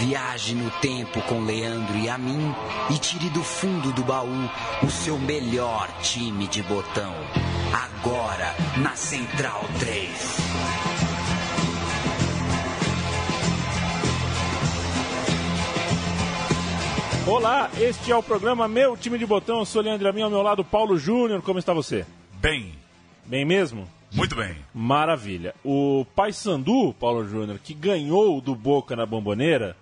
Viaje 0.00 0.54
no 0.54 0.70
tempo 0.80 1.20
com 1.28 1.44
Leandro 1.44 1.94
e 1.98 2.08
a 2.08 2.16
mim 2.16 2.54
e 2.90 2.98
tire 2.98 3.28
do 3.28 3.44
fundo 3.44 3.92
do 3.92 4.02
baú 4.02 4.48
o 4.82 4.90
seu 4.90 5.18
melhor 5.18 5.90
time 6.00 6.46
de 6.46 6.62
botão. 6.62 7.12
Agora 7.70 8.54
na 8.82 8.96
Central 8.96 9.60
3. 9.78 10.36
Olá, 17.26 17.70
este 17.78 18.10
é 18.10 18.16
o 18.16 18.22
programa 18.22 18.66
Meu 18.66 18.96
Time 18.96 19.18
de 19.18 19.26
Botão. 19.26 19.58
Eu 19.58 19.66
sou 19.66 19.82
Leandro 19.82 20.08
Amin, 20.08 20.22
ao 20.22 20.30
meu 20.30 20.40
lado 20.40 20.64
Paulo 20.64 20.96
Júnior. 20.96 21.42
Como 21.42 21.58
está 21.58 21.74
você? 21.74 22.06
Bem. 22.40 22.72
Bem 23.26 23.44
mesmo? 23.44 23.86
Muito 24.12 24.34
bem. 24.34 24.56
Maravilha. 24.74 25.54
O 25.62 26.06
Paysandu, 26.16 26.94
Paulo 26.98 27.28
Júnior, 27.28 27.58
que 27.62 27.74
ganhou 27.74 28.40
do 28.40 28.54
Boca 28.54 28.96
na 28.96 29.06
Bomboneira, 29.06 29.76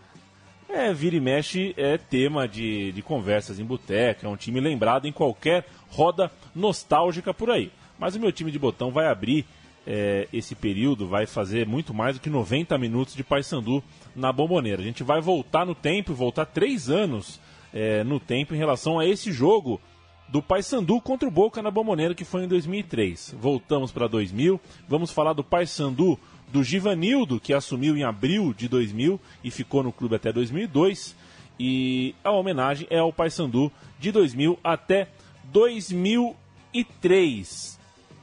é, 0.69 0.93
vira 0.93 1.17
e 1.17 1.21
mexe, 1.21 1.75
é 1.77 1.97
tema 1.97 2.47
de, 2.47 2.93
de 2.93 3.03
conversas 3.03 3.59
em 3.59 3.65
boteca, 3.65 4.27
é 4.27 4.31
um 4.31 4.37
time 4.37 4.61
lembrado 4.61 5.07
em 5.07 5.13
qualquer 5.13 5.67
roda 5.89 6.31
nostálgica 6.55 7.33
por 7.33 7.51
aí. 7.51 7.71
Mas 7.99 8.15
o 8.15 8.21
meu 8.21 8.31
time 8.31 8.51
de 8.51 8.59
botão 8.59 8.91
vai 8.91 9.07
abrir 9.07 9.45
é, 9.87 10.29
esse 10.33 10.55
período, 10.55 11.09
vai 11.09 11.27
fazer 11.27 11.67
muito 11.67 11.95
mais 11.95 12.17
do 12.17 12.21
que 12.21 12.29
90 12.29 12.77
minutos 12.77 13.15
de 13.15 13.25
Paysandu 13.25 13.83
na 14.15 14.31
Bomboneira. 14.31 14.83
A 14.83 14.85
gente 14.85 15.03
vai 15.03 15.21
voltar 15.21 15.65
no 15.65 15.75
tempo, 15.75 16.13
voltar 16.13 16.45
três 16.45 16.91
anos 16.91 17.41
é, 17.73 18.05
no 18.05 18.21
tempo 18.21 18.55
em 18.55 18.59
relação 18.59 18.99
a 18.99 19.07
esse 19.07 19.33
jogo 19.33 19.81
do 20.29 20.43
Paysandu 20.43 21.01
contra 21.01 21.27
o 21.27 21.33
Boca 21.33 21.63
na 21.63 21.71
Bomboneira, 21.71 22.15
que 22.15 22.25
foi 22.25 22.45
em 22.45 22.49
2003. 22.49 23.35
Voltamos 23.41 23.91
para 23.91 24.07
2000, 24.07 24.61
vamos 24.87 25.11
falar 25.11 25.33
do 25.33 25.43
Paysandu 25.43 26.19
do 26.53 26.63
Givanildo, 26.65 27.41
que 27.41 27.53
assumiu 27.53 27.97
em 27.97 28.05
abril 28.05 28.55
de 28.55 28.69
2000 28.69 29.21
e 29.45 29.51
ficou 29.51 29.83
no 29.83 29.93
clube 29.93 30.17
até 30.17 30.33
2002. 30.33 31.15
E 31.59 32.15
a 32.23 32.31
homenagem 32.31 32.87
é 32.91 32.99
ao 32.99 33.13
Paysandu 33.13 33.73
de 33.99 34.13
2000 34.13 34.59
até 34.63 35.09
2003, 35.45 37.81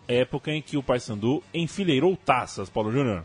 época 0.08 0.52
em 0.52 0.62
que 0.62 0.78
o 0.78 0.84
Paysandu 0.84 1.44
enfileirou 1.54 2.16
taças, 2.16 2.70
Paulo 2.70 2.92
Júnior. 2.92 3.24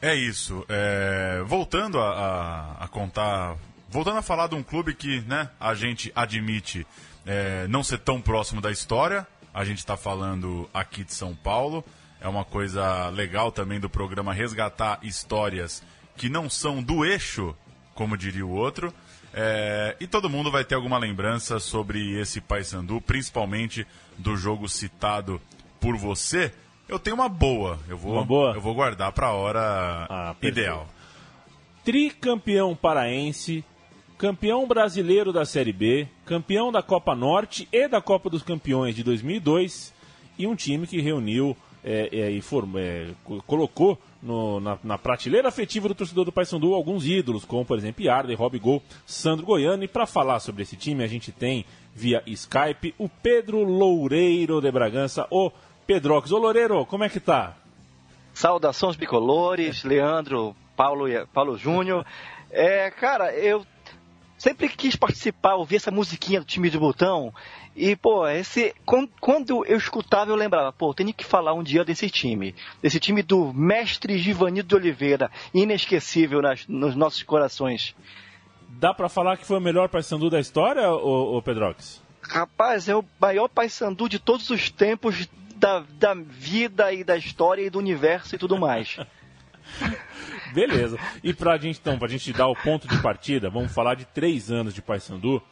É 0.00 0.14
isso. 0.14 0.64
É... 0.68 1.42
Voltando 1.46 1.98
a, 1.98 2.10
a, 2.10 2.84
a, 2.84 2.88
contar, 2.88 3.56
voltando 3.88 4.18
a 4.18 4.22
falar 4.22 4.46
de 4.48 4.54
um 4.54 4.62
clube 4.62 4.94
que 4.94 5.22
né, 5.22 5.48
a 5.58 5.74
gente 5.74 6.12
admite 6.14 6.86
é, 7.24 7.66
não 7.68 7.82
ser 7.82 7.98
tão 7.98 8.20
próximo 8.20 8.60
da 8.60 8.70
história. 8.70 9.26
A 9.54 9.64
gente 9.64 9.78
está 9.78 9.96
falando 9.96 10.68
aqui 10.72 11.04
de 11.04 11.14
São 11.14 11.34
Paulo. 11.34 11.84
É 12.22 12.28
uma 12.28 12.44
coisa 12.44 13.08
legal 13.08 13.50
também 13.50 13.80
do 13.80 13.90
programa 13.90 14.32
resgatar 14.32 15.00
histórias 15.02 15.82
que 16.16 16.28
não 16.28 16.48
são 16.48 16.80
do 16.80 17.04
eixo, 17.04 17.52
como 17.96 18.16
diria 18.16 18.46
o 18.46 18.52
outro. 18.52 18.94
É, 19.34 19.96
e 19.98 20.06
todo 20.06 20.30
mundo 20.30 20.48
vai 20.48 20.64
ter 20.64 20.76
alguma 20.76 20.98
lembrança 20.98 21.58
sobre 21.58 22.20
esse 22.20 22.40
Paysandu, 22.40 23.00
principalmente 23.00 23.84
do 24.16 24.36
jogo 24.36 24.68
citado 24.68 25.40
por 25.80 25.96
você. 25.96 26.52
Eu 26.88 26.96
tenho 26.96 27.16
uma 27.16 27.28
boa. 27.28 27.80
Eu 27.88 27.98
vou, 27.98 28.12
uma 28.12 28.24
boa? 28.24 28.54
Eu 28.54 28.60
vou 28.60 28.74
guardar 28.74 29.10
para 29.10 29.26
a 29.26 29.32
hora 29.32 30.06
ah, 30.08 30.36
ideal. 30.42 30.86
Tricampeão 31.84 32.76
paraense, 32.76 33.64
campeão 34.16 34.64
brasileiro 34.68 35.32
da 35.32 35.44
Série 35.44 35.72
B, 35.72 36.06
campeão 36.24 36.70
da 36.70 36.84
Copa 36.84 37.16
Norte 37.16 37.68
e 37.72 37.88
da 37.88 38.00
Copa 38.00 38.30
dos 38.30 38.44
Campeões 38.44 38.94
de 38.94 39.02
2002 39.02 39.92
e 40.38 40.46
um 40.46 40.54
time 40.54 40.86
que 40.86 41.00
reuniu 41.00 41.56
é, 41.84 42.36
é, 42.36 42.40
formou, 42.40 42.80
é, 42.80 43.08
colocou 43.46 43.98
no, 44.22 44.60
na, 44.60 44.78
na, 44.84 44.98
prateleira 44.98 45.48
afetiva 45.48 45.88
do 45.88 45.94
torcedor 45.94 46.24
do 46.24 46.32
Paysandu 46.32 46.74
alguns 46.74 47.04
ídolos, 47.04 47.44
como 47.44 47.64
por 47.64 47.76
exemplo 47.76 48.04
Yarley, 48.04 48.36
Rob 48.36 48.58
Gol, 48.58 48.82
Sandro 49.04 49.44
Goiano. 49.44 49.82
E 49.82 49.88
para 49.88 50.06
falar 50.06 50.38
sobre 50.40 50.62
esse 50.62 50.76
time, 50.76 51.02
a 51.02 51.08
gente 51.08 51.32
tem 51.32 51.64
via 51.94 52.22
Skype 52.26 52.94
o 52.98 53.08
Pedro 53.08 53.64
Loureiro 53.64 54.60
de 54.60 54.70
Bragança. 54.70 55.26
Ô 55.30 55.50
Pedrox, 55.86 56.30
ô 56.30 56.38
Loureiro, 56.38 56.86
como 56.86 57.04
é 57.04 57.08
que 57.08 57.18
tá? 57.18 57.56
Saudações 58.32 58.96
bicolores, 58.96 59.82
Leandro, 59.82 60.54
Paulo, 60.76 61.06
Paulo 61.32 61.58
Júnior. 61.58 62.06
É, 62.50 62.90
cara, 62.90 63.34
eu 63.34 63.66
sempre 64.42 64.68
quis 64.68 64.96
participar, 64.96 65.54
ouvir 65.54 65.76
essa 65.76 65.92
musiquinha 65.92 66.40
do 66.40 66.46
time 66.46 66.68
de 66.68 66.76
botão. 66.76 67.32
E, 67.76 67.94
pô, 67.94 68.26
esse. 68.26 68.74
Quando 69.20 69.64
eu 69.64 69.76
escutava, 69.76 70.32
eu 70.32 70.34
lembrava, 70.34 70.72
pô, 70.72 70.92
tenho 70.92 71.14
que 71.14 71.24
falar 71.24 71.54
um 71.54 71.62
dia 71.62 71.84
desse 71.84 72.10
time. 72.10 72.52
Desse 72.82 72.98
time 72.98 73.22
do 73.22 73.52
mestre 73.52 74.18
Givanildo 74.18 74.68
de 74.68 74.74
Oliveira, 74.74 75.30
inesquecível 75.54 76.42
nas, 76.42 76.66
nos 76.66 76.96
nossos 76.96 77.22
corações. 77.22 77.94
Dá 78.68 78.92
para 78.92 79.08
falar 79.08 79.36
que 79.36 79.46
foi 79.46 79.58
o 79.58 79.60
melhor 79.60 79.88
Paysandu 79.88 80.28
da 80.28 80.40
história, 80.40 80.90
ô, 80.90 81.36
ô 81.36 81.42
Pedrox? 81.42 82.02
Rapaz, 82.20 82.88
é 82.88 82.96
o 82.96 83.04
maior 83.20 83.48
Paysandu 83.48 84.08
de 84.08 84.18
todos 84.18 84.50
os 84.50 84.70
tempos 84.70 85.28
da, 85.54 85.84
da 85.90 86.14
vida 86.14 86.92
e 86.92 87.04
da 87.04 87.16
história 87.16 87.62
e 87.62 87.70
do 87.70 87.78
universo 87.78 88.34
e 88.34 88.38
tudo 88.38 88.58
mais. 88.58 88.96
Beleza. 90.52 90.98
E 91.22 91.32
pra 91.32 91.56
gente, 91.56 91.78
então, 91.80 91.98
pra 91.98 92.08
gente 92.08 92.32
dar 92.32 92.48
o 92.48 92.56
ponto 92.56 92.86
de 92.86 93.00
partida, 93.00 93.50
vamos 93.50 93.72
falar 93.72 93.94
de 93.94 94.04
três 94.04 94.50
anos 94.50 94.74
de 94.74 94.82
Paysandu. 94.82 95.42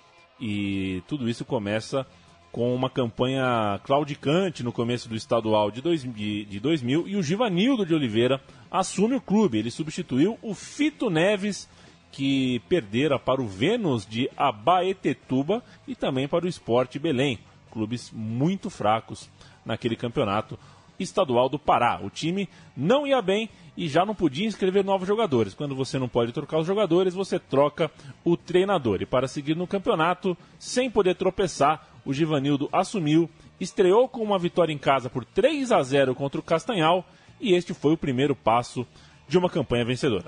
E 0.40 1.02
tudo 1.06 1.28
isso 1.28 1.44
começa 1.44 2.06
com 2.52 2.74
uma 2.74 2.90
campanha 2.90 3.80
claudicante 3.84 4.62
no 4.62 4.72
começo 4.72 5.08
do 5.08 5.14
estadual 5.14 5.70
de, 5.70 5.80
dois, 5.80 6.02
de, 6.02 6.44
de 6.44 6.60
2000 6.60 7.06
e 7.06 7.16
o 7.16 7.22
Givanildo 7.22 7.86
de 7.86 7.94
Oliveira 7.94 8.40
assume 8.70 9.14
o 9.14 9.20
clube. 9.20 9.58
Ele 9.58 9.70
substituiu 9.70 10.38
o 10.42 10.54
Fito 10.54 11.08
Neves, 11.08 11.68
que 12.10 12.60
perdera 12.68 13.18
para 13.18 13.40
o 13.40 13.46
Vênus 13.46 14.04
de 14.04 14.28
Abaetetuba 14.36 15.62
e 15.86 15.94
também 15.94 16.26
para 16.26 16.44
o 16.44 16.48
Esporte 16.48 16.98
Belém. 16.98 17.38
Clubes 17.70 18.10
muito 18.12 18.68
fracos 18.68 19.30
naquele 19.64 19.94
campeonato 19.94 20.58
estadual 20.98 21.48
do 21.48 21.58
Pará. 21.58 22.00
O 22.02 22.10
time 22.10 22.48
não 22.76 23.06
ia 23.06 23.22
bem 23.22 23.48
e 23.80 23.88
já 23.88 24.04
não 24.04 24.14
podia 24.14 24.46
inscrever 24.46 24.84
novos 24.84 25.08
jogadores. 25.08 25.54
Quando 25.54 25.74
você 25.74 25.98
não 25.98 26.06
pode 26.06 26.32
trocar 26.32 26.58
os 26.58 26.66
jogadores, 26.66 27.14
você 27.14 27.38
troca 27.38 27.90
o 28.22 28.36
treinador. 28.36 29.00
E 29.00 29.06
para 29.06 29.26
seguir 29.26 29.56
no 29.56 29.66
campeonato, 29.66 30.36
sem 30.58 30.90
poder 30.90 31.14
tropeçar, 31.14 31.88
o 32.04 32.12
Givanildo 32.12 32.68
assumiu, 32.70 33.30
estreou 33.58 34.06
com 34.06 34.22
uma 34.22 34.38
vitória 34.38 34.70
em 34.70 34.76
casa 34.76 35.08
por 35.08 35.24
3 35.24 35.72
a 35.72 35.82
0 35.82 36.14
contra 36.14 36.38
o 36.38 36.42
Castanhal 36.42 37.08
e 37.40 37.54
este 37.54 37.72
foi 37.72 37.94
o 37.94 37.96
primeiro 37.96 38.36
passo 38.36 38.86
de 39.26 39.38
uma 39.38 39.48
campanha 39.48 39.86
vencedora. 39.86 40.26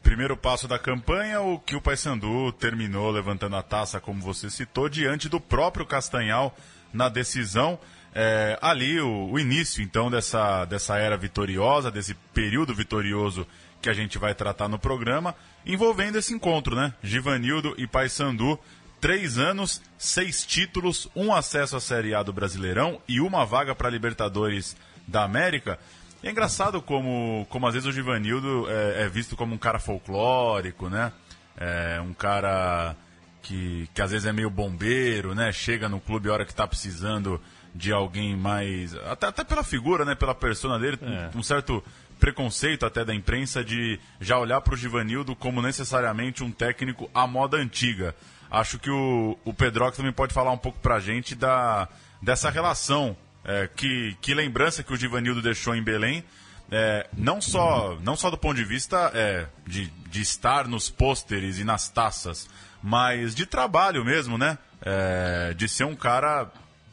Primeiro 0.00 0.36
passo 0.36 0.68
da 0.68 0.78
campanha, 0.78 1.40
o 1.40 1.58
que 1.58 1.74
o 1.74 1.82
Paysandu 1.82 2.52
terminou 2.52 3.10
levantando 3.10 3.56
a 3.56 3.64
taça, 3.64 4.00
como 4.00 4.20
você 4.20 4.48
citou, 4.48 4.88
diante 4.88 5.28
do 5.28 5.40
próprio 5.40 5.84
Castanhal 5.84 6.54
na 6.92 7.08
decisão 7.08 7.80
é, 8.14 8.58
ali 8.60 9.00
o, 9.00 9.30
o, 9.30 9.38
início 9.38 9.82
então 9.82 10.10
dessa, 10.10 10.64
dessa 10.66 10.96
era 10.98 11.16
vitoriosa, 11.16 11.90
desse 11.90 12.14
período 12.34 12.74
vitorioso 12.74 13.46
que 13.80 13.88
a 13.88 13.94
gente 13.94 14.18
vai 14.18 14.34
tratar 14.34 14.68
no 14.68 14.78
programa, 14.78 15.34
envolvendo 15.66 16.16
esse 16.16 16.32
encontro, 16.32 16.76
né? 16.76 16.94
Givanildo 17.02 17.74
e 17.78 17.86
Paysandu, 17.86 18.58
três 19.00 19.38
anos, 19.38 19.82
seis 19.98 20.46
títulos, 20.46 21.08
um 21.16 21.34
acesso 21.34 21.76
à 21.76 21.80
Série 21.80 22.14
A 22.14 22.22
do 22.22 22.32
Brasileirão 22.32 23.00
e 23.08 23.20
uma 23.20 23.44
vaga 23.44 23.74
para 23.74 23.90
Libertadores 23.90 24.76
da 25.08 25.24
América. 25.24 25.78
É 26.22 26.30
engraçado 26.30 26.80
como, 26.80 27.46
como 27.50 27.66
às 27.66 27.74
vezes 27.74 27.88
o 27.88 27.92
Givanildo 27.92 28.66
é, 28.68 29.02
é 29.02 29.08
visto 29.08 29.36
como 29.36 29.54
um 29.54 29.58
cara 29.58 29.80
folclórico, 29.80 30.88
né? 30.88 31.12
É, 31.56 32.00
um 32.00 32.14
cara 32.14 32.94
que, 33.42 33.88
que 33.92 34.00
às 34.00 34.12
vezes 34.12 34.26
é 34.26 34.32
meio 34.32 34.48
bombeiro, 34.48 35.34
né? 35.34 35.50
Chega 35.50 35.88
no 35.88 35.98
clube 35.98 36.28
a 36.28 36.34
hora 36.34 36.44
que 36.44 36.52
está 36.52 36.68
precisando 36.68 37.40
de 37.74 37.92
alguém 37.92 38.36
mais. 38.36 38.94
Até, 39.06 39.26
até 39.26 39.44
pela 39.44 39.62
figura, 39.62 40.04
né? 40.04 40.14
Pela 40.14 40.34
persona 40.34 40.78
dele, 40.78 40.98
é. 41.02 41.30
um 41.36 41.42
certo 41.42 41.82
preconceito 42.18 42.86
até 42.86 43.04
da 43.04 43.14
imprensa 43.14 43.64
de 43.64 43.98
já 44.20 44.38
olhar 44.38 44.60
para 44.60 44.74
o 44.74 44.76
Givanildo 44.76 45.34
como 45.34 45.60
necessariamente 45.60 46.44
um 46.44 46.52
técnico 46.52 47.10
à 47.12 47.26
moda 47.26 47.56
antiga. 47.56 48.14
Acho 48.50 48.78
que 48.78 48.90
o, 48.90 49.36
o 49.44 49.52
Pedrox 49.52 49.96
também 49.96 50.12
pode 50.12 50.32
falar 50.32 50.52
um 50.52 50.58
pouco 50.58 50.78
para 50.78 50.96
a 50.96 51.00
gente 51.00 51.34
da, 51.34 51.88
dessa 52.20 52.48
relação, 52.48 53.16
é, 53.44 53.68
que, 53.74 54.16
que 54.20 54.34
lembrança 54.34 54.84
que 54.84 54.92
o 54.92 54.96
Givanildo 54.96 55.42
deixou 55.42 55.74
em 55.74 55.82
Belém, 55.82 56.22
é, 56.70 57.06
não, 57.16 57.40
só, 57.40 57.98
não 58.02 58.14
só 58.14 58.30
do 58.30 58.38
ponto 58.38 58.54
de 58.54 58.64
vista 58.64 59.10
é, 59.14 59.46
de, 59.66 59.86
de 60.08 60.22
estar 60.22 60.68
nos 60.68 60.88
pôsteres 60.88 61.58
e 61.58 61.64
nas 61.64 61.88
taças, 61.88 62.48
mas 62.82 63.34
de 63.34 63.46
trabalho 63.46 64.04
mesmo, 64.04 64.38
né? 64.38 64.56
É, 64.80 65.54
de 65.54 65.68
ser 65.68 65.84
um 65.84 65.94
cara 65.94 66.50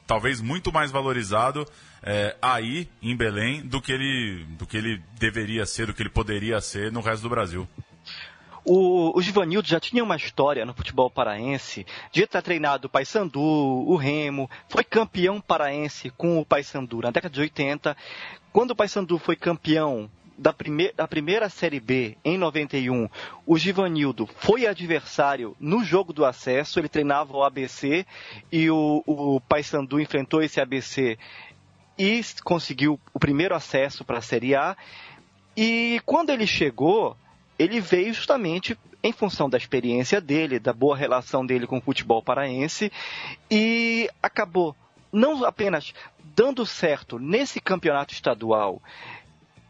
talvez 0.09 0.41
muito 0.41 0.73
mais 0.73 0.89
valorizado 0.89 1.67
é, 2.01 2.35
aí 2.41 2.89
em 2.99 3.15
Belém 3.15 3.61
do 3.61 3.79
que, 3.79 3.91
ele, 3.91 4.43
do 4.57 4.65
que 4.65 4.75
ele 4.75 4.99
deveria 5.19 5.67
ser, 5.67 5.85
do 5.85 5.93
que 5.93 6.01
ele 6.01 6.09
poderia 6.09 6.59
ser 6.59 6.91
no 6.91 6.99
resto 6.99 7.21
do 7.21 7.29
Brasil. 7.29 7.67
O, 8.65 9.15
o 9.15 9.21
Givanildo 9.21 9.67
já 9.67 9.79
tinha 9.79 10.03
uma 10.03 10.15
história 10.15 10.65
no 10.65 10.73
futebol 10.73 11.11
paraense 11.11 11.85
de 12.11 12.25
ter 12.25 12.41
treinado 12.41 12.87
o 12.87 12.89
Paysandu, 12.89 13.39
o 13.39 13.95
Remo, 13.95 14.49
foi 14.67 14.83
campeão 14.83 15.39
paraense 15.39 16.09
com 16.09 16.39
o 16.39 16.45
Paysandu 16.45 17.01
na 17.01 17.11
década 17.11 17.31
de 17.31 17.41
80. 17.41 17.95
Quando 18.51 18.71
o 18.71 18.75
Paysandu 18.75 19.19
foi 19.19 19.35
campeão 19.35 20.09
da, 20.39 20.53
prime 20.53 20.91
da 20.93 21.07
primeira 21.07 21.49
Série 21.49 21.79
B, 21.79 22.17
em 22.23 22.37
91, 22.37 23.09
o 23.45 23.57
Givanildo 23.57 24.25
foi 24.25 24.65
adversário 24.65 25.55
no 25.59 25.83
jogo 25.83 26.13
do 26.13 26.25
acesso, 26.25 26.79
ele 26.79 26.87
treinava 26.87 27.35
o 27.35 27.43
ABC 27.43 28.05
e 28.51 28.69
o, 28.69 29.03
o 29.05 29.41
Paysandu 29.41 29.99
enfrentou 29.99 30.41
esse 30.41 30.61
ABC 30.61 31.17
e 31.97 32.21
conseguiu 32.43 32.97
o 33.13 33.19
primeiro 33.19 33.53
acesso 33.53 34.05
para 34.05 34.19
a 34.19 34.21
Série 34.21 34.55
A. 34.55 34.77
E 35.55 36.01
quando 36.05 36.29
ele 36.29 36.47
chegou, 36.47 37.17
ele 37.57 37.81
veio 37.81 38.13
justamente 38.13 38.77
em 39.03 39.11
função 39.11 39.49
da 39.49 39.57
experiência 39.57 40.21
dele, 40.21 40.59
da 40.59 40.71
boa 40.71 40.95
relação 40.95 41.45
dele 41.45 41.67
com 41.67 41.77
o 41.77 41.81
futebol 41.81 42.23
paraense 42.23 42.91
e 43.51 44.09
acabou 44.23 44.75
não 45.11 45.43
apenas 45.43 45.93
dando 46.35 46.65
certo 46.65 47.19
nesse 47.19 47.59
campeonato 47.59 48.13
estadual 48.13 48.81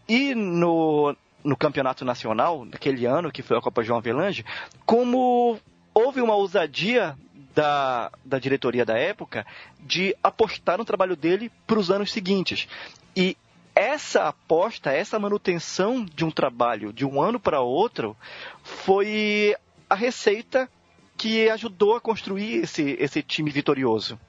e 0.10 0.34
no, 0.34 1.16
no 1.44 1.56
campeonato 1.56 2.04
nacional, 2.04 2.66
naquele 2.66 3.06
ano 3.06 3.32
que 3.32 3.44
foi 3.44 3.56
a 3.56 3.62
Copa 3.62 3.84
João 3.84 4.00
Avelange, 4.00 4.44
como 4.86 5.60
houve 5.94 6.20
uma 6.20 6.34
ousadia 6.36 7.16
da, 7.54 8.12
da 8.26 8.40
diretoria 8.40 8.84
da 8.84 8.98
época 8.98 9.46
de 9.80 10.16
apostar 10.24 10.80
no 10.80 10.86
trabalho 10.86 11.16
dele 11.16 11.52
para 11.68 11.78
os 11.78 11.92
anos 11.92 12.12
seguintes. 12.12 12.68
E 13.16 13.38
essa 13.76 14.24
aposta, 14.24 14.92
essa 14.92 15.20
manutenção 15.20 16.04
de 16.04 16.26
um 16.26 16.32
trabalho 16.32 16.92
de 16.92 17.06
um 17.06 17.22
ano 17.22 17.40
para 17.40 17.62
outro, 17.62 18.18
foi 18.64 19.56
a 19.90 19.96
receita 19.96 20.70
que 21.18 21.50
ajudou 21.50 21.96
a 21.96 22.02
construir 22.02 22.64
esse, 22.64 22.98
esse 23.00 23.22
time 23.22 23.52
vitorioso. 23.52 24.20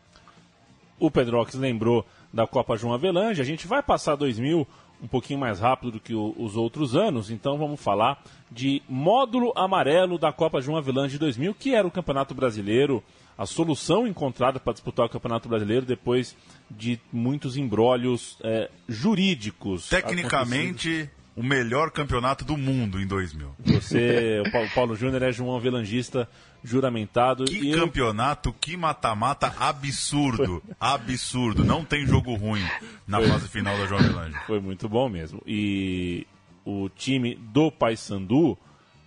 O 0.98 1.10
Pedrox 1.10 1.54
lembrou 1.54 2.04
da 2.32 2.46
Copa 2.46 2.76
João 2.76 2.92
Avelange. 2.92 3.40
A 3.40 3.44
gente 3.44 3.66
vai 3.66 3.82
passar 3.82 4.16
2000 4.16 4.66
um 5.02 5.08
pouquinho 5.08 5.38
mais 5.38 5.60
rápido 5.60 5.92
do 5.92 6.00
que 6.00 6.14
o, 6.14 6.34
os 6.36 6.56
outros 6.56 6.94
anos, 6.94 7.30
então 7.30 7.56
vamos 7.56 7.80
falar 7.80 8.22
de 8.50 8.82
módulo 8.88 9.52
amarelo 9.56 10.18
da 10.18 10.32
Copa 10.32 10.60
João 10.60 10.76
Avelange 10.76 11.18
2000, 11.18 11.54
que 11.54 11.74
era 11.74 11.86
o 11.86 11.90
Campeonato 11.90 12.34
Brasileiro, 12.34 13.02
a 13.36 13.46
solução 13.46 14.06
encontrada 14.06 14.60
para 14.60 14.72
disputar 14.72 15.06
o 15.06 15.08
Campeonato 15.08 15.48
Brasileiro 15.48 15.86
depois 15.86 16.36
de 16.70 17.00
muitos 17.12 17.56
embrólios 17.56 18.36
é, 18.42 18.70
jurídicos. 18.86 19.88
Tecnicamente, 19.88 21.10
o 21.40 21.42
melhor 21.42 21.90
campeonato 21.90 22.44
do 22.44 22.54
mundo 22.54 23.00
em 23.00 23.06
2000. 23.06 23.54
Você, 23.64 24.42
o 24.44 24.74
Paulo, 24.74 24.94
Júnior, 24.94 25.22
é 25.22 25.32
João 25.32 25.56
Avelangista 25.56 26.28
juramentado. 26.62 27.46
Que 27.46 27.72
campeonato, 27.72 28.50
eu... 28.50 28.52
que 28.52 28.76
mata-mata 28.76 29.54
absurdo. 29.58 30.62
absurdo. 30.78 31.64
Não 31.64 31.82
tem 31.82 32.06
jogo 32.06 32.34
ruim 32.34 32.62
na 33.08 33.20
Foi. 33.20 33.28
fase 33.28 33.48
final 33.48 33.74
da 33.78 33.86
João 33.86 34.00
Avelange. 34.00 34.36
Foi 34.46 34.60
muito 34.60 34.86
bom 34.86 35.08
mesmo. 35.08 35.40
E 35.46 36.26
o 36.62 36.90
time 36.90 37.36
do 37.36 37.72
Paysandu 37.72 38.58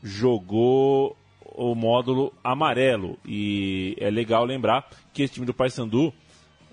jogou 0.02 1.16
o 1.40 1.76
módulo 1.76 2.34
amarelo. 2.44 3.20
E 3.24 3.96
é 4.00 4.10
legal 4.10 4.44
lembrar 4.44 4.90
que 5.14 5.22
esse 5.22 5.36
time 5.36 5.46
do 5.46 5.54
Paysandu 5.54 6.12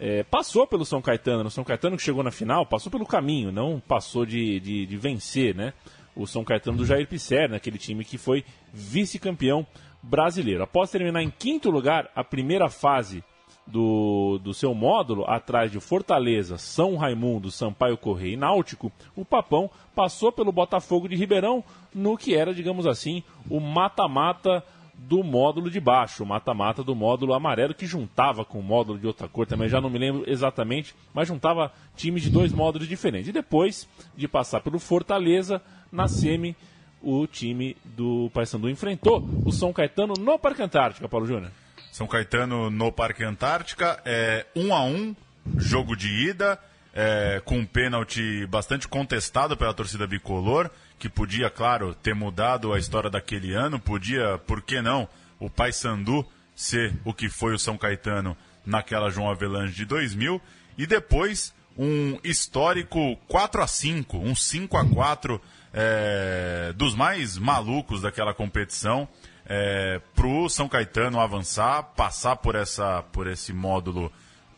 é, 0.01 0.23
passou 0.23 0.67
pelo 0.67 0.87
São 0.87 1.03
Caetano. 1.03 1.47
O 1.47 1.51
São 1.51 1.63
Caetano 1.63 1.97
que 1.97 2.03
chegou 2.03 2.25
na 2.25 2.31
final 2.31 2.65
passou 2.65 2.91
pelo 2.91 3.05
caminho, 3.05 3.53
não 3.53 3.79
passou 3.79 4.25
de, 4.25 4.59
de, 4.59 4.87
de 4.87 4.97
vencer, 4.97 5.55
né? 5.55 5.75
O 6.17 6.27
São 6.27 6.43
Caetano 6.43 6.79
do 6.79 6.87
Jair 6.87 7.07
Pisser, 7.07 7.51
naquele 7.51 7.77
time 7.79 8.03
que 8.03 8.17
foi 8.17 8.43
vice-campeão 8.73 9.67
brasileiro. 10.03 10.63
Após 10.63 10.91
terminar 10.91 11.23
em 11.23 11.31
quinto 11.31 11.71
lugar 11.71 12.11
a 12.17 12.25
primeira 12.25 12.71
fase 12.71 13.23
do, 13.67 14.41
do 14.43 14.55
seu 14.55 14.75
módulo, 14.75 15.25
atrás 15.29 15.71
de 15.71 15.79
Fortaleza, 15.79 16.57
São 16.57 16.97
Raimundo, 16.97 17.51
Sampaio 17.51 17.99
Correia 17.99 18.33
e 18.33 18.37
Náutico, 18.39 18.91
o 19.15 19.25
Papão 19.25 19.71
passou 19.95 20.33
pelo 20.33 20.51
Botafogo 20.51 21.09
de 21.09 21.15
Ribeirão 21.15 21.63
no 21.95 22.17
que 22.17 22.35
era, 22.35 22.55
digamos 22.55 22.87
assim, 22.87 23.23
o 23.49 23.61
mata-mata 23.61 24.65
do 25.09 25.25
módulo 25.25 25.71
de 25.71 25.81
baixo, 25.81 26.23
o 26.23 26.27
mata-mata 26.27 26.85
do 26.85 26.95
módulo 26.95 27.33
amarelo, 27.33 27.75
que 27.75 27.87
juntava 27.87 28.45
com 28.45 28.59
o 28.59 28.63
módulo 28.63 28.99
de 28.99 29.07
outra 29.07 29.29
cor 29.29 29.47
também, 29.47 29.69
já 29.69 29.81
não 29.81 29.89
me 29.89 29.99
lembro 29.99 30.25
exatamente, 30.27 30.95
mas 31.15 31.27
juntava 31.27 31.73
times 31.97 32.23
de 32.23 32.31
dois 32.31 32.53
módulos 32.53 32.87
diferentes. 32.87 33.29
E 33.29 33.33
depois 33.33 33.89
de 34.17 34.29
passar 34.29 34.61
pelo 34.61 34.79
Fortaleza, 34.79 35.63
na 35.91 36.07
semi, 36.07 36.55
o 37.03 37.27
time 37.27 37.77
do 37.85 38.31
Paysandu 38.35 38.69
enfrentou 38.69 39.27
o 39.45 39.51
São 39.51 39.73
Caetano 39.73 40.15
no 40.19 40.39
Parque 40.39 40.63
Antártica, 40.63 41.09
Paulo 41.09 41.27
Júnior. 41.27 41.51
São 41.91 42.07
Caetano 42.07 42.71
no 42.71 42.93
Parque 42.93 43.25
Antártica, 43.25 44.01
é 44.05 44.47
um 44.55 44.75
a 44.75 44.85
um, 44.85 45.17
jogo 45.57 45.97
de 45.97 46.29
ida, 46.29 46.59
é, 46.95 47.41
com 47.45 47.59
um 47.59 47.67
pênalti 47.67 48.47
bastante 48.47 48.87
contestado 48.87 49.57
pela 49.57 49.73
torcida 49.73 50.07
bicolor, 50.07 50.71
que 51.01 51.09
podia, 51.09 51.49
claro, 51.49 51.95
ter 51.95 52.15
mudado 52.15 52.75
a 52.75 52.79
história 52.79 53.09
daquele 53.09 53.55
ano, 53.55 53.81
podia, 53.81 54.37
por 54.47 54.61
que 54.61 54.83
não, 54.83 55.09
o 55.39 55.49
Paysandu 55.49 56.25
ser 56.55 56.95
o 57.07 57.15
que 57.15 57.31
foi 57.31 57.55
o 57.55 57.59
São 57.59 57.79
Caetano 57.79 58.37
naquela 58.67 59.09
João 59.09 59.31
Avelange 59.31 59.75
de 59.75 59.87
2000, 59.87 60.41
e 60.77 60.87
depois 60.87 61.55
um 61.77 62.19
histórico 62.23 63.17
4 63.29 63.63
a 63.63 63.67
5 63.67 64.19
um 64.19 64.35
5 64.35 64.77
a 64.77 64.85
4 64.85 65.41
é, 65.73 66.75
dos 66.77 66.95
mais 66.95 67.39
malucos 67.39 68.03
daquela 68.03 68.35
competição 68.35 69.09
é, 69.47 70.03
para 70.15 70.27
o 70.27 70.51
São 70.51 70.69
Caetano 70.69 71.19
avançar, 71.19 71.83
passar 71.97 72.37
por, 72.37 72.55
essa, 72.55 73.03
por 73.05 73.27
esse 73.27 73.55
módulo, 73.55 74.13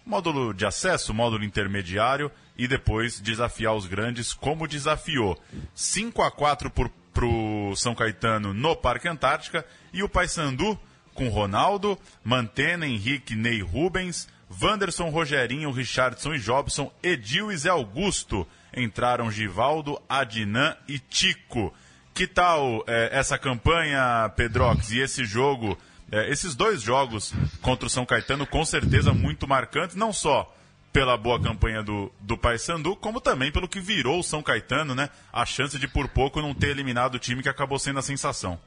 módulo 0.05 0.53
de 0.53 0.67
acesso, 0.67 1.15
módulo 1.15 1.45
intermediário 1.45 2.31
e 2.57 2.69
depois 2.69 3.21
desafiar 3.21 3.75
os 3.75 3.87
grandes 3.87 4.33
como 4.33 4.69
desafiou. 4.69 5.39
5 5.75 6.23
a 6.23 6.31
4 6.31 6.71
para 6.71 7.27
o 7.27 7.75
São 7.77 7.95
Caetano 7.95 8.53
no 8.53 8.77
Parque 8.77 9.09
Antártica 9.09 9.65
e 9.93 10.03
o 10.03 10.09
Paysandu 10.09 10.79
com 11.15 11.29
Ronaldo, 11.29 11.99
Mantena, 12.25 12.87
Henrique, 12.87 13.37
Ney 13.37 13.61
Rubens, 13.61 14.29
Wanderson, 14.61 15.09
Rogerinho, 15.09 15.71
Richardson 15.71 16.35
e 16.35 16.39
Jobson, 16.39 16.93
Edil 17.03 17.53
e 17.53 17.57
Zé 17.57 17.71
Augusto 17.71 18.47
entraram 18.75 19.31
Givaldo, 19.31 20.01
Adnan 20.09 20.77
e 20.89 20.99
Tico. 20.99 21.73
Que 22.15 22.27
tal 22.27 22.85
é, 22.87 23.11
essa 23.13 23.39
campanha, 23.39 24.31
Pedrox, 24.37 24.91
e 24.91 25.01
esse 25.01 25.25
jogo, 25.25 25.79
é, 26.13 26.31
esses 26.31 26.55
dois 26.55 26.83
jogos 26.83 27.33
contra 27.63 27.87
o 27.87 27.91
São 27.91 28.05
Caetano, 28.05 28.47
com 28.47 28.65
certeza 28.67 29.15
muito 29.15 29.49
marcantes, 29.49 29.97
não 29.97 30.13
só 30.13 30.55
pela 30.93 31.17
boa 31.17 31.41
campanha 31.41 31.83
do, 31.83 32.13
do 32.21 32.37
Paysandu, 32.37 32.95
como 32.97 33.19
também 33.19 33.51
pelo 33.51 33.67
que 33.67 33.81
virou 33.81 34.21
o 34.21 34.23
São 34.23 34.43
Caetano, 34.43 34.95
né? 34.95 35.09
A 35.33 35.47
chance 35.47 35.79
de 35.79 35.89
por 35.89 36.07
pouco 36.09 36.43
não 36.43 36.55
ter 36.55 36.69
eliminado 36.69 37.15
o 37.15 37.19
time 37.19 37.43
que 37.43 37.49
acabou 37.49 37.79
sendo 37.79 37.99
a 37.99 38.03
sensação. 38.03 38.61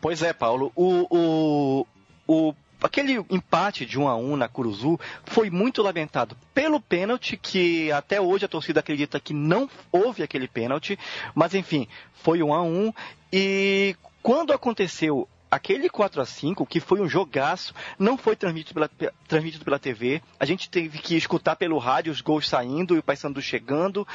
Pois 0.00 0.20
é, 0.20 0.32
Paulo. 0.32 0.72
O, 0.74 1.06
o, 1.08 1.86
o 2.26 2.54
aquele 2.82 3.24
empate 3.30 3.86
de 3.86 3.96
1 3.96 4.08
a 4.08 4.16
1 4.16 4.36
na 4.36 4.48
Curuzu 4.48 4.98
foi 5.24 5.50
muito 5.50 5.80
lamentado 5.80 6.36
pelo 6.52 6.80
pênalti 6.80 7.36
que 7.36 7.92
até 7.92 8.20
hoje 8.20 8.44
a 8.44 8.48
torcida 8.48 8.80
acredita 8.80 9.20
que 9.20 9.32
não 9.32 9.70
houve 9.92 10.24
aquele 10.24 10.48
pênalti, 10.48 10.98
mas 11.36 11.54
enfim, 11.54 11.86
foi 12.14 12.42
1 12.42 12.52
a 12.52 12.62
1 12.62 12.92
e 13.32 13.96
quando 14.22 14.52
aconteceu 14.52 15.28
aquele 15.50 15.88
4 15.88 16.20
a 16.20 16.26
5 16.26 16.66
que 16.66 16.80
foi 16.80 17.00
um 17.00 17.08
jogaço, 17.08 17.74
não 17.98 18.16
foi 18.16 18.36
transmitido 18.36 18.74
pela, 18.74 18.90
transmitido 19.26 19.64
pela 19.64 19.78
TV. 19.78 20.22
A 20.38 20.44
gente 20.44 20.68
teve 20.68 20.98
que 20.98 21.16
escutar 21.16 21.56
pelo 21.56 21.78
rádio 21.78 22.12
os 22.12 22.20
gols 22.20 22.48
saindo 22.48 22.94
e 22.94 22.98
o 22.98 23.02
Paysandu 23.02 23.40
chegando. 23.40 24.06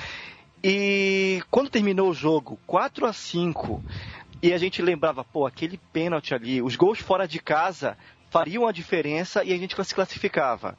E 0.63 1.43
quando 1.51 1.69
terminou 1.69 2.09
o 2.09 2.13
jogo, 2.13 2.59
4 2.65 3.05
a 3.05 3.13
5 3.13 3.83
e 4.41 4.53
a 4.53 4.57
gente 4.57 4.81
lembrava, 4.81 5.23
pô, 5.23 5.45
aquele 5.45 5.79
pênalti 5.91 6.33
ali, 6.33 6.61
os 6.61 6.75
gols 6.75 6.99
fora 6.99 7.27
de 7.27 7.39
casa 7.39 7.97
fariam 8.29 8.67
a 8.67 8.71
diferença 8.71 9.43
e 9.43 9.53
a 9.53 9.57
gente 9.57 9.75
se 9.83 9.95
classificava. 9.95 10.77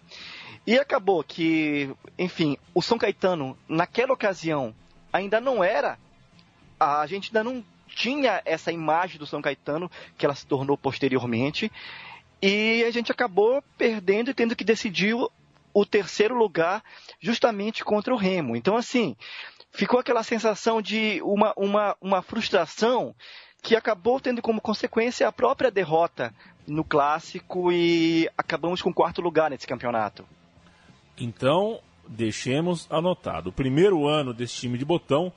E 0.66 0.78
acabou 0.78 1.23
que, 1.23 1.90
enfim, 2.18 2.56
o 2.75 2.80
São 2.80 2.99
Caetano, 2.99 3.56
naquela 3.68 4.12
ocasião, 4.12 4.75
ainda 5.12 5.40
não 5.40 5.62
era. 5.62 5.99
A 6.80 7.06
gente 7.06 7.28
ainda 7.28 7.44
não 7.44 7.64
tinha 7.94 8.42
essa 8.44 8.72
imagem 8.72 9.18
do 9.18 9.26
São 9.26 9.40
Caetano 9.40 9.90
que 10.18 10.24
ela 10.24 10.34
se 10.34 10.46
tornou 10.46 10.76
posteriormente. 10.76 11.70
E 12.42 12.84
a 12.84 12.90
gente 12.90 13.10
acabou 13.10 13.62
perdendo 13.78 14.30
e 14.30 14.34
tendo 14.34 14.54
que 14.54 14.64
decidir 14.64 15.14
o 15.72 15.86
terceiro 15.86 16.36
lugar 16.36 16.82
justamente 17.20 17.84
contra 17.84 18.12
o 18.12 18.16
Remo. 18.16 18.54
Então, 18.54 18.76
assim, 18.76 19.16
ficou 19.72 19.98
aquela 19.98 20.22
sensação 20.22 20.80
de 20.80 21.20
uma, 21.22 21.52
uma, 21.56 21.96
uma 22.00 22.22
frustração 22.22 23.14
que 23.62 23.74
acabou 23.74 24.20
tendo 24.20 24.42
como 24.42 24.60
consequência 24.60 25.26
a 25.26 25.32
própria 25.32 25.70
derrota 25.70 26.34
no 26.66 26.84
clássico 26.84 27.72
e 27.72 28.28
acabamos 28.36 28.82
com 28.82 28.92
quarto 28.92 29.20
lugar 29.20 29.50
nesse 29.50 29.66
campeonato. 29.66 30.24
Então, 31.18 31.80
deixemos 32.06 32.86
anotado. 32.90 33.50
O 33.50 33.52
primeiro 33.52 34.06
ano 34.06 34.32
desse 34.32 34.56
time 34.56 34.78
de 34.78 34.84
botão 34.84 35.32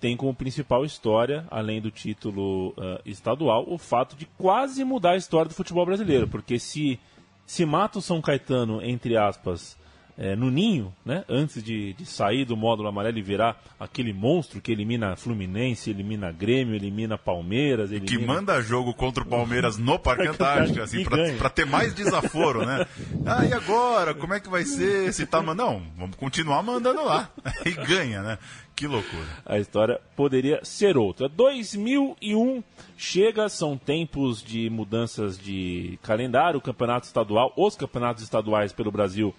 tem 0.00 0.16
como 0.16 0.34
principal 0.34 0.84
história, 0.84 1.46
além 1.50 1.80
do 1.80 1.90
título 1.90 2.70
uh, 2.70 3.00
estadual, 3.04 3.64
o 3.66 3.78
fato 3.78 4.16
de 4.16 4.26
quase 4.38 4.84
mudar 4.84 5.12
a 5.12 5.16
história 5.16 5.48
do 5.48 5.54
futebol 5.54 5.86
brasileiro. 5.86 6.28
Porque 6.28 6.58
se, 6.58 7.00
se 7.46 7.64
mata 7.64 7.98
o 7.98 8.02
São 8.02 8.20
Caetano, 8.20 8.82
entre 8.82 9.16
aspas, 9.16 9.78
é, 10.18 10.34
no 10.34 10.50
ninho, 10.50 10.92
né? 11.04 11.24
Antes 11.28 11.62
de, 11.62 11.92
de, 11.92 12.06
sair 12.06 12.44
do 12.44 12.56
módulo 12.56 12.88
amarelo 12.88 13.18
e 13.18 13.22
virar 13.22 13.62
aquele 13.78 14.12
monstro 14.12 14.60
que 14.62 14.72
elimina 14.72 15.14
Fluminense, 15.14 15.90
elimina 15.90 16.32
Grêmio, 16.32 16.74
elimina 16.74 17.18
Palmeiras. 17.18 17.92
Elimina... 17.92 18.06
Que 18.06 18.26
manda 18.26 18.62
jogo 18.62 18.94
contra 18.94 19.22
o 19.22 19.26
Palmeiras 19.26 19.76
no 19.76 19.98
Parque 19.98 20.26
Antártico, 20.28 20.80
assim, 20.80 21.04
para 21.04 21.50
ter 21.50 21.66
mais 21.66 21.92
desaforo, 21.92 22.64
né? 22.64 22.86
Ah, 23.26 23.44
e 23.44 23.52
agora? 23.52 24.14
Como 24.14 24.34
é 24.34 24.40
que 24.40 24.48
vai 24.48 24.64
ser? 24.64 25.12
Se 25.12 25.26
tá 25.26 25.42
Não, 25.42 25.82
vamos 25.96 26.16
continuar 26.16 26.62
mandando 26.62 27.04
lá. 27.04 27.28
e 27.66 27.72
ganha, 27.72 28.22
né? 28.22 28.38
Que 28.74 28.86
loucura. 28.86 29.26
A 29.44 29.58
história 29.58 30.00
poderia 30.14 30.60
ser 30.62 30.96
outra. 30.96 31.28
2001 31.28 32.62
chega, 32.96 33.48
são 33.48 33.76
tempos 33.76 34.42
de 34.42 34.70
mudanças 34.70 35.38
de 35.38 35.98
calendário, 36.02 36.58
o 36.58 36.62
campeonato 36.62 37.06
estadual, 37.06 37.52
os 37.56 37.74
campeonatos 37.74 38.22
estaduais 38.22 38.72
pelo 38.72 38.92
Brasil 38.92 39.34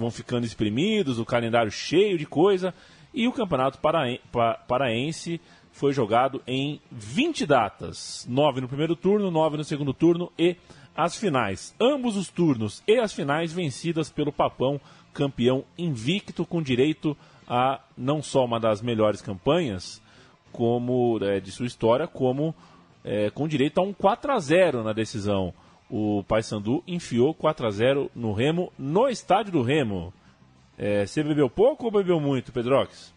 vão 0.00 0.10
ficando 0.10 0.46
exprimidos, 0.46 1.18
o 1.18 1.24
calendário 1.24 1.70
cheio 1.70 2.18
de 2.18 2.26
coisa, 2.26 2.74
e 3.12 3.28
o 3.28 3.32
Campeonato 3.32 3.78
Paraense 4.66 5.40
foi 5.72 5.92
jogado 5.92 6.42
em 6.46 6.80
20 6.90 7.46
datas, 7.46 8.26
9 8.28 8.60
no 8.60 8.68
primeiro 8.68 8.96
turno, 8.96 9.30
9 9.30 9.58
no 9.58 9.64
segundo 9.64 9.92
turno 9.92 10.32
e 10.38 10.56
as 10.96 11.16
finais. 11.16 11.74
Ambos 11.80 12.16
os 12.16 12.28
turnos 12.28 12.82
e 12.86 12.98
as 12.98 13.12
finais 13.12 13.52
vencidas 13.52 14.10
pelo 14.10 14.32
Papão, 14.32 14.80
campeão 15.12 15.64
invicto 15.78 16.44
com 16.44 16.62
direito 16.62 17.16
a 17.48 17.80
não 17.96 18.22
só 18.22 18.44
uma 18.44 18.60
das 18.60 18.80
melhores 18.80 19.20
campanhas 19.20 20.00
como 20.52 21.18
é, 21.22 21.40
de 21.40 21.50
sua 21.50 21.66
história, 21.66 22.06
como 22.06 22.54
é, 23.04 23.30
com 23.30 23.46
direito 23.48 23.78
a 23.78 23.82
um 23.82 23.92
4 23.92 24.32
a 24.32 24.38
0 24.38 24.84
na 24.84 24.92
decisão 24.92 25.52
o 25.90 26.22
Paysandu 26.24 26.82
enfiou 26.86 27.34
4 27.34 27.66
a 27.66 27.70
0 27.70 28.10
no 28.14 28.32
Remo, 28.32 28.72
no 28.78 29.08
estádio 29.08 29.52
do 29.52 29.62
Remo. 29.62 30.14
É, 30.78 31.04
você 31.04 31.22
bebeu 31.22 31.50
pouco 31.50 31.86
ou 31.86 31.90
bebeu 31.90 32.20
muito, 32.20 32.52
Pedrox? 32.52 33.12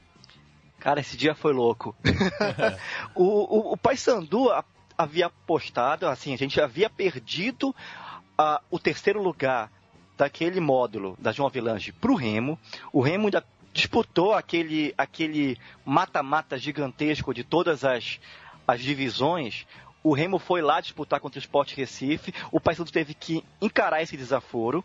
Cara, 0.79 0.99
esse 0.99 1.15
dia 1.15 1.35
foi 1.35 1.53
louco. 1.53 1.95
o, 3.15 3.23
o, 3.23 3.73
o 3.73 3.77
Paysandu 3.77 4.49
havia 4.97 5.27
apostado, 5.27 6.07
assim, 6.07 6.33
a 6.33 6.37
gente 6.37 6.59
havia 6.59 6.89
perdido 6.89 7.69
uh, 7.69 8.59
o 8.69 8.79
terceiro 8.79 9.21
lugar 9.21 9.71
daquele 10.17 10.59
módulo 10.59 11.15
da 11.19 11.31
João 11.31 11.47
Avelange 11.47 11.91
para 11.91 12.11
o 12.11 12.15
Remo. 12.15 12.59
O 12.91 13.01
Remo 13.01 13.25
ainda 13.25 13.45
disputou 13.71 14.33
aquele 14.33 14.93
aquele 14.97 15.57
mata-mata 15.83 16.57
gigantesco 16.57 17.33
de 17.33 17.43
todas 17.43 17.83
as, 17.83 18.19
as 18.67 18.81
divisões 18.81 19.65
o 20.03 20.13
Remo 20.13 20.37
foi 20.37 20.61
lá 20.61 20.81
disputar 20.81 21.19
contra 21.19 21.39
o 21.39 21.41
Sport 21.41 21.73
Recife. 21.75 22.33
O 22.51 22.59
Paysandu 22.59 22.91
teve 22.91 23.13
que 23.13 23.43
encarar 23.61 24.01
esse 24.01 24.17
desaforo. 24.17 24.83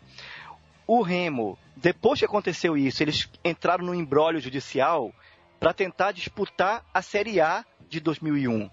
O 0.87 1.01
Remo, 1.01 1.57
depois 1.75 2.19
que 2.19 2.25
aconteceu 2.25 2.77
isso, 2.77 3.03
eles 3.03 3.29
entraram 3.43 3.85
no 3.85 3.93
embrólio 3.93 4.39
judicial 4.39 5.13
para 5.59 5.73
tentar 5.73 6.13
disputar 6.13 6.85
a 6.93 7.01
Série 7.01 7.41
A 7.41 7.65
de 7.89 7.99
2001. 7.99 8.69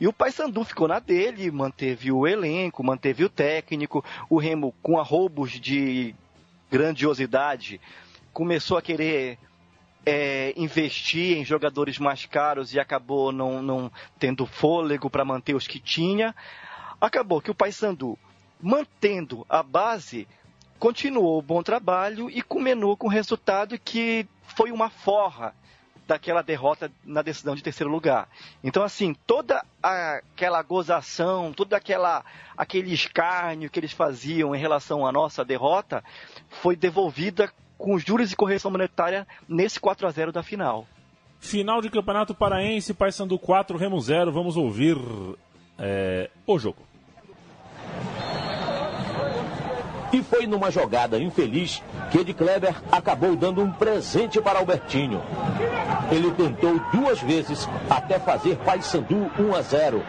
E 0.00 0.06
o 0.06 0.12
Paysandu 0.12 0.64
ficou 0.64 0.88
na 0.88 0.98
dele, 0.98 1.50
manteve 1.50 2.12
o 2.12 2.26
elenco, 2.26 2.82
manteve 2.82 3.24
o 3.24 3.28
técnico. 3.28 4.04
O 4.30 4.38
Remo, 4.38 4.74
com 4.82 4.98
arroubos 4.98 5.50
de 5.60 6.14
grandiosidade, 6.70 7.80
começou 8.32 8.78
a 8.78 8.82
querer 8.82 9.38
é, 10.04 10.52
investir 10.56 11.38
em 11.38 11.44
jogadores 11.44 11.98
mais 11.98 12.26
caros 12.26 12.74
e 12.74 12.80
acabou 12.80 13.32
não, 13.32 13.62
não 13.62 13.92
tendo 14.18 14.46
fôlego 14.46 15.08
para 15.08 15.24
manter 15.24 15.54
os 15.54 15.66
que 15.66 15.78
tinha. 15.78 16.34
Acabou 17.00 17.40
que 17.40 17.50
o 17.50 17.54
Paysandu, 17.54 18.18
mantendo 18.60 19.46
a 19.48 19.62
base, 19.62 20.26
continuou 20.78 21.38
o 21.38 21.42
bom 21.42 21.62
trabalho 21.62 22.28
e 22.30 22.42
culminou 22.42 22.96
com 22.96 23.06
o 23.06 23.10
resultado 23.10 23.78
que 23.78 24.26
foi 24.56 24.72
uma 24.72 24.90
forra 24.90 25.54
daquela 26.06 26.42
derrota 26.42 26.90
na 27.04 27.22
decisão 27.22 27.54
de 27.54 27.62
terceiro 27.62 27.90
lugar. 27.90 28.28
Então, 28.62 28.82
assim, 28.82 29.14
toda 29.26 29.64
aquela 29.82 30.60
gozação, 30.62 31.52
todo 31.52 31.74
aquela, 31.74 32.24
aquele 32.56 32.92
escárnio 32.92 33.70
que 33.70 33.78
eles 33.78 33.92
faziam 33.92 34.54
em 34.54 34.58
relação 34.58 35.06
à 35.06 35.12
nossa 35.12 35.44
derrota 35.44 36.02
foi 36.48 36.76
devolvida 36.76 37.52
com 37.82 37.98
juros 37.98 38.30
e 38.30 38.36
correção 38.36 38.70
monetária 38.70 39.26
nesse 39.48 39.80
4 39.80 40.06
a 40.06 40.10
0 40.10 40.30
da 40.30 40.42
final. 40.42 40.86
Final 41.40 41.82
de 41.82 41.90
Campeonato 41.90 42.32
Paraense, 42.32 42.94
Paysandu 42.94 43.36
4, 43.36 43.76
Remo 43.76 44.00
0. 44.00 44.30
Vamos 44.30 44.56
ouvir 44.56 44.96
é, 45.76 46.30
o 46.46 46.58
jogo. 46.60 46.78
E 50.12 50.22
foi 50.22 50.46
numa 50.46 50.70
jogada 50.70 51.18
infeliz 51.18 51.82
que 52.12 52.18
Ed 52.18 52.32
Kleber 52.34 52.80
acabou 52.92 53.34
dando 53.34 53.62
um 53.62 53.72
presente 53.72 54.40
para 54.40 54.60
Albertinho. 54.60 55.20
Ele 56.12 56.30
tentou 56.32 56.78
duas 56.92 57.20
vezes 57.20 57.68
até 57.90 58.20
fazer 58.20 58.56
Paysandu 58.58 59.28
1 59.38 59.54
a 59.56 59.62
0. 59.62 60.02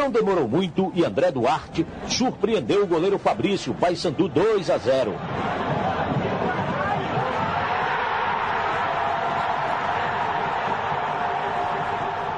Não 0.00 0.10
demorou 0.10 0.48
muito 0.48 0.90
e 0.94 1.04
André 1.04 1.30
Duarte 1.30 1.86
surpreendeu 2.08 2.84
o 2.84 2.86
goleiro 2.86 3.18
Fabrício, 3.18 3.74
Paysandu 3.74 4.28
2 4.30 4.70
a 4.70 4.78
0. 4.78 5.14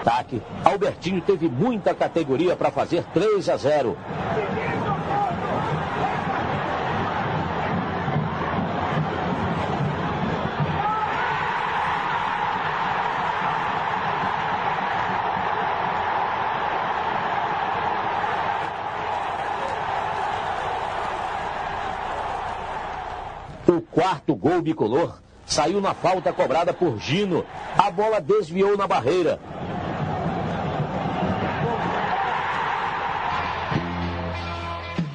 Ataque, 0.00 0.42
Albertinho 0.64 1.20
teve 1.20 1.48
muita 1.48 1.94
categoria 1.94 2.56
para 2.56 2.72
fazer 2.72 3.04
3 3.14 3.48
a 3.48 3.56
0. 3.56 3.96
Quarto 24.12 24.36
gol 24.36 24.60
bicolor 24.60 25.18
saiu 25.46 25.80
na 25.80 25.94
falta 25.94 26.32
cobrada 26.34 26.74
por 26.74 26.98
Gino. 26.98 27.46
A 27.78 27.90
bola 27.90 28.20
desviou 28.20 28.76
na 28.76 28.86
barreira. 28.86 29.40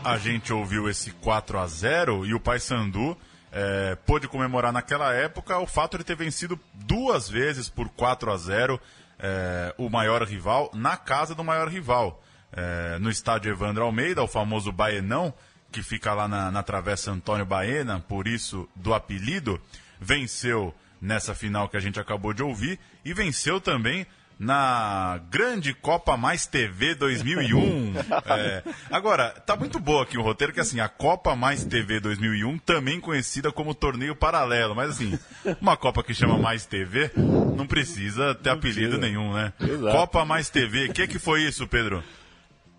A 0.03 0.17
gente 0.17 0.51
ouviu 0.51 0.89
esse 0.89 1.11
4 1.11 1.59
a 1.59 1.67
0 1.67 2.25
e 2.25 2.33
o 2.33 2.39
Paysandu 2.39 3.15
é, 3.51 3.95
pôde 4.03 4.27
comemorar 4.27 4.73
naquela 4.73 5.13
época 5.13 5.59
o 5.59 5.67
fato 5.67 5.97
de 5.97 6.03
ter 6.03 6.15
vencido 6.15 6.59
duas 6.73 7.29
vezes 7.29 7.69
por 7.69 7.89
4 7.89 8.31
a 8.31 8.37
0 8.37 8.79
é, 9.19 9.75
o 9.77 9.89
maior 9.89 10.23
rival 10.23 10.71
na 10.73 10.97
casa 10.97 11.35
do 11.35 11.43
maior 11.43 11.67
rival. 11.67 12.23
É, 12.51 12.97
no 12.97 13.11
estádio 13.11 13.51
Evandro 13.51 13.83
Almeida, 13.83 14.23
o 14.23 14.27
famoso 14.27 14.71
Baenão, 14.71 15.33
que 15.77 15.83
fica 15.83 16.11
lá 16.11 16.27
na, 16.27 16.49
na 16.49 16.63
Travessa 16.63 17.11
Antônio 17.11 17.45
Baena, 17.45 17.99
por 17.99 18.27
isso 18.27 18.67
do 18.75 18.95
apelido, 18.95 19.61
venceu 20.01 20.73
nessa 20.99 21.35
final 21.35 21.69
que 21.69 21.77
a 21.77 21.79
gente 21.79 21.99
acabou 21.99 22.33
de 22.33 22.41
ouvir 22.41 22.79
e 23.05 23.13
venceu 23.13 23.61
também 23.61 24.07
na 24.39 25.19
grande 25.29 25.75
Copa 25.75 26.17
Mais 26.17 26.47
TV 26.47 26.95
2001. 26.95 27.93
é, 28.25 28.63
agora, 28.89 29.29
tá 29.45 29.55
muito 29.55 29.79
boa 29.79 30.01
aqui 30.01 30.17
o 30.17 30.23
roteiro, 30.23 30.51
que 30.51 30.59
assim, 30.59 30.79
a 30.79 30.89
Copa 30.89 31.35
Mais 31.35 31.63
TV 31.63 31.99
2001, 31.99 32.57
também 32.57 32.99
conhecida 32.99 33.51
como 33.51 33.75
torneio 33.75 34.15
paralelo, 34.15 34.73
mas 34.73 34.89
assim, 34.89 35.17
uma 35.61 35.77
Copa 35.77 36.01
que 36.01 36.13
chama 36.13 36.39
Mais 36.39 36.65
TV, 36.65 37.11
não 37.15 37.67
precisa 37.67 38.33
ter 38.33 38.49
não 38.49 38.57
apelido 38.57 38.97
nenhum, 38.97 39.31
né? 39.31 39.53
Exato. 39.59 39.95
Copa 39.95 40.25
Mais 40.25 40.49
TV, 40.49 40.85
o 40.85 40.93
que, 40.93 41.07
que 41.07 41.19
foi 41.19 41.43
isso, 41.43 41.67
Pedro? 41.67 42.03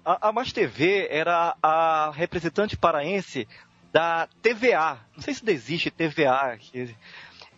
A, 0.09 0.29
a 0.29 0.33
Mais 0.33 0.55
TV 0.55 1.07
era 1.11 1.55
a 1.63 2.11
representante 2.15 2.79
paraense 2.79 3.47
da 3.93 4.27
TVA. 4.41 4.99
Não 5.15 5.23
sei 5.23 5.35
se 5.35 5.51
existe 5.51 5.91
TVA. 5.91 6.59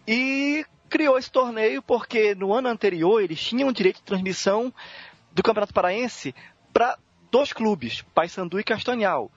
E 0.05 0.67
criou 0.89 1.17
esse 1.17 1.31
torneio 1.31 1.81
porque 1.81 2.35
no 2.35 2.53
ano 2.53 2.67
anterior 2.67 3.23
eles 3.23 3.41
tinham 3.41 3.71
direito 3.71 3.99
de 3.99 4.03
transmissão 4.03 4.75
do 5.31 5.45
Campeonato 5.45 5.73
Paraense 5.73 6.35
para 6.73 6.99
dois 7.31 7.53
clubes, 7.53 8.03
Paysandu 8.13 8.59
e 8.59 8.65
Castanhal. 8.65 9.31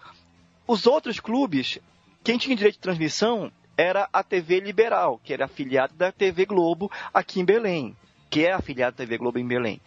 Os 0.65 0.87
outros 0.87 1.19
clubes, 1.19 1.77
quem 2.23 2.39
tinha 2.39 2.55
direito 2.55 2.77
de 2.77 2.81
transmissão 2.81 3.51
era 3.77 4.09
a 4.11 4.23
TV 4.23 4.59
Liberal, 4.59 5.21
que 5.23 5.33
era 5.33 5.45
afiliada 5.45 5.93
da 5.95 6.11
TV 6.11 6.47
Globo 6.47 6.91
aqui 7.13 7.39
em 7.39 7.45
Belém 7.45 7.95
que 8.33 8.47
é 8.47 8.51
afiliado 8.51 8.97
da 8.97 9.03
TV 9.03 9.19
Globo 9.19 9.37
em 9.37 9.47
Belém. 9.47 9.79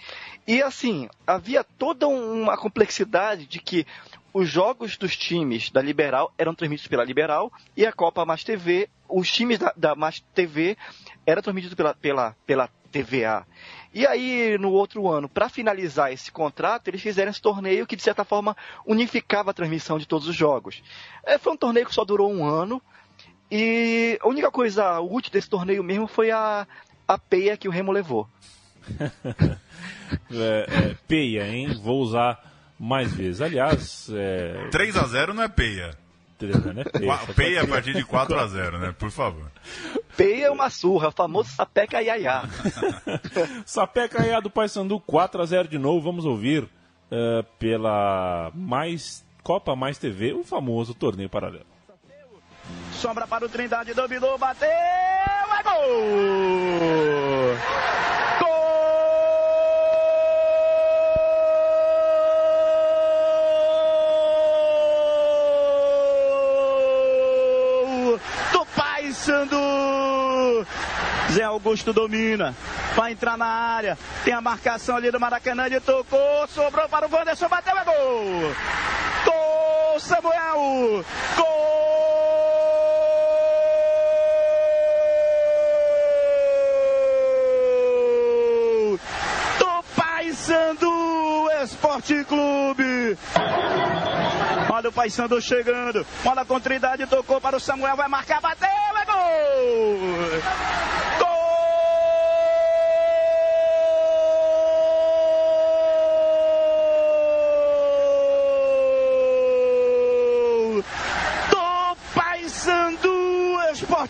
E 0.46 0.62
assim, 0.62 1.08
havia 1.26 1.64
toda 1.64 2.06
uma 2.06 2.56
complexidade 2.56 3.46
de 3.46 3.58
que 3.58 3.84
os 4.32 4.48
jogos 4.48 4.96
dos 4.96 5.16
times 5.16 5.70
da 5.70 5.82
Liberal 5.82 6.32
eram 6.38 6.54
transmitidos 6.54 6.88
pela 6.88 7.02
Liberal 7.02 7.50
e 7.76 7.84
a 7.84 7.92
Copa 7.92 8.24
Mais 8.24 8.44
TV, 8.44 8.88
os 9.08 9.30
times 9.30 9.58
da, 9.58 9.72
da 9.76 9.94
Mais 9.94 10.20
TV 10.34 10.76
era 11.26 11.42
transmitido 11.42 11.74
pela, 11.74 11.94
pela, 11.94 12.36
pela 12.46 12.68
TVA. 12.92 13.46
E 13.92 14.06
aí, 14.06 14.56
no 14.58 14.70
outro 14.70 15.08
ano, 15.08 15.28
para 15.28 15.48
finalizar 15.48 16.12
esse 16.12 16.30
contrato, 16.30 16.88
eles 16.88 17.00
fizeram 17.00 17.30
esse 17.30 17.40
torneio 17.40 17.86
que, 17.86 17.96
de 17.96 18.02
certa 18.02 18.24
forma, 18.24 18.56
unificava 18.84 19.50
a 19.50 19.54
transmissão 19.54 19.98
de 19.98 20.06
todos 20.06 20.28
os 20.28 20.36
jogos. 20.36 20.82
É, 21.24 21.38
foi 21.38 21.54
um 21.54 21.56
torneio 21.56 21.86
que 21.86 21.94
só 21.94 22.04
durou 22.04 22.30
um 22.30 22.44
ano. 22.44 22.80
E 23.50 24.18
a 24.20 24.28
única 24.28 24.50
coisa 24.50 25.00
útil 25.00 25.32
desse 25.32 25.48
torneio 25.48 25.82
mesmo 25.82 26.06
foi 26.06 26.30
a, 26.30 26.66
a 27.08 27.18
peia 27.18 27.56
que 27.56 27.68
o 27.68 27.70
Remo 27.70 27.90
levou. 27.90 28.28
é, 30.30 30.66
é, 30.68 30.96
peia, 31.06 31.46
hein? 31.48 31.78
Vou 31.82 32.00
usar 32.00 32.40
mais 32.78 33.12
vezes. 33.12 33.40
Aliás. 33.40 34.08
É... 34.12 34.68
3 34.70 34.96
a 34.96 35.06
0 35.06 35.34
não 35.34 35.42
é 35.42 35.48
peia. 35.48 35.96
3 36.38 36.64
não 36.64 36.80
é 36.80 36.84
peia. 36.98 37.18
peia 37.34 37.62
a 37.62 37.66
partir 37.66 37.94
de 37.94 38.04
4 38.04 38.38
a 38.38 38.46
0 38.46 38.78
né? 38.78 38.94
Por 38.98 39.10
favor. 39.10 39.50
Peia 40.16 40.46
é 40.46 40.50
uma 40.50 40.70
surra, 40.70 41.10
famoso 41.10 41.50
sapeca 41.50 42.02
iaiá. 42.02 42.44
sapeca 43.66 44.22
iaiá 44.22 44.40
do 44.40 44.50
Paysandu 44.50 44.98
4 45.00 45.42
a 45.42 45.46
0 45.46 45.68
de 45.68 45.78
novo. 45.78 46.00
Vamos 46.00 46.24
ouvir 46.24 46.62
uh, 46.64 47.42
pela 47.58 48.50
mais 48.54 49.26
Copa 49.46 49.76
Mais 49.76 49.96
TV, 49.96 50.32
o 50.32 50.42
famoso 50.42 50.92
torneio 50.92 51.30
paralelo. 51.30 51.66
Sombra 52.94 53.28
para 53.28 53.44
o 53.44 53.48
Trindade, 53.48 53.94
dominou, 53.94 54.36
bateu, 54.36 54.68
é 54.68 55.62
gol! 55.62 56.96
Paysandu. 69.26 70.66
Zé 71.32 71.42
Augusto 71.42 71.92
domina. 71.92 72.54
Vai 72.94 73.12
entrar 73.12 73.36
na 73.36 73.46
área. 73.46 73.98
Tem 74.24 74.32
a 74.32 74.40
marcação 74.40 74.96
ali 74.96 75.10
do 75.10 75.18
Maracanã. 75.18 75.66
Ele 75.66 75.80
tocou. 75.80 76.46
Sobrou 76.48 76.88
para 76.88 77.08
o 77.08 77.12
Wanderson. 77.12 77.48
Bateu. 77.48 77.76
É 77.76 77.84
gol. 77.84 78.54
Gol, 79.24 80.00
Samuel. 80.00 81.04
Gol. 81.36 81.66
Paysandu 89.96 91.50
Esporte 91.62 92.24
Clube. 92.24 93.18
Olha 94.70 94.88
o 94.88 94.92
Paysandu 94.92 95.40
chegando. 95.40 96.06
Bola 96.22 96.44
com 96.44 96.60
Trindade, 96.60 97.06
tocou 97.06 97.40
para 97.40 97.56
o 97.56 97.60
Samuel, 97.60 97.96
vai 97.96 98.08
marcar, 98.08 98.40
bateu, 98.40 98.68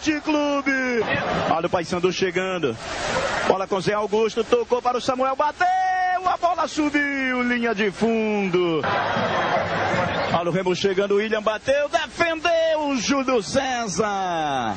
Esporte 0.07 0.21
Clube. 0.21 0.73
Olha 1.51 1.67
o 1.67 1.71
Paysandu 1.71 2.13
chegando. 2.13 2.77
Bola 3.49 3.67
com 3.67 3.81
Zé 3.81 3.95
Augusto, 3.95 4.45
tocou 4.45 4.81
para 4.81 4.99
o 4.99 5.01
Samuel, 5.01 5.35
bateu! 5.35 5.67
A 6.25 6.37
bola 6.37 6.69
subiu, 6.69 7.43
linha 7.43 7.75
de 7.75 7.91
fundo. 7.91 8.83
Olha 10.39 10.51
o 10.51 10.53
Remo 10.53 10.77
chegando, 10.77 11.13
o 11.13 11.17
William 11.17 11.41
bateu, 11.41 11.89
defendeu 11.89 12.89
o 12.89 12.97
Júlio 12.97 13.43
César. 13.43 14.77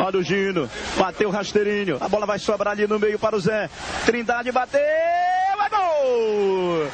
Olha 0.00 0.20
o 0.20 0.22
Gino, 0.22 0.70
bateu 0.96 1.28
o 1.28 1.32
rasteirinho. 1.32 1.98
A 2.00 2.08
bola 2.08 2.24
vai 2.24 2.38
sobrar 2.38 2.74
ali 2.74 2.86
no 2.86 2.96
meio 2.96 3.18
para 3.18 3.34
o 3.34 3.40
Zé. 3.40 3.68
Trindade 4.06 4.52
bateu, 4.52 4.80
é 4.80 5.68
gol! 5.68 6.88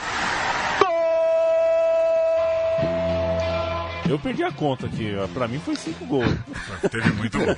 Eu 4.09 4.19
perdi 4.19 4.45
a 4.45 4.53
conta 4.53 4.87
aqui, 4.87 5.12
pra 5.35 5.47
mim 5.47 5.59
foi 5.59 5.77
5 5.77 6.07
gols. 6.07 6.38
Teve 6.90 7.11
muito 7.11 7.38
gol. 7.38 7.55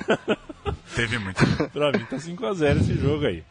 Teve 0.93 1.19
muito 1.19 1.45
gol. 1.55 1.69
pra 1.69 1.91
mim 1.93 2.03
tá 2.03 2.17
5x0 2.17 2.81
esse 2.81 2.95
jogo 2.95 3.25
aí. 3.25 3.45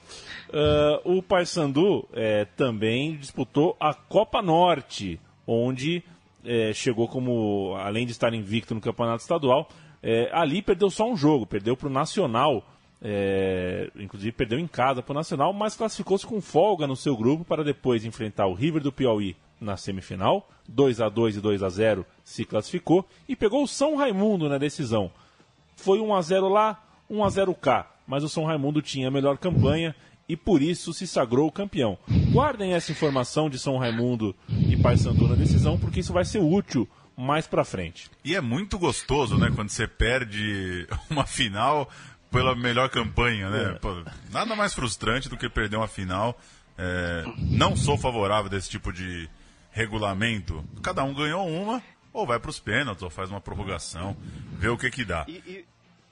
Uh, 0.51 1.17
o 1.17 1.23
Paysandu 1.23 2.07
é, 2.12 2.45
também 2.45 3.17
disputou 3.17 3.75
a 3.81 3.95
Copa 3.95 4.43
Norte, 4.43 5.19
onde 5.47 6.05
é, 6.47 6.73
chegou 6.73 7.09
como, 7.09 7.75
além 7.79 8.07
de 8.07 8.13
estar 8.13 8.33
invicto 8.33 8.75
no 8.75 8.81
campeonato 8.81 9.23
estadual, 9.23 9.69
é, 10.03 10.31
ali 10.33 10.63
perdeu 10.63 10.89
só 10.89 11.11
um 11.11 11.17
jogo, 11.17 11.45
perdeu 11.45 11.77
para 11.77 11.89
o 11.89 11.93
Nacional, 11.93 12.65
é, 13.03 13.91
inclusive 13.97 14.33
perdeu 14.33 14.59
em 14.59 14.67
casa 14.67 15.03
para 15.03 15.13
o 15.13 15.15
Nacional, 15.17 15.53
mas 15.53 15.77
classificou-se 15.77 16.27
com 16.27 16.41
folga 16.41 16.87
no 16.87 16.97
seu 16.97 17.17
grupo 17.17 17.45
para 17.45 17.65
depois 17.65 18.05
enfrentar 18.05 18.47
o 18.47 18.55
River 18.55 18.83
do 18.83 18.93
Piauí 18.93 19.37
na 19.61 19.77
semifinal, 19.77 20.49
2 20.69 21.01
a 21.01 21.09
2 21.09 21.37
e 21.37 21.41
2 21.41 21.63
a 21.63 21.69
0 21.69 22.07
se 22.25 22.45
classificou 22.45 23.05
e 23.29 23.35
pegou 23.35 23.63
o 23.63 23.69
São 23.69 23.97
Raimundo 23.97 24.49
na 24.49 24.59
decisão. 24.59 25.11
Foi 25.75 25.99
1 25.99 26.15
a 26.15 26.23
0 26.23 26.49
lá, 26.49 26.83
1 27.11 27.25
a 27.25 27.29
0 27.29 27.55
cá, 27.55 27.91
mas 28.07 28.23
o 28.23 28.29
São 28.29 28.45
Raimundo 28.45 28.81
tinha 28.81 29.09
a 29.09 29.11
melhor 29.11 29.39
campanha 29.39 29.95
e 30.29 30.37
por 30.37 30.62
isso 30.62 30.93
se 30.93 31.07
sagrou 31.07 31.51
campeão. 31.51 31.99
Guardem 32.31 32.75
essa 32.75 32.93
informação 32.93 33.49
de 33.49 33.59
São 33.59 33.77
Raimundo 33.77 34.35
e 34.49 34.77
Paysandu 34.77 35.29
na 35.29 35.35
decisão, 35.35 35.79
porque 35.79 36.01
isso 36.01 36.12
vai 36.12 36.25
ser 36.25 36.41
útil 36.41 36.89
mais 37.17 37.47
para 37.47 37.65
frente. 37.65 38.11
E 38.25 38.35
é 38.35 38.41
muito 38.41 38.79
gostoso, 38.79 39.39
né, 39.39 39.51
quando 39.55 39.71
você 39.71 39.87
perde 39.87 40.87
uma 41.09 41.27
final 41.27 41.89
pela 42.31 42.55
melhor 42.55 42.91
campanha, 42.91 43.49
né? 43.49 43.71
É. 43.71 43.79
Pô, 43.79 44.03
nada 44.31 44.55
mais 44.55 44.75
frustrante 44.75 45.29
do 45.29 45.37
que 45.37 45.49
perder 45.49 45.77
uma 45.77 45.89
final. 45.89 46.39
É, 46.77 47.25
não 47.39 47.75
sou 47.75 47.97
favorável 47.97 48.51
desse 48.51 48.69
tipo 48.69 48.93
de 48.93 49.29
regulamento. 49.71 50.62
Cada 50.83 51.03
um 51.05 51.15
ganhou 51.15 51.49
uma, 51.49 51.83
ou 52.12 52.27
vai 52.27 52.39
para 52.39 52.51
os 52.51 52.59
pênaltis, 52.59 53.03
ou 53.03 53.11
faz 53.11 53.31
uma 53.31 53.41
prorrogação, 53.41 54.17
vê 54.59 54.69
o 54.69 54.77
que 54.77 54.91
que 54.91 55.05
dá. 55.05 55.25
E, 55.29 55.33
e 55.47 55.65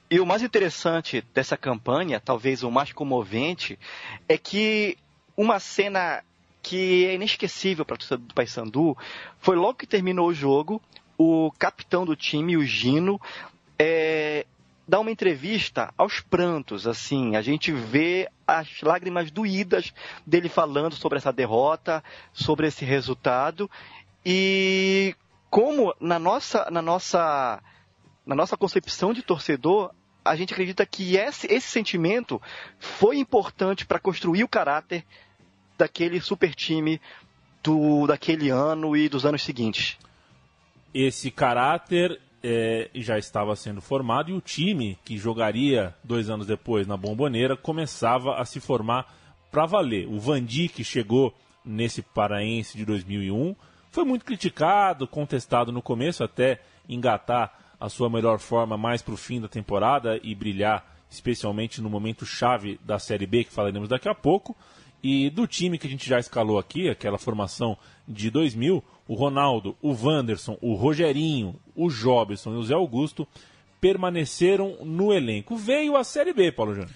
e 0.09 0.19
o 0.19 0.25
mais 0.25 0.43
interessante 0.43 1.23
dessa 1.33 1.57
campanha, 1.57 2.19
talvez 2.19 2.63
o 2.63 2.69
mais 2.69 2.91
comovente, 2.93 3.79
é 4.27 4.37
que 4.37 4.97
uma 5.35 5.59
cena 5.59 6.23
que 6.61 7.05
é 7.05 7.15
inesquecível 7.15 7.85
para 7.85 7.95
a 7.95 7.97
torcida 7.97 8.17
do 8.17 8.33
Paysandu 8.33 8.97
foi 9.39 9.55
logo 9.55 9.75
que 9.75 9.87
terminou 9.87 10.29
o 10.29 10.33
jogo, 10.33 10.81
o 11.17 11.51
capitão 11.57 12.05
do 12.05 12.15
time, 12.15 12.57
o 12.57 12.63
Gino, 12.63 13.19
é, 13.77 14.45
dá 14.87 14.99
uma 14.99 15.11
entrevista 15.11 15.93
aos 15.97 16.19
prantos, 16.19 16.87
assim, 16.87 17.35
a 17.35 17.41
gente 17.41 17.71
vê 17.71 18.29
as 18.47 18.81
lágrimas 18.81 19.31
doídas 19.31 19.93
dele 20.25 20.49
falando 20.49 20.95
sobre 20.95 21.17
essa 21.17 21.33
derrota, 21.33 22.03
sobre 22.33 22.67
esse 22.67 22.85
resultado. 22.85 23.69
E 24.25 25.15
como 25.49 25.93
na 25.99 26.19
nossa 26.19 26.69
na 26.69 26.81
nossa 26.81 27.61
na 28.25 28.35
nossa 28.35 28.57
concepção 28.57 29.13
de 29.13 29.21
torcedor, 29.21 29.91
a 30.23 30.35
gente 30.35 30.53
acredita 30.53 30.85
que 30.85 31.15
esse, 31.15 31.45
esse 31.47 31.67
sentimento 31.67 32.41
foi 32.79 33.17
importante 33.17 33.85
para 33.85 33.99
construir 33.99 34.43
o 34.43 34.47
caráter 34.47 35.05
daquele 35.77 36.19
super 36.19 36.55
time 36.55 36.99
do, 37.63 38.07
daquele 38.07 38.49
ano 38.49 38.95
e 38.97 39.07
dos 39.07 39.25
anos 39.25 39.43
seguintes. 39.43 39.97
Esse 40.93 41.29
caráter 41.29 42.19
é, 42.41 42.89
já 42.95 43.17
estava 43.17 43.55
sendo 43.55 43.81
formado 43.81 44.31
e 44.31 44.33
o 44.33 44.41
time 44.41 44.97
que 45.03 45.17
jogaria 45.17 45.93
dois 46.03 46.29
anos 46.29 46.47
depois 46.47 46.87
na 46.87 46.97
Bomboneira 46.97 47.55
começava 47.55 48.35
a 48.39 48.45
se 48.45 48.59
formar 48.59 49.13
para 49.51 49.65
valer. 49.65 50.07
O 50.07 50.19
Vandi, 50.19 50.69
que 50.69 50.83
chegou 50.83 51.33
nesse 51.63 52.01
Paraense 52.01 52.77
de 52.77 52.85
2001, 52.85 53.55
foi 53.91 54.05
muito 54.05 54.25
criticado, 54.25 55.07
contestado 55.07 55.71
no 55.71 55.81
começo, 55.81 56.23
até 56.23 56.61
engatar 56.87 57.64
a 57.79 57.89
sua 57.89 58.09
melhor 58.09 58.39
forma 58.39 58.77
mais 58.77 59.01
para 59.01 59.13
o 59.13 59.17
fim 59.17 59.39
da 59.39 59.47
temporada 59.47 60.19
e 60.23 60.33
brilhar, 60.33 60.85
especialmente 61.09 61.81
no 61.81 61.89
momento 61.89 62.25
chave 62.25 62.79
da 62.83 62.99
Série 62.99 63.25
B, 63.25 63.43
que 63.43 63.51
falaremos 63.51 63.89
daqui 63.89 64.09
a 64.09 64.15
pouco. 64.15 64.55
E 65.03 65.29
do 65.29 65.45
time 65.45 65.77
que 65.77 65.85
a 65.85 65.89
gente 65.89 66.09
já 66.09 66.19
escalou 66.19 66.57
aqui, 66.57 66.89
aquela 66.89 67.17
formação 67.17 67.77
de 68.07 68.31
2000, 68.31 68.83
o 69.07 69.13
Ronaldo, 69.13 69.77
o 69.81 69.93
Wanderson, 69.93 70.57
o 70.61 70.73
Rogerinho, 70.73 71.59
o 71.75 71.89
Jobson 71.89 72.53
e 72.53 72.57
o 72.57 72.63
Zé 72.63 72.73
Augusto 72.73 73.27
permaneceram 73.79 74.77
no 74.83 75.13
elenco. 75.13 75.55
Veio 75.55 75.95
a 75.95 76.03
Série 76.03 76.33
B, 76.33 76.51
Paulo 76.51 76.73
Júnior. 76.73 76.91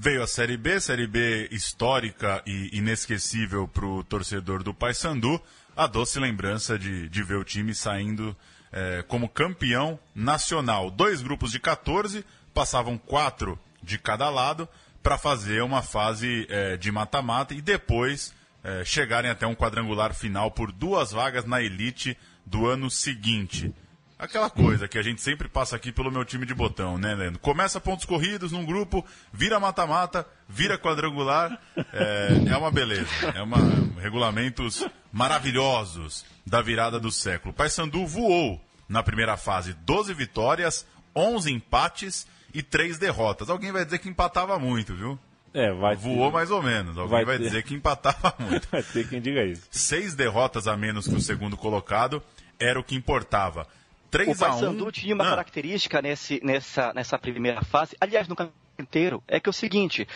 Veio 0.00 0.22
a 0.22 0.26
Série 0.28 0.56
B, 0.56 0.78
Série 0.78 1.08
B 1.08 1.48
histórica 1.50 2.40
e 2.46 2.78
inesquecível 2.78 3.66
para 3.66 3.84
o 3.84 4.04
torcedor 4.04 4.62
do 4.62 4.72
Paysandu. 4.72 5.40
A 5.74 5.88
doce 5.88 6.20
lembrança 6.20 6.78
de, 6.78 7.08
de 7.08 7.22
ver 7.24 7.36
o 7.36 7.44
time 7.44 7.74
saindo 7.74 8.36
é, 8.72 9.02
como 9.06 9.28
campeão 9.28 9.98
nacional. 10.14 10.90
Dois 10.90 11.22
grupos 11.22 11.50
de 11.52 11.58
14, 11.58 12.24
passavam 12.52 12.98
quatro 12.98 13.58
de 13.82 13.98
cada 13.98 14.28
lado 14.28 14.68
para 15.02 15.16
fazer 15.16 15.62
uma 15.62 15.82
fase 15.82 16.46
é, 16.50 16.76
de 16.76 16.90
mata-mata 16.90 17.54
e 17.54 17.62
depois 17.62 18.34
é, 18.62 18.84
chegarem 18.84 19.30
até 19.30 19.46
um 19.46 19.54
quadrangular 19.54 20.12
final 20.12 20.50
por 20.50 20.72
duas 20.72 21.12
vagas 21.12 21.44
na 21.44 21.62
elite 21.62 22.16
do 22.44 22.66
ano 22.66 22.90
seguinte. 22.90 23.72
Aquela 24.18 24.50
coisa 24.50 24.88
que 24.88 24.98
a 24.98 25.02
gente 25.02 25.22
sempre 25.22 25.48
passa 25.48 25.76
aqui 25.76 25.92
pelo 25.92 26.10
meu 26.10 26.24
time 26.24 26.44
de 26.44 26.52
botão, 26.52 26.98
né, 26.98 27.14
Leandro? 27.14 27.38
Começa 27.38 27.80
pontos 27.80 28.04
corridos 28.04 28.50
num 28.50 28.64
grupo, 28.66 29.06
vira 29.32 29.60
mata-mata, 29.60 30.26
vira 30.48 30.76
quadrangular. 30.76 31.56
É, 31.92 32.28
é 32.50 32.56
uma 32.56 32.70
beleza. 32.70 33.08
É 33.34 33.40
uma, 33.42 33.58
regulamentos 34.00 34.84
maravilhosos 35.12 36.24
da 36.44 36.60
virada 36.60 36.98
do 36.98 37.12
século. 37.12 37.54
Paysandu 37.54 38.04
voou 38.06 38.60
na 38.88 39.02
primeira 39.04 39.36
fase 39.36 39.72
12 39.84 40.12
vitórias, 40.14 40.84
11 41.14 41.52
empates 41.52 42.26
e 42.52 42.60
3 42.62 42.98
derrotas. 42.98 43.48
Alguém 43.48 43.70
vai 43.70 43.84
dizer 43.84 43.98
que 43.98 44.08
empatava 44.08 44.58
muito, 44.58 44.94
viu? 44.96 45.16
É, 45.54 45.72
vai 45.72 45.94
Voou 45.96 46.26
ter, 46.26 46.32
mais 46.32 46.50
ou 46.50 46.62
menos. 46.62 46.98
Alguém 46.98 47.10
Vai 47.10 47.24
vai, 47.24 47.38
ter. 47.38 47.44
dizer 47.44 47.62
que 47.62 47.74
empatava 47.74 48.34
muito. 48.40 48.68
vai 48.70 48.82
ter 48.82 49.08
quem 49.08 49.20
diga 49.20 49.44
isso. 49.44 49.62
Seis 49.70 50.14
derrotas 50.14 50.66
a 50.66 50.76
menos 50.76 51.06
que 51.06 51.14
o 51.14 51.20
segundo 51.20 51.56
colocado 51.56 52.22
era 52.58 52.78
o 52.78 52.84
que 52.84 52.94
importava. 52.96 53.66
O 54.08 54.10
3 54.10 54.28
a 54.28 54.32
1 54.32 54.50
Paysandu 54.50 54.90
tinha 54.90 55.14
uma 55.14 55.24
Ah, 55.24 55.30
característica 55.30 56.00
nesse, 56.00 56.40
nessa, 56.42 56.92
nessa 56.94 57.18
primeira 57.18 57.62
fase, 57.62 57.96
aliás, 58.00 58.26
no 58.26 58.34
campeonato 58.34 58.58
inteiro, 58.78 59.22
é 59.28 59.38
que 59.38 59.48
é 59.48 59.50
o 59.50 59.52
seguinte, 59.52 60.08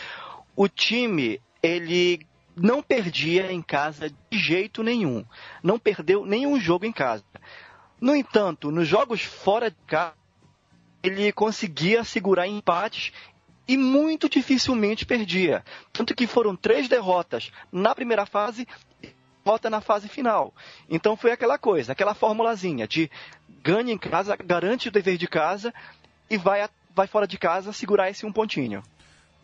o 0.55 0.67
time, 0.67 1.39
ele 1.61 2.25
não 2.55 2.81
perdia 2.81 3.51
em 3.51 3.61
casa 3.61 4.09
de 4.09 4.37
jeito 4.37 4.83
nenhum. 4.83 5.23
Não 5.61 5.79
perdeu 5.79 6.25
nenhum 6.25 6.59
jogo 6.59 6.85
em 6.85 6.91
casa. 6.91 7.23
No 8.01 8.15
entanto, 8.15 8.71
nos 8.71 8.87
jogos 8.87 9.21
fora 9.21 9.69
de 9.69 9.77
casa, 9.87 10.15
ele 11.01 11.31
conseguia 11.31 12.03
segurar 12.03 12.47
empates 12.47 13.11
e 13.67 13.77
muito 13.77 14.29
dificilmente 14.29 15.05
perdia. 15.05 15.63
Tanto 15.91 16.15
que 16.15 16.27
foram 16.27 16.55
três 16.55 16.87
derrotas 16.87 17.51
na 17.71 17.95
primeira 17.95 18.25
fase 18.25 18.67
e 19.01 19.13
derrota 19.43 19.69
na 19.69 19.81
fase 19.81 20.07
final. 20.07 20.53
Então 20.89 21.15
foi 21.15 21.31
aquela 21.31 21.57
coisa, 21.57 21.91
aquela 21.91 22.13
formulazinha 22.13 22.87
de 22.87 23.09
ganha 23.63 23.93
em 23.93 23.97
casa, 23.97 24.35
garante 24.35 24.89
o 24.89 24.91
dever 24.91 25.17
de 25.17 25.27
casa 25.27 25.73
e 26.29 26.37
vai, 26.37 26.67
vai 26.93 27.07
fora 27.07 27.25
de 27.25 27.37
casa 27.37 27.71
segurar 27.71 28.09
esse 28.09 28.25
um 28.25 28.31
pontinho. 28.31 28.83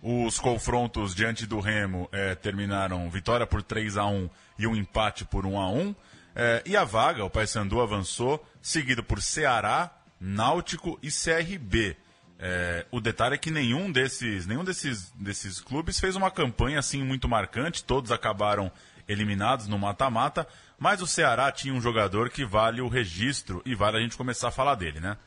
Os 0.01 0.39
confrontos 0.39 1.13
diante 1.13 1.45
do 1.45 1.59
Remo 1.59 2.07
eh, 2.11 2.35
terminaram 2.35 3.09
vitória 3.09 3.45
por 3.45 3.61
3 3.61 3.97
a 3.97 4.05
1 4.05 4.29
e 4.57 4.67
um 4.67 4.75
empate 4.75 5.25
por 5.25 5.45
1 5.45 5.59
a 5.59 5.69
1 5.69 5.95
Eh, 6.35 6.63
e 6.67 6.77
a 6.77 6.85
vaga, 6.85 7.25
o 7.25 7.29
Paysandu 7.29 7.81
avançou, 7.81 8.45
seguido 8.61 9.03
por 9.03 9.21
Ceará, 9.21 9.91
Náutico 10.21 10.97
e 11.03 11.09
CRB. 11.09 11.97
Eh, 12.39 12.85
o 12.91 13.01
detalhe 13.01 13.35
é 13.35 13.37
que 13.37 13.51
nenhum 13.51 13.91
desses, 13.91 14.45
nenhum 14.45 14.63
desses, 14.63 15.11
desses 15.11 15.59
clubes 15.59 15.99
fez 15.99 16.15
uma 16.15 16.31
campanha 16.31 16.79
assim 16.79 17.03
muito 17.03 17.27
marcante, 17.27 17.83
todos 17.83 18.11
acabaram 18.11 18.71
eliminados 19.09 19.67
no 19.67 19.77
mata-mata, 19.77 20.47
mas 20.77 21.01
o 21.01 21.07
Ceará 21.07 21.51
tinha 21.51 21.73
um 21.73 21.81
jogador 21.81 22.29
que 22.29 22.45
vale 22.45 22.79
o 22.79 22.87
registro 22.87 23.61
e 23.65 23.75
vale 23.75 23.97
a 23.97 23.99
gente 23.99 24.15
começar 24.15 24.49
a 24.49 24.51
falar 24.51 24.75
dele, 24.75 24.99
né? 24.99 25.17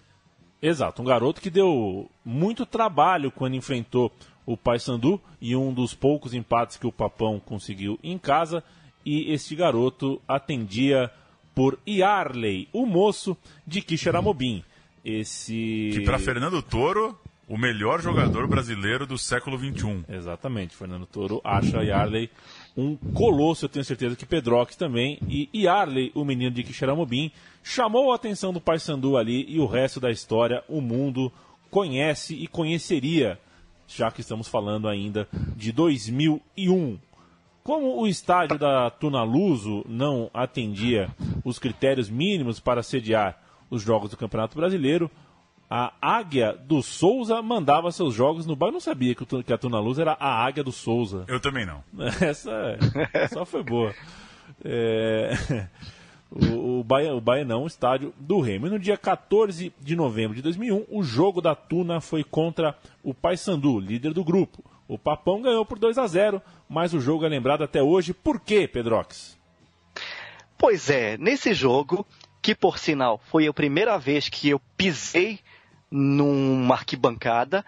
Exato, 0.62 1.02
um 1.02 1.04
garoto 1.04 1.40
que 1.40 1.50
deu 1.50 2.08
muito 2.24 2.64
trabalho 2.64 3.32
quando 3.32 3.56
enfrentou 3.56 4.12
o 4.46 4.56
Paysandu 4.56 5.20
e 5.40 5.56
um 5.56 5.74
dos 5.74 5.92
poucos 5.92 6.32
empates 6.32 6.76
que 6.76 6.86
o 6.86 6.92
Papão 6.92 7.40
conseguiu 7.40 7.98
em 8.02 8.16
casa. 8.16 8.62
E 9.04 9.32
este 9.32 9.56
garoto 9.56 10.22
atendia 10.28 11.10
por 11.52 11.78
Yarley, 11.86 12.68
o 12.72 12.86
moço 12.86 13.36
de 13.66 13.82
Quixeramobim. 13.82 14.64
Esse. 15.04 15.90
Que 15.92 16.02
para 16.04 16.18
Fernando 16.20 16.62
Toro, 16.62 17.18
o 17.48 17.58
melhor 17.58 18.00
jogador 18.00 18.46
brasileiro 18.46 19.04
do 19.04 19.18
século. 19.18 19.58
XXI. 19.58 20.04
Exatamente, 20.08 20.76
Fernando 20.76 21.06
Toro 21.06 21.40
acha 21.42 21.82
Yarley 21.82 22.30
um 22.76 22.96
colosso, 22.96 23.64
eu 23.64 23.68
tenho 23.68 23.84
certeza 23.84 24.16
que 24.16 24.26
Pedrox 24.26 24.76
também. 24.76 25.18
E 25.28 25.48
Yarley, 25.54 26.10
o 26.14 26.24
menino 26.24 26.50
de 26.50 26.62
Quixeramobim, 26.62 27.30
chamou 27.62 28.12
a 28.12 28.16
atenção 28.16 28.52
do 28.52 28.60
Paysandu 28.60 29.16
ali 29.16 29.44
e 29.48 29.58
o 29.60 29.66
resto 29.66 30.00
da 30.00 30.10
história 30.10 30.64
o 30.68 30.80
mundo 30.80 31.32
conhece 31.70 32.34
e 32.34 32.46
conheceria, 32.46 33.38
já 33.86 34.10
que 34.10 34.20
estamos 34.20 34.48
falando 34.48 34.88
ainda 34.88 35.28
de 35.56 35.72
2001. 35.72 36.98
Como 37.62 38.00
o 38.00 38.08
estádio 38.08 38.58
da 38.58 38.90
Tunaluso 38.90 39.84
não 39.88 40.28
atendia 40.34 41.08
os 41.44 41.58
critérios 41.58 42.10
mínimos 42.10 42.58
para 42.58 42.82
sediar 42.82 43.40
os 43.70 43.82
jogos 43.82 44.10
do 44.10 44.16
Campeonato 44.16 44.56
Brasileiro, 44.56 45.10
a 45.74 45.90
Águia 46.02 46.52
do 46.52 46.82
Souza 46.82 47.40
mandava 47.40 47.90
seus 47.90 48.12
jogos 48.12 48.44
no 48.44 48.54
bar. 48.54 48.66
Eu 48.66 48.72
não 48.72 48.80
sabia 48.80 49.14
que, 49.14 49.24
que 49.42 49.52
a 49.54 49.56
Tunaluso 49.56 50.02
era 50.02 50.12
a 50.20 50.44
Águia 50.44 50.62
do 50.62 50.70
Souza. 50.70 51.24
Eu 51.26 51.40
também 51.40 51.64
não. 51.64 51.82
Essa 52.20 52.76
só 53.32 53.46
foi 53.46 53.62
boa. 53.62 53.94
É, 54.62 55.32
o, 56.30 56.80
o, 56.80 56.84
Baia, 56.84 57.14
o 57.14 57.22
Baianão, 57.22 57.66
estádio 57.66 58.12
do 58.18 58.38
Remo. 58.38 58.66
E 58.66 58.70
no 58.70 58.78
dia 58.78 58.98
14 58.98 59.72
de 59.80 59.96
novembro 59.96 60.36
de 60.36 60.42
2001, 60.42 60.84
o 60.90 61.02
jogo 61.02 61.40
da 61.40 61.54
Tuna 61.54 62.02
foi 62.02 62.22
contra 62.22 62.76
o 63.02 63.14
Paysandu, 63.14 63.80
líder 63.80 64.12
do 64.12 64.22
grupo. 64.22 64.62
O 64.86 64.98
Papão 64.98 65.40
ganhou 65.40 65.64
por 65.64 65.78
2 65.78 65.96
a 65.96 66.06
0 66.06 66.42
mas 66.68 66.92
o 66.92 67.00
jogo 67.00 67.24
é 67.24 67.30
lembrado 67.30 67.64
até 67.64 67.82
hoje. 67.82 68.12
Por 68.12 68.38
quê, 68.40 68.68
Pedrox? 68.68 69.38
Pois 70.58 70.90
é, 70.90 71.16
nesse 71.16 71.54
jogo, 71.54 72.06
que 72.42 72.54
por 72.54 72.76
sinal 72.76 73.18
foi 73.30 73.46
a 73.46 73.54
primeira 73.54 73.96
vez 73.96 74.28
que 74.28 74.50
eu 74.50 74.60
pisei 74.76 75.40
numa 75.92 76.74
arquibancada, 76.74 77.64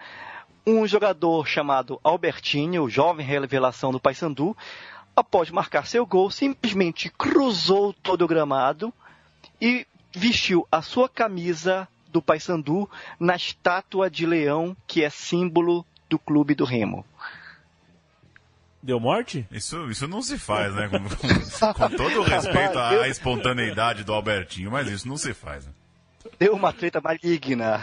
um 0.65 0.87
jogador 0.87 1.45
chamado 1.47 1.99
Albertinho, 2.03 2.89
jovem 2.89 3.23
revelação 3.25 3.91
do 3.91 3.99
Paysandu, 3.99 4.57
após 5.15 5.51
marcar 5.51 5.85
seu 5.85 6.05
gol, 6.07 6.31
simplesmente 6.31 7.09
cruzou 7.09 7.93
todo 7.93 8.23
o 8.25 8.27
gramado 8.27 8.91
e 9.61 9.85
vestiu 10.11 10.67
a 10.71 10.81
sua 10.81 11.07
camisa 11.07 11.87
do 12.09 12.21
Paysandu 12.21 12.89
na 13.19 13.35
estátua 13.35 14.09
de 14.09 14.25
leão 14.25 14.75
que 14.87 15.03
é 15.03 15.09
símbolo 15.09 15.85
do 16.09 16.17
clube 16.17 16.55
do 16.55 16.65
Remo. 16.65 17.05
Deu 18.81 18.99
morte? 18.99 19.45
Isso, 19.51 19.89
isso 19.89 20.07
não 20.07 20.21
se 20.21 20.37
faz, 20.37 20.73
né? 20.73 20.87
Com, 20.87 20.99
com- 20.99 21.73
com 21.73 21.89
todo 21.97 22.19
o 22.21 22.23
respeito 22.23 22.77
à, 22.77 22.89
à 23.03 23.07
espontaneidade 23.07 24.03
do 24.03 24.13
Albertinho, 24.13 24.71
mas 24.71 24.87
isso 24.89 25.07
não 25.07 25.17
se 25.17 25.33
faz. 25.33 25.65
Né? 25.65 25.71
Deu 26.39 26.53
uma 26.55 26.71
treta 26.73 27.01
maligna. 27.01 27.81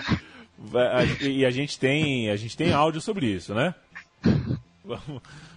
E 1.21 1.45
a 1.45 1.51
gente 1.51 1.79
tem, 1.79 2.31
a 2.31 2.37
gente 2.37 2.57
tem 2.57 2.73
áudio 2.73 3.01
sobre 3.01 3.27
isso, 3.27 3.55
né? 3.55 3.75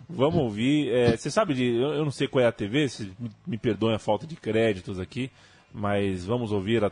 Vamos, 0.07 0.39
ouvir. 0.39 0.93
É, 0.93 1.17
você 1.17 1.31
sabe 1.31 1.53
de. 1.53 1.75
Eu, 1.75 2.03
não 2.03 2.11
sei 2.11 2.27
qual 2.27 2.43
é 2.43 2.47
a 2.47 2.51
TV, 2.51 2.87
se, 2.87 3.11
me, 3.45 3.57
perdoem 3.57 3.95
a 3.95 3.99
falta 3.99 4.27
de 4.27 4.35
créditos 4.35 4.99
aqui, 4.99 5.31
mas 5.73 6.25
vamos 6.25 6.51
ouvir 6.51 6.83
a, 6.83 6.91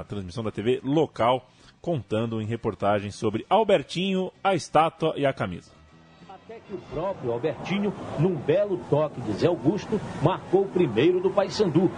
a 0.00 0.04
transmissão 0.04 0.44
da 0.44 0.50
TV 0.50 0.80
local 0.82 1.48
contando 1.80 2.40
em 2.40 2.46
reportagem 2.46 3.10
sobre 3.10 3.46
Albertinho, 3.48 4.30
a 4.44 4.54
estátua 4.54 5.14
e 5.16 5.24
a 5.24 5.32
camisa. 5.32 5.72
Até 6.28 6.60
que 6.60 6.74
o 6.74 6.78
próprio 6.92 7.32
Albertinho, 7.32 7.94
num 8.18 8.34
belo 8.34 8.78
toque 8.90 9.20
de 9.22 9.32
Zé 9.32 9.46
Augusto, 9.46 10.00
marcou 10.22 10.62
o 10.62 10.68
primeiro 10.68 11.20
do 11.20 11.30
Paysandu. 11.30 11.90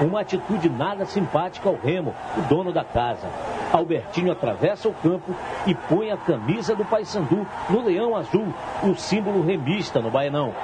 Uma 0.00 0.20
atitude 0.20 0.70
nada 0.70 1.04
simpática 1.04 1.68
ao 1.68 1.76
Remo, 1.76 2.14
o 2.36 2.40
dono 2.42 2.72
da 2.72 2.84
casa. 2.84 3.28
Albertinho 3.72 4.32
atravessa 4.32 4.88
o 4.88 4.94
campo 4.94 5.34
e 5.66 5.74
põe 5.74 6.10
a 6.10 6.16
camisa 6.16 6.74
do 6.74 6.84
Paysandu 6.84 7.46
no 7.68 7.82
leão 7.82 8.16
azul, 8.16 8.52
o 8.82 8.94
símbolo 8.94 9.42
remista 9.42 10.00
no 10.00 10.10
Baianão. 10.10 10.54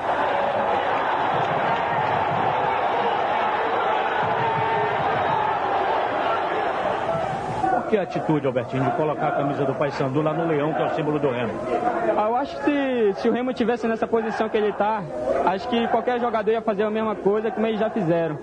Que 7.89 7.97
a 7.97 8.03
atitude, 8.03 8.47
Albertinho, 8.47 8.85
de 8.85 8.91
colocar 8.93 9.29
a 9.29 9.33
camisa 9.33 9.65
do 9.65 9.75
Paysandu 9.75 10.21
lá 10.21 10.33
no 10.35 10.47
leão, 10.47 10.75
que 10.75 10.83
é 10.83 10.87
o 10.87 10.95
símbolo 10.95 11.19
do 11.19 11.31
Remo? 11.31 11.53
Ah, 12.17 12.29
Eu 12.29 12.37
acho 12.37 12.57
que 12.57 12.65
se, 12.65 13.23
se 13.23 13.29
o 13.29 13.33
Remo 13.33 13.53
tivesse 13.53 13.87
nessa 13.89 14.07
posição 14.07 14.49
que 14.49 14.57
ele 14.57 14.69
está, 14.69 15.03
acho 15.47 15.69
que 15.69 15.89
qualquer 15.89 16.21
jogador 16.21 16.51
ia 16.51 16.61
fazer 16.61 16.83
a 16.83 16.91
mesma 16.91 17.15
coisa 17.15 17.51
como 17.51 17.67
eles 17.67 17.81
já 17.81 17.89
fizeram. 17.89 18.39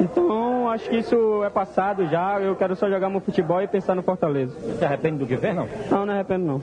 Então, 0.00 0.68
acho 0.70 0.88
que 0.88 0.96
isso 0.96 1.44
é 1.44 1.50
passado 1.50 2.08
já. 2.08 2.40
Eu 2.40 2.56
quero 2.56 2.74
só 2.74 2.88
jogar 2.88 3.08
meu 3.08 3.20
futebol 3.20 3.62
e 3.62 3.68
pensar 3.68 3.94
no 3.94 4.02
Fortaleza. 4.02 4.54
Se 4.78 4.84
arrepende 4.84 5.18
do 5.18 5.26
que 5.26 5.36
fez, 5.36 5.54
não? 5.54 5.68
Não, 5.90 6.06
não 6.06 6.14
arrependo 6.14 6.46
não. 6.46 6.62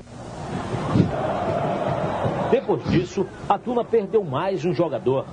Depois 2.51 2.83
disso, 2.85 3.27
a 3.49 3.57
Tuna 3.57 3.83
perdeu 3.83 4.23
mais 4.23 4.63
um 4.65 4.73
jogador. 4.73 5.25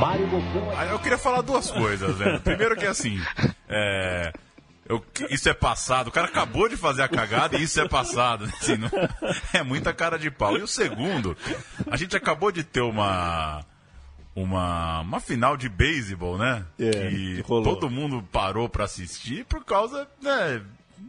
Mário 0.00 0.26
Bocão 0.26 0.70
Aí 0.76 0.90
Eu 0.90 0.98
queria 0.98 1.16
falar 1.16 1.40
duas 1.42 1.70
coisas, 1.70 2.18
né? 2.18 2.38
Primeiro 2.44 2.76
que 2.76 2.84
assim, 2.86 3.18
é, 3.68 4.30
eu- 4.88 5.04
isso 5.30 5.48
é 5.48 5.54
passado. 5.54 6.08
O 6.08 6.12
cara 6.12 6.26
acabou 6.28 6.68
de 6.68 6.76
fazer 6.76 7.02
a 7.02 7.08
cagada 7.08 7.56
e 7.58 7.62
isso 7.62 7.80
é 7.80 7.88
passado. 7.88 8.44
Assim, 8.60 8.76
não- 8.76 8.90
é 9.52 9.62
muita 9.62 9.92
cara 9.92 10.18
de 10.18 10.30
pau. 10.30 10.56
E 10.56 10.62
o 10.62 10.66
segundo, 10.68 11.36
a 11.90 11.96
gente 11.96 12.16
acabou 12.16 12.50
de 12.52 12.62
ter 12.64 12.80
uma 12.82 13.64
uma, 14.34 15.00
uma 15.00 15.20
final 15.20 15.56
de 15.56 15.68
beisebol, 15.68 16.36
né? 16.36 16.64
É, 16.78 16.90
que 16.90 17.40
rolou. 17.46 17.74
todo 17.74 17.88
mundo 17.90 18.22
parou 18.30 18.68
pra 18.68 18.84
assistir 18.84 19.44
por 19.46 19.64
causa, 19.64 20.06
né? 20.20 20.62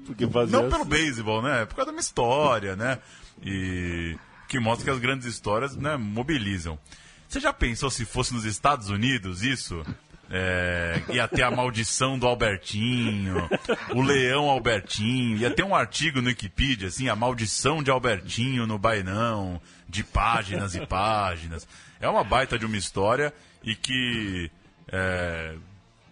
Porque 0.06 0.26
fazia 0.28 0.58
Não 0.62 0.70
pelo 0.70 0.82
assim. 0.82 0.90
beisebol, 0.90 1.42
né? 1.42 1.64
É 1.64 1.66
por 1.66 1.76
causa 1.76 1.92
de 1.92 1.96
uma 1.98 2.02
história, 2.02 2.76
né? 2.76 3.00
E 3.44 4.18
que 4.48 4.60
mostra 4.60 4.86
que 4.86 4.92
as 4.92 5.00
grandes 5.00 5.28
histórias 5.28 5.76
né, 5.76 5.98
mobilizam. 5.98 6.80
Você 7.28 7.42
já 7.42 7.52
pensou 7.52 7.90
se 7.92 8.06
fosse 8.06 8.34
nos 8.34 8.46
Estados 8.46 8.90
Unidos 8.90 9.44
isso? 9.44 9.86
É, 10.30 11.02
ia 11.10 11.28
ter 11.28 11.44
a 11.44 11.52
maldição 11.52 12.20
do 12.20 12.28
Albertinho, 12.28 13.48
o 13.96 14.02
leão 14.02 14.50
Albertinho, 14.50 15.38
ia 15.38 15.50
ter 15.50 15.64
um 15.64 15.74
artigo 15.74 16.22
no 16.22 16.28
Wikipedia, 16.28 16.90
assim, 16.90 17.08
a 17.08 17.16
maldição 17.16 17.82
de 17.82 17.90
Albertinho 17.90 18.68
no 18.68 18.78
Bainão, 18.78 19.62
de 19.88 20.04
páginas 20.04 20.76
e 20.76 20.86
páginas. 20.86 21.68
É 22.00 22.10
uma 22.10 22.24
baita 22.24 22.60
de 22.60 22.66
uma 22.66 22.76
história 22.76 23.34
e 23.64 23.74
que 23.74 24.52
é, 24.90 25.56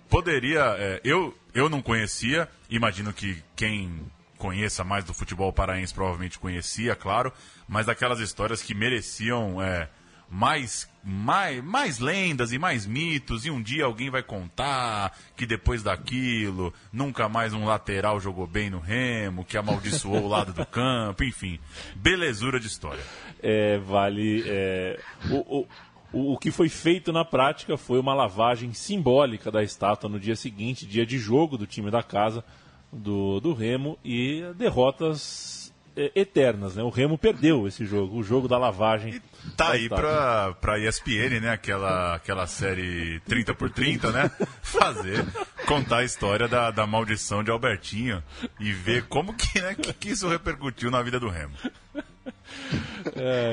poderia. 0.09 0.75
é, 0.77 1.01
eu, 1.03 1.37
eu 1.53 1.69
não 1.69 1.81
conhecia, 1.81 2.47
imagino 2.69 3.11
que 3.11 3.41
quem 3.55 3.99
conheça 4.37 4.83
mais 4.83 5.03
do 5.03 5.13
futebol 5.13 5.51
paraense 5.51 5.93
provavelmente 5.93 6.37
conhecia, 6.37 6.95
claro, 6.95 7.31
mas 7.67 7.85
daquelas 7.85 8.19
histórias 8.19 8.61
que 8.61 8.73
mereciam 8.73 9.61
é, 9.61 9.89
mais, 10.29 10.89
mais, 11.03 11.63
mais 11.63 11.99
lendas 11.99 12.51
e 12.51 12.57
mais 12.57 12.85
mitos, 12.85 13.45
e 13.45 13.51
um 13.51 13.61
dia 13.61 13.85
alguém 13.85 14.09
vai 14.09 14.23
contar 14.23 15.17
que 15.35 15.45
depois 15.45 15.83
daquilo 15.83 16.73
nunca 16.91 17.29
mais 17.29 17.53
um 17.53 17.65
lateral 17.65 18.19
jogou 18.19 18.47
bem 18.47 18.69
no 18.69 18.79
remo, 18.79 19.45
que 19.45 19.57
amaldiçoou 19.57 20.23
o 20.23 20.27
lado 20.27 20.53
do 20.53 20.65
campo, 20.67 21.23
enfim, 21.23 21.59
belezura 21.95 22.59
de 22.59 22.67
história. 22.67 23.03
É, 23.41 23.77
vale. 23.77 24.43
é, 24.45 24.99
o, 25.29 25.67
o, 26.11 26.33
o, 26.33 26.37
que 26.37 26.51
foi 26.51 26.69
feito 26.69 27.11
na 27.11 27.23
prática 27.23 27.77
foi 27.77 27.99
uma 27.99 28.13
lavagem 28.13 28.73
simbólica 28.73 29.51
da 29.51 29.63
estátua 29.63 30.09
no 30.09 30.19
dia 30.19 30.35
seguinte, 30.35 30.85
dia 30.85 31.05
de 31.05 31.17
jogo 31.17 31.57
do 31.57 31.67
time 31.67 31.91
da 31.91 32.01
casa, 32.01 32.43
do, 32.91 33.39
do 33.39 33.53
Remo, 33.53 33.97
e 34.03 34.43
derrotas 34.57 35.64
eternas. 35.95 36.75
Né? 36.75 36.83
O 36.83 36.89
Remo 36.89 37.17
perdeu 37.17 37.67
esse 37.67 37.85
jogo, 37.85 38.17
o 38.17 38.23
jogo 38.23 38.47
da 38.47 38.57
lavagem. 38.57 39.21
Tá 39.55 39.67
da 39.67 39.71
aí 39.71 39.83
estátua. 39.83 40.03
pra, 40.03 40.53
pra 40.53 40.79
ESPN, 40.79 41.39
né? 41.41 41.51
Aquela, 41.51 42.15
aquela 42.15 42.47
série 42.47 43.19
30 43.21 43.53
por 43.55 43.69
30, 43.69 44.11
né? 44.11 44.31
Fazer, 44.61 45.25
contar 45.65 45.97
a 45.97 46.03
história 46.03 46.47
da, 46.47 46.71
da 46.71 46.85
maldição 46.85 47.43
de 47.43 47.51
Albertinho 47.51 48.23
e 48.59 48.71
ver 48.71 49.03
como 49.07 49.33
que, 49.33 49.61
né, 49.61 49.75
que, 49.75 49.93
que 49.93 50.09
isso 50.09 50.27
repercutiu 50.27 50.89
na 50.91 51.01
vida 51.01 51.19
do 51.19 51.29
Remo. 51.29 51.55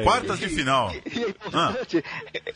Quartas 0.02 0.38
de 0.38 0.48
final. 0.48 0.92
E 0.92 1.24
é 1.24 1.28
importante 1.28 2.04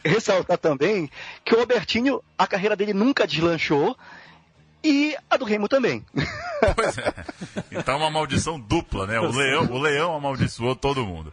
ressaltar 0.04 0.58
também 0.58 1.10
que 1.44 1.54
o 1.54 1.60
Albertinho, 1.60 2.22
a 2.36 2.46
carreira 2.46 2.74
dele 2.74 2.92
nunca 2.92 3.26
deslanchou 3.26 3.96
e 4.86 5.16
a 5.28 5.36
do 5.36 5.44
Remo 5.44 5.68
também. 5.68 6.04
Pois 6.74 6.96
é. 6.96 7.12
Então 7.70 7.98
uma 7.98 8.10
maldição 8.10 8.58
dupla, 8.58 9.06
né? 9.06 9.20
O 9.20 9.30
leão, 9.30 9.64
o 9.66 9.78
leão 9.78 10.16
amaldiçoou 10.16 10.74
todo 10.74 11.04
mundo. 11.04 11.30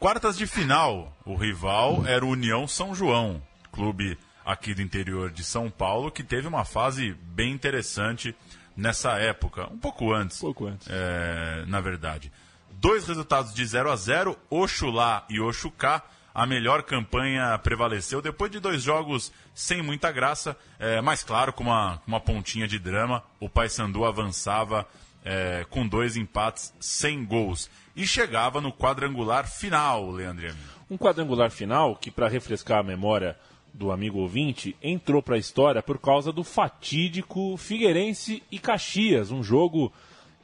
Quartas 0.00 0.38
de 0.38 0.46
final. 0.46 1.14
O 1.24 1.34
rival 1.36 2.06
era 2.06 2.24
o 2.24 2.30
União 2.30 2.66
São 2.66 2.94
João, 2.94 3.42
clube 3.70 4.16
aqui 4.46 4.72
do 4.72 4.80
interior 4.80 5.30
de 5.30 5.44
São 5.44 5.70
Paulo, 5.70 6.10
que 6.10 6.24
teve 6.24 6.48
uma 6.48 6.64
fase 6.64 7.14
bem 7.20 7.52
interessante 7.52 8.34
nessa 8.74 9.18
época, 9.18 9.70
um 9.70 9.78
pouco 9.78 10.14
antes. 10.14 10.38
Pouco 10.38 10.66
antes. 10.66 10.88
é, 10.90 11.64
na 11.66 11.80
verdade. 11.82 12.32
Dois 12.70 13.06
resultados 13.06 13.52
de 13.52 13.66
0 13.66 13.90
a 13.90 13.96
0 13.96 14.38
Oxulá 14.48 15.26
e 15.28 15.38
Oxucá. 15.40 16.02
A 16.34 16.46
melhor 16.46 16.82
campanha 16.82 17.58
prevaleceu 17.58 18.22
depois 18.22 18.50
de 18.50 18.60
dois 18.60 18.82
jogos 18.82 19.32
sem 19.54 19.82
muita 19.82 20.12
graça, 20.12 20.56
é, 20.78 21.00
mas 21.00 21.24
claro, 21.24 21.52
com 21.52 21.64
uma, 21.64 22.00
uma 22.06 22.20
pontinha 22.20 22.68
de 22.68 22.78
drama. 22.78 23.22
O 23.40 23.48
Paysandu 23.48 24.04
avançava 24.04 24.86
é, 25.24 25.66
com 25.68 25.86
dois 25.86 26.16
empates 26.16 26.72
sem 26.80 27.24
gols 27.24 27.68
e 27.96 28.06
chegava 28.06 28.60
no 28.60 28.72
quadrangular 28.72 29.48
final, 29.48 30.10
Leandro. 30.10 30.54
Um 30.90 30.96
quadrangular 30.96 31.50
final 31.50 31.96
que, 31.96 32.10
para 32.10 32.28
refrescar 32.28 32.78
a 32.78 32.82
memória 32.84 33.36
do 33.74 33.92
amigo 33.92 34.18
ouvinte, 34.18 34.74
entrou 34.82 35.22
para 35.22 35.34
a 35.36 35.38
história 35.38 35.82
por 35.82 35.98
causa 35.98 36.32
do 36.32 36.42
fatídico 36.42 37.56
Figueirense 37.56 38.42
e 38.50 38.58
Caxias, 38.58 39.30
um 39.30 39.42
jogo 39.42 39.92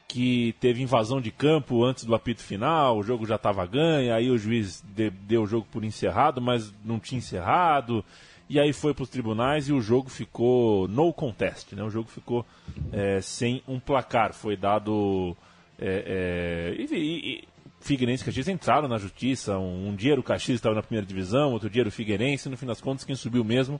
que 0.06 0.54
teve 0.60 0.82
invasão 0.82 1.20
de 1.20 1.30
campo 1.30 1.82
antes 1.84 2.04
do 2.04 2.14
apito 2.14 2.42
final, 2.42 2.98
o 2.98 3.02
jogo 3.02 3.26
já 3.26 3.36
estava 3.36 3.66
ganho, 3.66 4.14
aí 4.14 4.30
o 4.30 4.38
juiz 4.38 4.82
de- 4.94 5.10
deu 5.10 5.42
o 5.42 5.46
jogo 5.46 5.66
por 5.70 5.82
encerrado, 5.84 6.40
mas 6.40 6.72
não 6.84 7.00
tinha 7.00 7.18
encerrado, 7.18 8.04
e 8.48 8.60
aí 8.60 8.72
foi 8.72 8.94
para 8.94 9.02
os 9.02 9.08
tribunais 9.08 9.68
e 9.68 9.72
o 9.72 9.80
jogo 9.80 10.08
ficou 10.10 10.86
no 10.88 11.12
contest, 11.12 11.72
né? 11.72 11.82
o 11.82 11.90
jogo 11.90 12.08
ficou 12.08 12.44
é, 12.92 13.20
sem 13.20 13.62
um 13.66 13.80
placar, 13.80 14.32
foi 14.34 14.56
dado... 14.56 15.36
é, 15.78 16.74
é, 16.78 16.82
e- 16.82 17.38
e- 17.40 17.44
Figueirense 17.80 18.22
e 18.22 18.26
Caxias 18.26 18.48
entraram 18.48 18.88
na 18.88 18.96
justiça, 18.96 19.58
um, 19.58 19.88
um 19.90 19.94
dia 19.94 20.12
era 20.12 20.20
o 20.20 20.24
Caxias 20.24 20.56
estava 20.56 20.74
na 20.74 20.82
primeira 20.82 21.06
divisão, 21.06 21.52
outro 21.52 21.68
dia 21.68 21.82
era 21.82 21.88
o 21.88 21.92
Figueirense, 21.92 22.48
no 22.48 22.56
fim 22.56 22.64
das 22.64 22.80
contas 22.80 23.04
quem 23.04 23.14
subiu 23.14 23.44
mesmo 23.44 23.78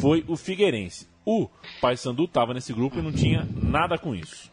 foi 0.00 0.24
o 0.28 0.36
Figueirense. 0.36 1.08
O 1.26 1.48
Paysandu 1.80 2.24
estava 2.24 2.54
nesse 2.54 2.72
grupo 2.72 2.98
e 2.98 3.02
não 3.02 3.10
tinha 3.12 3.48
nada 3.60 3.98
com 3.98 4.14
isso. 4.14 4.52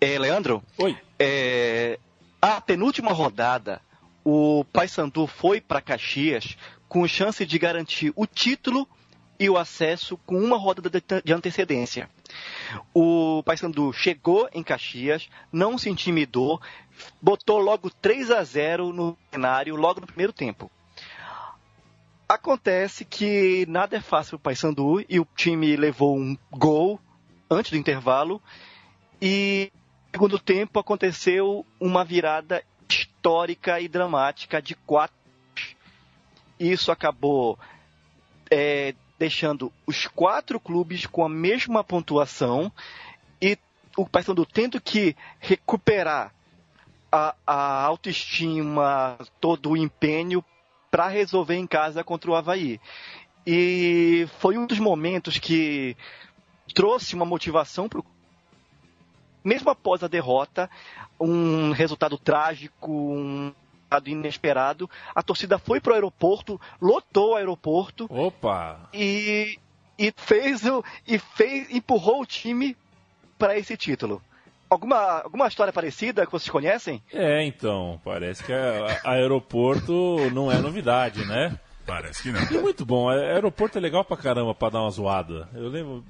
É, 0.00 0.18
Leandro, 0.18 0.62
Oi. 0.78 0.96
é, 1.18 1.98
a 2.40 2.60
penúltima 2.60 3.12
rodada, 3.12 3.80
o 4.24 4.64
Paysandu 4.72 5.26
foi 5.26 5.60
para 5.60 5.80
Caxias 5.80 6.56
com 6.88 7.06
chance 7.06 7.44
de 7.46 7.58
garantir 7.58 8.12
o 8.16 8.26
título 8.26 8.88
e 9.38 9.48
o 9.48 9.56
acesso 9.56 10.18
com 10.26 10.36
uma 10.38 10.56
rodada 10.58 10.90
de- 10.90 11.32
antecedência. 11.32 12.10
O 12.92 13.42
Paysandu 13.44 13.92
chegou 13.92 14.48
em 14.52 14.62
Caxias, 14.62 15.28
não 15.52 15.78
se 15.78 15.88
intimidou, 15.88 16.60
botou 17.22 17.58
logo 17.58 17.88
3 17.88 18.30
a 18.30 18.42
0 18.42 18.92
no 18.92 19.16
cenário 19.30 19.76
logo 19.76 20.00
no 20.00 20.06
primeiro 20.06 20.32
tempo. 20.32 20.70
Acontece 22.28 23.04
que 23.04 23.64
nada 23.68 23.96
é 23.96 24.00
fácil 24.00 24.30
para 24.32 24.36
o 24.36 24.54
Paysandu 24.54 25.04
e 25.08 25.18
o 25.18 25.26
time 25.36 25.74
levou 25.76 26.16
um 26.16 26.36
gol 26.50 27.00
antes 27.50 27.72
do 27.72 27.76
intervalo 27.76 28.40
e 29.20 29.70
no 30.06 30.12
segundo 30.12 30.38
tempo 30.38 30.78
aconteceu 30.78 31.64
uma 31.78 32.04
virada 32.04 32.64
histórica 32.88 33.80
e 33.80 33.88
dramática 33.88 34.60
de 34.60 34.74
quatro. 34.74 35.16
Isso 36.58 36.90
acabou 36.90 37.58
é, 38.50 38.94
deixando 39.18 39.72
os 39.86 40.06
quatro 40.06 40.58
clubes 40.58 41.06
com 41.06 41.24
a 41.24 41.28
mesma 41.28 41.84
pontuação 41.84 42.72
e 43.40 43.56
o 43.96 44.06
Paysandu 44.06 44.46
tendo 44.46 44.80
que 44.80 45.14
recuperar 45.38 46.34
a, 47.12 47.34
a 47.46 47.82
autoestima, 47.82 49.18
todo 49.40 49.70
o 49.70 49.76
empenho 49.76 50.44
para 50.90 51.08
resolver 51.08 51.56
em 51.56 51.66
casa 51.66 52.02
contra 52.02 52.30
o 52.30 52.34
Havaí. 52.34 52.80
E 53.46 54.26
foi 54.38 54.58
um 54.58 54.66
dos 54.66 54.78
momentos 54.78 55.38
que 55.38 55.96
trouxe 56.74 57.14
uma 57.14 57.24
motivação 57.24 57.88
para 57.88 58.00
o 58.00 58.04
mesmo 59.44 59.70
após 59.70 60.02
a 60.02 60.08
derrota, 60.08 60.68
um 61.18 61.72
resultado 61.72 62.16
trágico, 62.18 62.90
um 62.90 63.52
resultado 63.90 64.08
inesperado, 64.08 64.90
a 65.14 65.22
torcida 65.22 65.58
foi 65.58 65.80
para 65.80 65.92
o 65.92 65.94
aeroporto, 65.94 66.60
lotou 66.80 67.32
o 67.32 67.36
aeroporto 67.36 68.06
Opa! 68.08 68.88
e, 68.94 69.58
e 69.98 70.12
fez 70.16 70.64
o 70.64 70.84
e 71.06 71.18
fez 71.18 71.70
empurrou 71.70 72.22
o 72.22 72.26
time 72.26 72.76
para 73.38 73.58
esse 73.58 73.76
título. 73.76 74.22
Alguma, 74.68 75.22
alguma 75.22 75.48
história 75.48 75.72
parecida 75.72 76.24
que 76.24 76.30
vocês 76.30 76.48
conhecem? 76.48 77.02
É, 77.12 77.44
então, 77.44 78.00
parece 78.04 78.44
que 78.44 78.52
a, 78.52 79.00
a 79.04 79.12
aeroporto 79.14 80.30
não 80.32 80.52
é 80.52 80.58
novidade, 80.58 81.26
né? 81.26 81.58
Parece 81.84 82.22
que 82.22 82.30
não. 82.30 82.40
E 82.40 82.62
muito 82.62 82.86
bom, 82.86 83.08
aeroporto 83.08 83.78
é 83.78 83.80
legal 83.80 84.04
pra 84.04 84.16
caramba 84.16 84.54
pra 84.54 84.68
dar 84.68 84.82
uma 84.82 84.90
zoada. 84.90 85.48
Eu 85.54 85.68
lembro. 85.68 86.04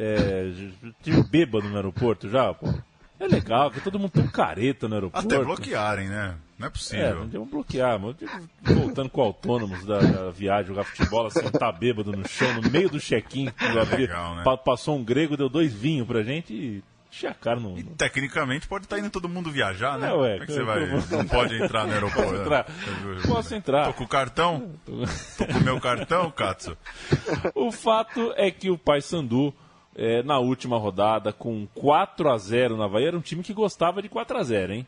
É, 0.00 0.50
tive 1.02 1.22
bêbado 1.24 1.68
no 1.68 1.74
aeroporto 1.76 2.30
já, 2.30 2.54
pô. 2.54 2.72
É 3.20 3.26
legal, 3.26 3.68
que 3.72 3.80
todo 3.80 3.98
mundo 3.98 4.12
tão 4.12 4.28
careta 4.28 4.86
no 4.86 4.94
aeroporto. 4.94 5.26
Até 5.26 5.42
bloquearem, 5.44 6.08
né? 6.08 6.36
Não 6.56 6.66
é 6.66 6.68
É, 6.68 6.70
possível. 6.70 7.14
não 7.16 7.26
devemos 7.26 7.48
bloquear, 7.50 7.98
digo, 8.16 8.30
voltando 8.62 9.10
com 9.10 9.20
autônomos 9.20 9.84
da, 9.84 9.98
da 9.98 10.30
viagem, 10.30 10.68
jogar 10.68 10.84
futebol, 10.84 11.26
assim, 11.26 11.40
tá 11.50 11.72
bêbado 11.72 12.12
no 12.12 12.28
chão, 12.28 12.54
no 12.60 12.70
meio 12.70 12.88
do 12.88 13.00
check-in. 13.00 13.48
legal, 13.98 14.36
né? 14.36 14.44
Pa- 14.44 14.56
Passou 14.56 14.96
um 14.96 15.02
grego, 15.02 15.36
deu 15.36 15.48
dois 15.48 15.72
vinhos 15.72 16.06
pra 16.06 16.22
gente 16.22 16.52
e 16.54 16.82
enchia 17.10 17.30
a 17.30 17.34
cara 17.34 17.58
no. 17.58 17.74
no- 17.76 17.82
Tecnicamente 17.96 18.68
pode 18.68 18.84
estar 18.84 19.00
indo 19.00 19.10
todo 19.10 19.28
mundo 19.28 19.50
viajar, 19.50 19.98
né? 19.98 20.10
É, 20.10 20.12
ué, 20.14 20.32
Como 20.34 20.42
é 20.42 20.46
que 20.46 20.52
você 20.52 20.62
vai? 20.62 20.86
Não 20.86 21.26
pode 21.26 21.60
entrar 21.60 21.86
no 21.88 21.92
aeroporto. 21.94 22.30
Posso 22.30 22.40
entrar? 22.40 22.66
Posso 23.26 23.54
entrar. 23.56 23.86
Tô 23.86 23.92
com 23.94 24.04
o 24.04 24.08
cartão? 24.08 24.70
Tô 24.86 25.44
com 25.44 25.58
o 25.58 25.64
meu 25.64 25.80
cartão, 25.80 26.30
Katsu? 26.30 26.76
O 27.52 27.72
fato 27.72 28.32
é 28.36 28.48
que 28.50 28.70
o 28.70 28.78
Paysandu, 28.78 29.52
é, 29.98 30.22
na 30.22 30.38
última 30.38 30.78
rodada, 30.78 31.32
com 31.32 31.66
4 31.74 32.30
a 32.30 32.38
0 32.38 32.76
na 32.76 32.88
Bahia, 32.88 33.08
era 33.08 33.18
um 33.18 33.20
time 33.20 33.42
que 33.42 33.52
gostava 33.52 34.00
de 34.00 34.08
4 34.08 34.38
a 34.38 34.42
0 34.44 34.72
hein? 34.72 34.86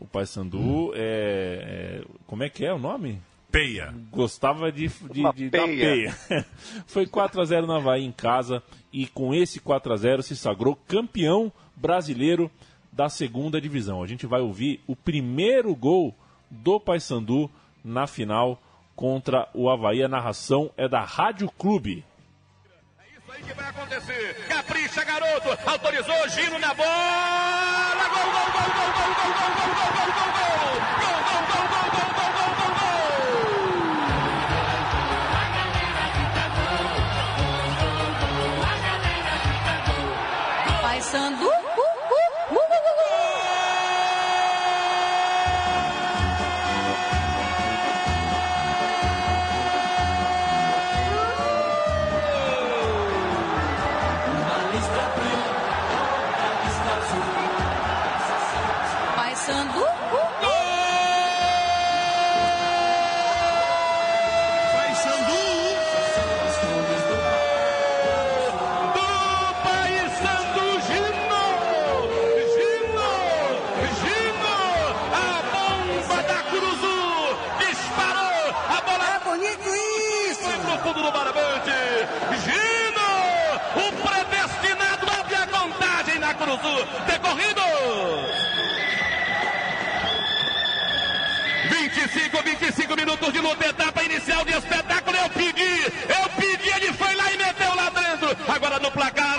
O 0.00 0.06
Paysandu 0.06 0.92
é, 0.94 2.00
é. 2.00 2.04
Como 2.26 2.44
é 2.44 2.48
que 2.48 2.64
é 2.64 2.72
o 2.72 2.78
nome? 2.78 3.20
Peia. 3.50 3.92
Gostava 4.10 4.70
de, 4.70 4.88
de, 4.88 5.32
de 5.32 5.50
peia. 5.50 6.14
peia. 6.28 6.44
Foi 6.86 7.06
4 7.06 7.40
a 7.40 7.44
0 7.44 7.66
na 7.66 7.76
Havaí 7.76 8.04
em 8.04 8.12
casa 8.12 8.62
e 8.92 9.06
com 9.06 9.34
esse 9.34 9.58
4 9.60 9.92
a 9.92 9.96
0 9.96 10.22
se 10.22 10.36
sagrou 10.36 10.78
campeão 10.86 11.52
brasileiro 11.74 12.50
da 12.92 13.08
segunda 13.08 13.60
divisão. 13.60 14.02
A 14.02 14.06
gente 14.06 14.26
vai 14.26 14.40
ouvir 14.40 14.80
o 14.86 14.94
primeiro 14.94 15.74
gol 15.74 16.14
do 16.48 16.78
Paysandu 16.78 17.50
na 17.84 18.06
final 18.06 18.60
contra 18.94 19.48
o 19.52 19.68
Havaí. 19.68 20.02
A 20.02 20.08
narração 20.08 20.70
é 20.76 20.88
da 20.88 21.02
Rádio 21.02 21.50
Clube. 21.50 22.04
É 23.34 23.36
aí 23.36 23.42
que 23.42 23.54
vai 23.54 23.68
acontecer. 23.68 24.36
Capricha, 24.48 25.04
garoto. 25.04 25.58
Autorizou, 25.66 26.28
giro 26.28 26.56
na 26.60 26.72
bola. 26.72 28.04
Gol, 28.14 28.30
gol, 28.30 28.48
gol, 28.54 28.70
gol, 28.74 28.94
gol, 28.94 29.14
gol, 29.14 29.34
gol, 29.34 29.50
gol, 29.54 29.90
gol, 29.90 29.94
gol. 29.94 29.94
Gol, 29.94 30.10
gol, 30.14 30.22
gol, 30.22 30.38
gol, 31.02 31.22
gol, 31.24 31.43
pro 80.78 80.92
fundo 80.92 81.02
do 81.02 81.12
barbante! 81.12 81.70
Gino! 82.44 83.10
O 83.76 83.92
predestinado 84.02 85.06
abre 85.20 85.34
a 85.34 85.46
contagem 85.46 86.18
na 86.18 86.34
Curuzu! 86.34 86.86
Decorrido! 87.06 87.60
25, 91.70 92.42
25 92.42 92.96
minutos 92.96 93.32
de 93.32 93.40
luta, 93.40 93.66
etapa 93.66 94.02
inicial 94.02 94.44
de 94.44 94.52
espetáculo. 94.52 95.16
Eu 95.16 95.30
pedi, 95.30 95.84
eu 96.08 96.28
pedi, 96.36 96.68
ele 96.68 96.92
foi 96.92 97.14
lá 97.14 97.32
e 97.32 97.36
meteu 97.36 97.74
lá 97.74 97.90
dentro. 97.90 98.36
Agora 98.52 98.78
no 98.78 98.90
placar. 98.90 99.38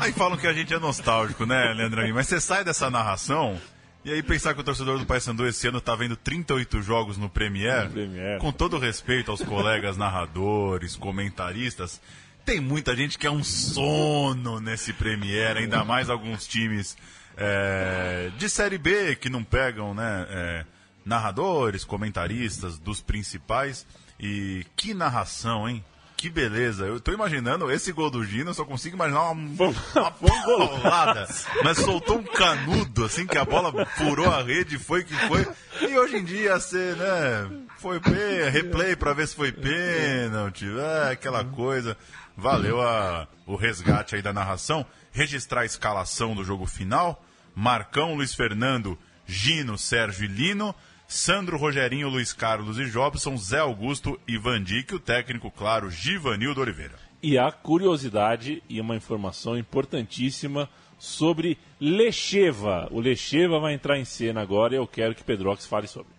Aí 0.00 0.12
falam 0.12 0.38
que 0.38 0.46
a 0.46 0.52
gente 0.52 0.72
é 0.72 0.78
nostálgico, 0.78 1.44
né, 1.44 1.72
Leandro? 1.74 2.02
Mas 2.14 2.28
você 2.28 2.40
sai 2.40 2.64
dessa 2.64 2.88
narração 2.90 3.60
e 4.08 4.12
aí 4.12 4.22
pensar 4.22 4.54
que 4.54 4.60
o 4.60 4.64
torcedor 4.64 4.98
do 4.98 5.04
Paysandu 5.04 5.46
esse 5.46 5.68
ano 5.68 5.82
tá 5.82 5.94
vendo 5.94 6.16
38 6.16 6.80
jogos 6.80 7.18
no 7.18 7.28
Premier, 7.28 7.90
Premier. 7.90 8.38
com 8.38 8.50
todo 8.50 8.78
respeito 8.78 9.30
aos 9.30 9.42
colegas 9.42 9.98
narradores, 9.98 10.96
comentaristas, 10.96 12.00
tem 12.42 12.58
muita 12.58 12.96
gente 12.96 13.18
que 13.18 13.26
é 13.26 13.30
um 13.30 13.44
sono 13.44 14.60
nesse 14.60 14.94
Premier, 14.94 15.58
ainda 15.58 15.84
mais 15.84 16.08
alguns 16.08 16.46
times 16.46 16.96
é, 17.36 18.30
de 18.38 18.48
Série 18.48 18.78
B 18.78 19.14
que 19.14 19.28
não 19.28 19.44
pegam, 19.44 19.92
né, 19.92 20.26
é, 20.30 20.64
narradores, 21.04 21.84
comentaristas 21.84 22.78
dos 22.78 23.02
principais. 23.02 23.86
E 24.18 24.64
que 24.74 24.94
narração, 24.94 25.68
hein? 25.68 25.84
Que 26.18 26.28
beleza. 26.28 26.84
Eu 26.84 26.98
tô 26.98 27.12
imaginando 27.12 27.70
esse 27.70 27.92
gol 27.92 28.10
do 28.10 28.24
Gino, 28.24 28.50
eu 28.50 28.54
só 28.54 28.64
consigo 28.64 28.96
imaginar 28.96 29.30
uma, 29.30 29.32
uma 29.32 30.10
bolada. 30.10 31.28
Mas 31.62 31.78
soltou 31.78 32.18
um 32.18 32.24
canudo, 32.24 33.04
assim, 33.04 33.24
que 33.24 33.38
a 33.38 33.44
bola 33.44 33.86
furou 33.86 34.28
a 34.28 34.42
rede, 34.42 34.80
foi 34.80 35.04
que 35.04 35.14
foi. 35.14 35.46
E 35.80 35.96
hoje 35.96 36.16
em 36.16 36.24
dia 36.24 36.40
ia 36.40 36.58
ser, 36.58 36.96
né? 36.96 37.60
Foi 37.78 38.00
pê, 38.00 38.50
replay 38.50 38.96
pra 38.96 39.12
ver 39.12 39.28
se 39.28 39.36
foi 39.36 39.52
pênalti, 39.52 40.66
é, 40.66 41.12
aquela 41.12 41.44
coisa. 41.44 41.96
Valeu 42.36 42.82
a, 42.82 43.28
o 43.46 43.54
resgate 43.54 44.16
aí 44.16 44.22
da 44.22 44.32
narração. 44.32 44.84
Registrar 45.12 45.60
a 45.60 45.66
escalação 45.66 46.34
do 46.34 46.42
jogo 46.42 46.66
final. 46.66 47.24
Marcão, 47.54 48.16
Luiz 48.16 48.34
Fernando, 48.34 48.98
Gino, 49.24 49.78
Sérgio 49.78 50.24
e 50.24 50.28
Lino. 50.28 50.74
Sandro, 51.10 51.56
Rogerinho, 51.56 52.10
Luiz 52.10 52.34
Carlos 52.34 52.78
e 52.78 52.84
Jobson, 52.84 53.34
Zé 53.38 53.60
Augusto 53.60 54.20
e 54.28 54.36
Van 54.36 54.62
Dijk, 54.62 54.94
o 54.94 55.00
técnico, 55.00 55.50
claro, 55.50 55.90
Givanildo 55.90 56.60
Oliveira. 56.60 56.96
E 57.22 57.38
a 57.38 57.50
curiosidade 57.50 58.62
e 58.68 58.78
uma 58.78 58.94
informação 58.94 59.56
importantíssima 59.56 60.68
sobre 60.98 61.56
Lecheva. 61.80 62.88
O 62.90 63.00
Lecheva 63.00 63.58
vai 63.58 63.72
entrar 63.72 63.98
em 63.98 64.04
cena 64.04 64.42
agora 64.42 64.74
e 64.74 64.76
eu 64.76 64.86
quero 64.86 65.14
que 65.14 65.24
Pedrox 65.24 65.64
fale 65.64 65.86
sobre. 65.86 66.12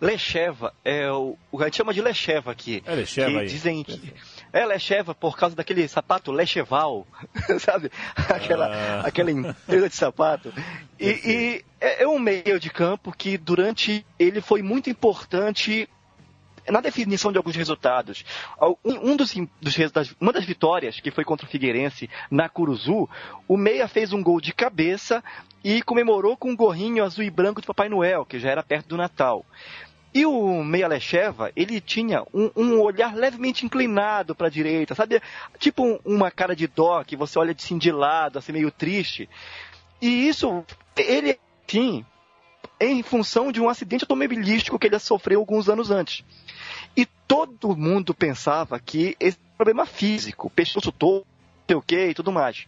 Lecheva 0.00 0.74
é 0.84 1.08
o, 1.12 1.38
o 1.52 1.56
que 1.56 1.62
a 1.62 1.66
gente 1.68 1.76
chama 1.76 1.94
de 1.94 2.02
Lecheva 2.02 2.50
aqui. 2.50 2.82
É 2.84 2.96
Lecheva 2.96 3.30
que 3.30 3.38
aí. 3.38 3.46
Dizem 3.46 3.84
que 3.84 4.12
é 4.52 4.66
Lecheva 4.66 5.14
por 5.14 5.36
causa 5.36 5.56
daquele 5.56 5.86
sapato 5.88 6.30
Lecheval, 6.30 7.06
sabe? 7.58 7.90
Aquela, 8.14 8.66
Ah. 8.66 9.00
aquela 9.06 9.30
empresa 9.30 9.88
de 9.88 9.96
sapato. 9.96 10.52
E, 11.00 11.08
e 11.08 11.64
é, 11.80 12.02
é 12.04 12.08
um 12.08 12.18
meio 12.18 12.60
de 12.60 12.70
campo 12.70 13.12
que 13.12 13.38
durante 13.38 14.04
ele 14.18 14.40
foi 14.40 14.62
muito 14.62 14.90
importante 14.90 15.88
na 16.68 16.80
definição 16.80 17.32
de 17.32 17.38
alguns 17.38 17.56
resultados. 17.56 18.24
Um 18.84 19.16
dos, 19.16 19.34
dos 19.60 19.74
resultados, 19.74 20.14
uma 20.20 20.32
das 20.32 20.44
vitórias 20.44 21.00
que 21.00 21.10
foi 21.10 21.24
contra 21.24 21.46
o 21.46 21.50
Figueirense 21.50 22.08
na 22.30 22.48
Curuzu, 22.48 23.08
o 23.48 23.56
Meia 23.56 23.88
fez 23.88 24.12
um 24.12 24.22
gol 24.22 24.40
de 24.40 24.52
cabeça 24.52 25.24
e 25.64 25.82
comemorou 25.82 26.36
com 26.36 26.50
um 26.50 26.56
gorrinho 26.56 27.04
azul 27.04 27.24
e 27.24 27.30
branco 27.30 27.60
de 27.60 27.66
Papai 27.66 27.88
Noel, 27.88 28.24
que 28.24 28.38
já 28.38 28.50
era 28.50 28.62
perto 28.62 28.88
do 28.88 28.96
Natal. 28.96 29.44
E 30.14 30.26
o 30.26 30.62
Meia 30.62 30.88
Lecheva, 30.88 31.50
ele 31.56 31.80
tinha 31.80 32.22
um, 32.34 32.50
um 32.54 32.80
olhar 32.80 33.14
levemente 33.14 33.64
inclinado 33.64 34.34
para 34.34 34.48
a 34.48 34.50
direita, 34.50 34.94
sabe? 34.94 35.22
Tipo 35.58 35.82
um- 35.84 35.98
uma 36.04 36.30
cara 36.30 36.54
de 36.54 36.66
dó, 36.66 37.02
que 37.02 37.16
você 37.16 37.38
olha 37.38 37.54
assim 37.58 37.78
de 37.78 37.90
lado, 37.90 38.38
assim 38.38 38.52
meio 38.52 38.70
triste. 38.70 39.28
E 40.02 40.28
isso, 40.28 40.64
ele, 40.96 41.38
sim, 41.66 42.04
em 42.78 43.02
função 43.02 43.50
de 43.50 43.60
um 43.60 43.68
acidente 43.68 44.04
automobilístico 44.04 44.78
que 44.78 44.86
ele 44.86 44.98
sofreu 44.98 45.40
alguns 45.40 45.68
anos 45.68 45.90
antes. 45.90 46.24
E 46.96 47.06
todo 47.26 47.76
mundo 47.76 48.12
pensava 48.12 48.78
que 48.78 49.16
esse 49.18 49.38
problema 49.56 49.86
físico, 49.86 50.50
pescoço 50.50 50.92
não 51.00 51.24
sei 51.66 51.76
o 51.76 51.80
que 51.82 52.08
e 52.08 52.14
tudo 52.14 52.30
mais. 52.32 52.66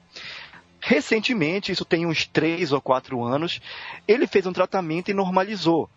Recentemente, 0.80 1.72
isso 1.72 1.84
tem 1.84 2.06
uns 2.06 2.26
três 2.26 2.72
ou 2.72 2.80
quatro 2.80 3.22
anos, 3.22 3.60
ele 4.06 4.26
fez 4.26 4.46
um 4.46 4.52
tratamento 4.52 5.10
e 5.10 5.14
normalizou. 5.14 5.90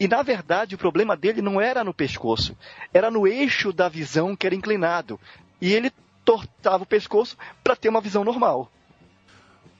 E 0.00 0.08
na 0.08 0.22
verdade 0.22 0.74
o 0.74 0.78
problema 0.78 1.16
dele 1.16 1.40
não 1.42 1.60
era 1.60 1.84
no 1.84 1.94
pescoço, 1.94 2.56
era 2.92 3.10
no 3.10 3.26
eixo 3.26 3.72
da 3.72 3.88
visão 3.88 4.34
que 4.34 4.46
era 4.46 4.54
inclinado. 4.54 5.18
E 5.60 5.72
ele 5.72 5.92
tortava 6.24 6.82
o 6.82 6.86
pescoço 6.86 7.36
para 7.62 7.76
ter 7.76 7.88
uma 7.88 8.00
visão 8.00 8.24
normal. 8.24 8.70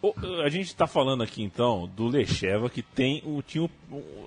O- 0.00 0.14
a 0.44 0.48
gente 0.48 0.66
está 0.66 0.86
falando 0.88 1.22
aqui 1.22 1.42
então 1.44 1.88
do 1.94 2.08
Lecheva 2.08 2.68
que 2.68 2.82
tem 2.82 3.22
o 3.24 3.40
tinha 3.40 3.70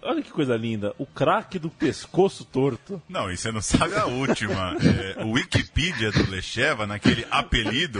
olha 0.02 0.21
que 0.21 0.32
coisa 0.32 0.56
linda, 0.56 0.95
o 0.98 1.06
craque 1.06 1.60
do 1.60 1.69
pescoço 1.69 2.45
torto. 2.45 3.02
Não, 3.10 3.30
e 3.30 3.36
você 3.36 3.52
não 3.52 3.62
sabe 3.62 3.95
a 3.95 4.06
última. 4.06 4.76
É, 5.17 5.24
o 5.24 5.32
Wikipedia 5.32 6.12
do 6.12 6.30
Lecheva, 6.32 6.88
naquele 6.88 7.26
apelido 7.30 8.00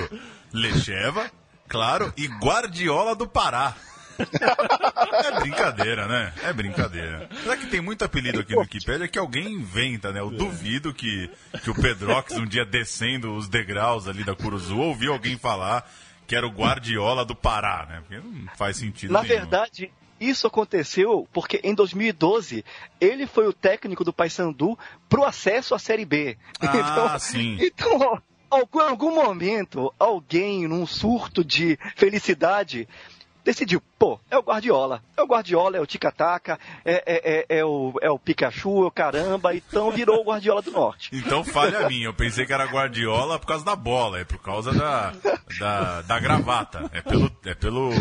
Lecheva, 0.54 1.30
claro, 1.68 2.14
e 2.16 2.28
Guardiola 2.28 3.14
do 3.16 3.28
Pará. 3.28 3.76
É 4.18 5.40
brincadeira, 5.40 6.08
né? 6.08 6.34
É 6.44 6.54
brincadeira. 6.54 7.30
Será 7.44 7.58
que 7.58 7.68
tem 7.68 7.82
muito 7.82 8.04
apelido 8.04 8.40
aqui 8.40 8.54
no 8.54 8.62
Wikipedia 8.62 9.08
que 9.08 9.20
alguém 9.20 9.48
inventa, 9.54 10.12
né? 10.12 10.20
Eu 10.20 10.30
duvido 10.30 10.94
que, 10.94 11.30
que 11.64 11.70
o 11.70 11.76
Pedrox, 11.76 12.34
um 12.34 12.46
dia 12.46 12.66
descendo 12.66 13.34
os 13.36 13.48
degraus 13.48 14.08
ali 14.08 14.24
da 14.24 14.36
Curuzu, 14.36 14.78
ouviu 14.78 15.14
alguém 15.14 15.38
falar 15.38 15.90
que 16.28 16.36
era 16.36 16.48
o 16.48 16.52
Guardiola 16.52 17.24
do 17.24 17.36
Pará, 17.36 17.86
né? 17.88 18.02
Porque 18.02 18.18
não 18.18 18.56
faz 18.56 18.78
sentido 18.78 19.12
Na 19.12 19.22
nenhum. 19.22 19.36
verdade, 19.36 19.92
isso 20.20 20.48
aconteceu 20.48 21.28
porque 21.32 21.60
em 21.64 21.74
2012 21.74 22.64
ele 23.00 23.28
foi 23.28 23.48
o 23.48 23.54
técnico 23.54 24.04
do 24.04 24.14
Paysandu 24.14 24.78
pro 25.08 25.24
acesso 25.24 25.76
à 25.76 25.80
Série 25.80 26.06
B. 26.06 26.38
Ah, 26.62 27.18
sim. 27.20 27.58
Então, 27.60 28.22
algum, 28.50 28.80
algum 28.80 29.14
momento, 29.14 29.94
alguém 30.00 30.68
num 30.68 30.86
surto 30.88 31.44
de 31.44 31.78
felicidade 31.96 32.88
decidiu, 33.46 33.82
pô, 34.00 34.20
é 34.30 34.38
o 34.38 34.42
Guardiola. 34.42 35.04
É 35.16 35.22
o 35.22 35.28
Guardiola, 35.28 35.78
é 35.78 35.80
o 35.80 35.86
Ticataca, 35.86 36.60
é, 36.84 37.04
é, 37.06 37.56
é, 37.56 37.60
é, 37.60 37.66
o, 37.66 37.94
é 38.02 38.10
o 38.10 38.18
Pikachu, 38.18 38.84
é 38.84 38.88
o 38.88 38.92
caramba, 38.92 39.56
então 39.56 39.92
virou 39.92 40.22
o 40.22 40.26
Guardiola 40.26 40.64
do 40.64 40.72
Norte. 40.72 41.12
Então 41.14 41.44
falha 41.44 41.88
minha, 41.88 42.08
eu 42.08 42.14
pensei 42.14 42.46
que 42.46 42.52
era 42.52 42.66
Guardiola 42.66 43.38
por 43.38 43.46
causa 43.46 43.64
da 43.64 43.76
bola, 43.76 44.20
é 44.20 44.26
por 44.26 44.40
causa 44.40 44.74
da, 44.74 45.14
da, 45.60 46.02
da 46.02 46.20
gravata, 46.20 46.90
é, 46.92 47.02
pelo, 47.02 47.32
é 47.46 47.54
pelo, 47.54 47.92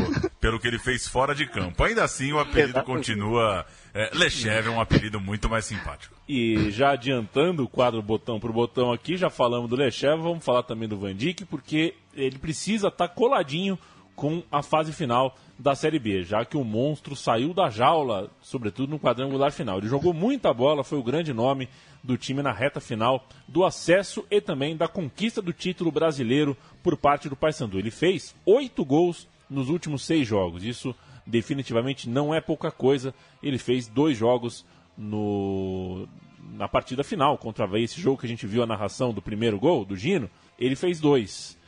pelo 0.41 0.59
que 0.59 0.67
ele 0.67 0.79
fez 0.79 1.07
fora 1.07 1.35
de 1.35 1.47
campo. 1.47 1.85
Ainda 1.85 2.03
assim, 2.03 2.33
o 2.33 2.39
apelido 2.39 2.79
Exatamente. 2.79 2.87
continua. 2.87 3.67
É, 3.93 4.11
Lecheve 4.13 4.69
é 4.69 4.73
um 4.73 4.81
apelido 4.81 5.21
muito 5.21 5.49
mais 5.49 5.67
simpático. 5.67 6.15
E 6.29 6.71
já 6.71 6.93
adiantando 6.93 7.63
o 7.63 7.69
quadro 7.69 8.03
botão 8.03 8.41
por 8.41 8.51
botão 8.51 8.93
aqui, 8.93 9.17
já 9.17 9.31
falamos 9.31 9.69
do 9.69 9.77
Lecheva, 9.77 10.17
vamos 10.17 10.45
falar 10.45 10.63
também 10.65 10.89
do 10.89 10.99
Van 10.99 11.15
Dijk, 11.15 11.45
porque 11.45 11.95
ele 12.15 12.39
precisa 12.39 12.89
estar 12.89 13.09
coladinho 13.09 13.79
com 14.15 14.43
a 14.51 14.63
fase 14.63 14.93
final 14.93 15.37
da 15.59 15.75
Série 15.75 15.99
B, 15.99 16.23
já 16.23 16.45
que 16.45 16.57
o 16.57 16.65
monstro 16.65 17.15
saiu 17.15 17.53
da 17.53 17.71
jaula, 17.71 18.31
sobretudo 18.41 18.91
no 18.91 18.99
quadrangular 18.99 19.53
final. 19.53 19.79
Ele 19.79 19.89
jogou 19.89 20.13
muita 20.13 20.53
bola, 20.53 20.85
foi 20.85 20.99
o 20.99 21.03
grande 21.03 21.33
nome 21.33 21.69
do 22.03 22.17
time 22.17 22.43
na 22.43 22.53
reta 22.53 22.81
final 22.81 23.27
do 23.49 23.65
acesso 23.65 24.25
e 24.31 24.41
também 24.41 24.77
da 24.77 24.87
conquista 24.87 25.41
do 25.41 25.53
título 25.53 25.91
brasileiro 25.91 26.57
por 26.83 26.97
parte 26.97 27.29
do 27.29 27.37
Paysandu. 27.37 27.79
Ele 27.79 27.91
fez 27.91 28.35
oito 28.45 28.85
gols 28.85 29.29
nos 29.49 29.69
últimos 29.69 30.05
seis 30.05 30.27
jogos. 30.27 30.65
Isso 30.65 30.95
definitivamente 31.27 32.09
não 32.09 32.35
é 32.35 32.41
pouca 32.41 32.71
coisa. 32.71 33.15
Ele 33.43 33.59
fez 33.59 33.87
dois 33.87 34.17
jogos 34.17 34.65
no, 34.97 36.07
na 36.53 36.69
partida 36.69 37.03
final 37.03 37.39
contra 37.39 37.69
esse 37.81 38.01
jogo 38.01 38.19
que 38.19 38.27
a 38.27 38.29
gente 38.29 38.47
viu 38.47 38.63
a 38.63 38.67
narração 38.67 39.13
do 39.13 39.23
primeiro 39.23 39.59
gol 39.59 39.85
do 39.85 39.97
Gino. 39.97 40.29
Ele 40.59 40.77
fez 40.77 41.01
dois 41.01 41.59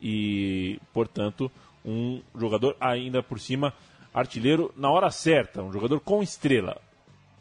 e, 0.00 0.78
portanto, 0.92 1.50
um 1.86 2.20
jogador 2.36 2.76
ainda 2.80 3.22
por 3.22 3.38
cima 3.38 3.72
artilheiro 4.12 4.72
na 4.76 4.90
hora 4.90 5.10
certa, 5.10 5.62
um 5.62 5.72
jogador 5.72 6.00
com 6.00 6.22
estrela. 6.22 6.80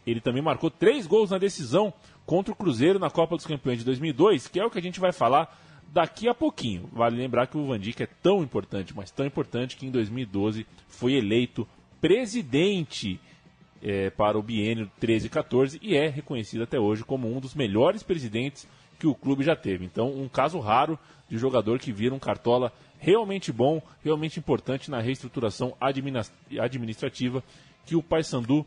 Ele 0.05 0.21
também 0.21 0.41
marcou 0.41 0.69
três 0.69 1.07
gols 1.07 1.31
na 1.31 1.37
decisão 1.37 1.91
contra 2.25 2.53
o 2.53 2.55
Cruzeiro 2.55 2.99
na 2.99 3.09
Copa 3.09 3.35
dos 3.35 3.45
Campeões 3.45 3.79
de 3.79 3.85
2002, 3.85 4.47
que 4.47 4.59
é 4.59 4.65
o 4.65 4.69
que 4.69 4.77
a 4.77 4.81
gente 4.81 4.99
vai 4.99 5.11
falar 5.11 5.57
daqui 5.91 6.27
a 6.27 6.33
pouquinho. 6.33 6.89
Vale 6.91 7.17
lembrar 7.17 7.47
que 7.47 7.57
o 7.57 7.67
Van 7.67 7.79
Dijk 7.79 8.03
é 8.03 8.07
tão 8.21 8.43
importante, 8.43 8.93
mas 8.95 9.09
tão 9.09 9.25
importante 9.25 9.77
que 9.77 9.85
em 9.85 9.91
2012 9.91 10.65
foi 10.87 11.13
eleito 11.13 11.67
presidente 11.99 13.19
é, 13.81 14.09
para 14.09 14.37
o 14.37 14.43
biênio 14.43 14.91
13 14.99 15.27
e 15.27 15.29
14 15.29 15.79
e 15.81 15.95
é 15.95 16.07
reconhecido 16.07 16.63
até 16.63 16.79
hoje 16.79 17.03
como 17.03 17.33
um 17.33 17.39
dos 17.39 17.55
melhores 17.55 18.03
presidentes 18.03 18.67
que 18.99 19.07
o 19.07 19.15
clube 19.15 19.43
já 19.43 19.55
teve. 19.55 19.85
Então, 19.85 20.09
um 20.09 20.27
caso 20.27 20.59
raro 20.59 20.97
de 21.29 21.37
jogador 21.37 21.79
que 21.79 21.91
vira 21.91 22.13
um 22.13 22.19
cartola 22.19 22.71
realmente 22.99 23.51
bom, 23.51 23.81
realmente 24.03 24.39
importante 24.39 24.89
na 24.89 24.99
reestruturação 24.99 25.75
administrativa 25.79 27.43
que 27.85 27.95
o 27.95 28.03
Paysandu 28.03 28.65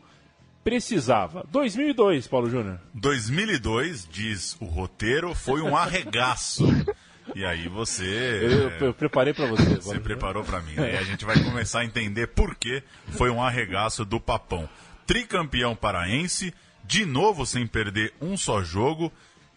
precisava. 0.63 1.45
2002, 1.51 2.27
Paulo 2.27 2.49
Júnior. 2.49 2.79
2002, 2.93 4.07
diz 4.09 4.55
o 4.59 4.65
roteiro, 4.65 5.33
foi 5.33 5.61
um 5.61 5.75
arregaço. 5.75 6.65
E 7.35 7.45
aí 7.45 7.67
você. 7.67 8.39
Eu, 8.41 8.87
eu 8.87 8.93
preparei 8.93 9.35
para 9.35 9.45
você. 9.45 9.75
Você 9.79 9.99
preparou 9.99 10.43
para 10.43 10.61
mim. 10.61 10.73
Aí 10.77 10.97
a 10.97 11.03
gente 11.03 11.25
vai 11.25 11.37
começar 11.45 11.81
a 11.81 11.85
entender 11.85 12.25
por 12.25 12.55
que 12.55 12.81
foi 13.09 13.29
um 13.29 13.39
arregaço 13.39 14.03
do 14.03 14.19
Papão. 14.19 14.67
Tricampeão 15.05 15.75
paraense, 15.75 16.51
de 16.83 17.05
novo 17.05 17.45
sem 17.45 17.67
perder 17.67 18.13
um 18.19 18.35
só 18.35 18.63
jogo. 18.63 19.11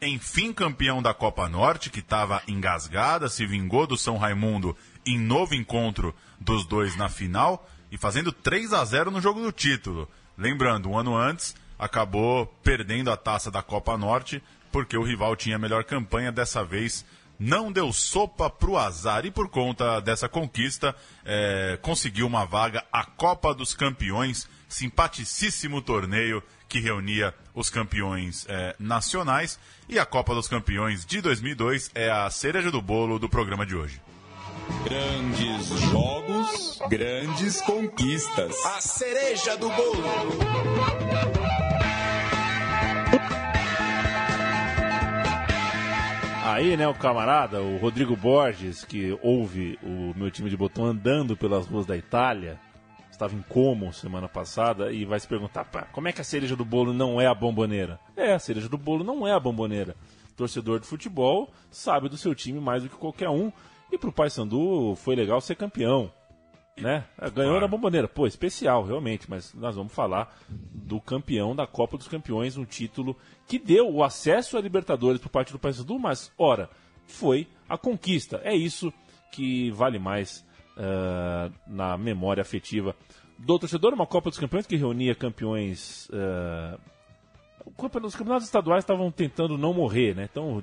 Enfim, 0.05 0.53
campeão 0.53 1.01
da 1.01 1.15
Copa 1.15 1.49
Norte, 1.49 1.89
que 1.89 2.01
estava 2.01 2.43
engasgada, 2.49 3.29
se 3.29 3.47
vingou 3.47 3.87
do 3.87 3.97
São 3.97 4.17
Raimundo 4.17 4.77
em 5.07 5.17
novo 5.17 5.55
encontro 5.55 6.13
dos 6.41 6.67
dois 6.67 6.97
na 6.97 7.09
final 7.09 7.71
e 7.89 7.97
fazendo 7.97 8.33
3 8.33 8.73
a 8.73 8.85
0 8.85 9.13
no 9.13 9.21
jogo 9.21 9.41
do 9.41 9.53
título. 9.53 10.09
Lembrando, 10.37 10.89
um 10.89 10.99
ano 10.99 11.17
antes, 11.17 11.55
acabou 11.79 12.47
perdendo 12.65 13.13
a 13.13 13.17
taça 13.17 13.49
da 13.49 13.63
Copa 13.63 13.97
Norte 13.97 14.43
porque 14.73 14.97
o 14.97 15.05
rival 15.05 15.37
tinha 15.37 15.57
melhor 15.57 15.85
campanha 15.85 16.33
dessa 16.33 16.65
vez 16.65 17.05
não 17.39 17.73
deu 17.73 17.93
sopa 17.93 18.49
pro 18.49 18.79
azar 18.79 19.27
e 19.27 19.31
por 19.31 19.49
conta 19.49 20.01
dessa 20.01 20.29
conquista 20.29 20.95
é, 21.25 21.77
conseguiu 21.83 22.27
uma 22.27 22.45
vaga 22.45 22.85
à 22.93 23.05
Copa 23.05 23.53
dos 23.53 23.75
Campeões, 23.75 24.49
simpaticíssimo 24.69 25.83
torneio 25.83 26.41
que 26.73 26.81
reunia 26.81 27.35
os 27.55 27.69
campeões 27.69 28.47
é, 28.49 28.75
nacionais 28.79 29.61
e 29.87 29.99
a 29.99 30.07
Copa 30.07 30.35
dos 30.35 30.49
Campeões 30.49 31.05
de 31.05 31.21
2002 31.21 31.91
é 31.95 32.11
a 32.11 32.31
cereja 32.31 32.71
do 32.71 32.81
bolo 32.81 33.19
do 33.19 33.29
programa 33.29 33.67
de 33.67 33.77
hoje. 33.77 34.01
Grandes 34.83 35.69
jogos, 35.91 36.79
grandes 36.89 37.61
conquistas. 37.61 38.57
A 38.65 38.81
cereja 38.81 39.55
do 39.59 39.69
bolo. 39.69 40.03
Aí, 46.43 46.75
né, 46.75 46.89
o 46.89 46.95
camarada, 46.95 47.61
o 47.61 47.77
Rodrigo 47.77 48.17
Borges, 48.17 48.83
que 48.83 49.19
ouve 49.21 49.79
o 49.83 50.15
meu 50.17 50.31
time 50.31 50.49
de 50.49 50.57
botão 50.57 50.87
andando 50.87 51.37
pelas 51.37 51.67
ruas 51.67 51.85
da 51.85 51.99
Itália, 51.99 52.59
estava 53.13 53.35
em 53.35 53.43
Como 53.43 53.93
semana 53.93 54.29
passada 54.29 54.91
e 54.91 55.05
vai 55.05 55.21
se 55.21 55.29
perguntar, 55.29 55.65
pá, 55.67 55.83
como 55.93 56.09
é 56.09 56.13
que 56.13 56.21
a 56.21 56.25
cereja 56.25 56.57
do 56.57 56.65
bolo 56.65 56.93
não 56.93 57.21
é 57.21 57.27
a 57.27 57.35
bomboneira? 57.35 58.01
É, 58.17 58.33
a 58.33 58.39
cereja 58.39 58.69
do 58.69 58.77
bolo 58.77 59.05
não 59.05 59.27
é 59.27 59.33
a 59.33 59.39
bomboneira. 59.39 59.95
Torcedor 60.37 60.81
de 60.81 60.87
futebol 60.87 61.53
sabe 61.71 62.09
do 62.09 62.17
seu 62.17 62.35
time 62.35 62.59
mais 62.59 62.83
do 62.83 62.89
que 62.89 62.97
qualquer 62.97 63.29
um. 63.29 63.53
E 63.93 63.99
pro 63.99 64.11
Paysandu 64.11 64.97
foi 64.97 65.15
legal 65.15 65.41
ser 65.41 65.55
campeão 65.55 66.11
né? 66.77 67.05
Ganhou 67.35 67.61
na 67.61 67.69
bomboneira. 67.69 68.09
Pô, 68.09 68.27
especial, 68.27 68.85
realmente, 68.85 69.29
mas 69.29 69.53
nós 69.55 69.77
vamos 69.77 69.93
falar 69.93 70.35
do 70.49 71.01
campeão 71.01 71.55
da 71.55 71.67
Copa 71.67 71.97
dos 71.97 72.09
Campeões, 72.09 72.57
um 72.57 72.65
título 72.65 73.17
que 73.47 73.59
deu 73.59 73.91
o 73.91 74.03
acesso 74.03 74.57
a 74.57 74.61
Libertadores 74.61 75.21
por 75.21 75.29
parte 75.29 75.53
do 75.53 75.59
Paysandu, 75.59 75.99
mas, 75.99 76.33
ora, 76.39 76.71
foi 77.07 77.47
a 77.69 77.77
conquista. 77.77 78.41
É 78.45 78.55
isso 78.55 78.93
que 79.31 79.71
vale 79.71 79.99
mais 79.99 80.45
uh, 80.77 81.53
na 81.67 81.97
memória 81.97 82.41
afetiva 82.41 82.95
do 83.39 83.59
torcedor. 83.59 83.93
Uma 83.95 84.07
Copa 84.07 84.31
dos 84.31 84.39
Campeões 84.39 84.67
que 84.67 84.77
reunia 84.77 85.15
campeões 85.15 86.09
uh, 86.11 86.79
os 88.03 88.15
campeonatos 88.15 88.47
estaduais 88.47 88.83
estavam 88.83 89.11
tentando 89.11 89.57
não 89.57 89.73
morrer, 89.73 90.15
né? 90.15 90.29
Então 90.31 90.63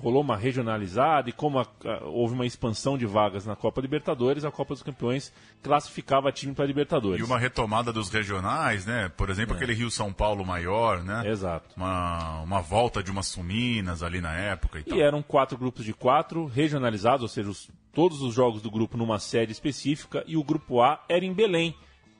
rolou 0.00 0.22
uma 0.22 0.36
regionalizada 0.36 1.30
e 1.30 1.32
como 1.32 1.58
a, 1.58 1.62
a, 1.62 2.04
houve 2.04 2.34
uma 2.34 2.46
expansão 2.46 2.98
de 2.98 3.06
vagas 3.06 3.46
na 3.46 3.56
Copa 3.56 3.80
Libertadores, 3.80 4.44
a 4.44 4.50
Copa 4.50 4.74
dos 4.74 4.82
Campeões 4.82 5.32
classificava 5.62 6.30
time 6.30 6.54
para 6.54 6.66
Libertadores. 6.66 7.20
E 7.20 7.24
uma 7.24 7.38
retomada 7.38 7.92
dos 7.92 8.08
regionais, 8.08 8.84
né? 8.84 9.10
Por 9.16 9.30
exemplo, 9.30 9.54
é. 9.54 9.56
aquele 9.56 9.74
Rio 9.74 9.90
São 9.90 10.12
Paulo 10.12 10.44
maior, 10.44 11.02
né? 11.02 11.28
Exato. 11.28 11.74
Uma, 11.76 12.40
uma 12.42 12.60
volta 12.60 13.02
de 13.02 13.10
umas 13.10 13.26
Suminas 13.26 14.02
ali 14.02 14.20
na 14.20 14.34
época 14.34 14.78
e, 14.78 14.82
e 14.82 14.84
tal. 14.84 14.98
E 14.98 15.02
eram 15.02 15.22
quatro 15.22 15.56
grupos 15.56 15.84
de 15.84 15.94
quatro 15.94 16.46
regionalizados, 16.46 17.22
ou 17.22 17.28
seja, 17.28 17.48
os, 17.48 17.70
todos 17.92 18.20
os 18.22 18.34
jogos 18.34 18.60
do 18.60 18.70
grupo 18.70 18.96
numa 18.96 19.18
sede 19.18 19.52
específica 19.52 20.22
e 20.26 20.36
o 20.36 20.44
grupo 20.44 20.82
A 20.82 21.02
era 21.08 21.24
em 21.24 21.32
Belém, 21.32 21.74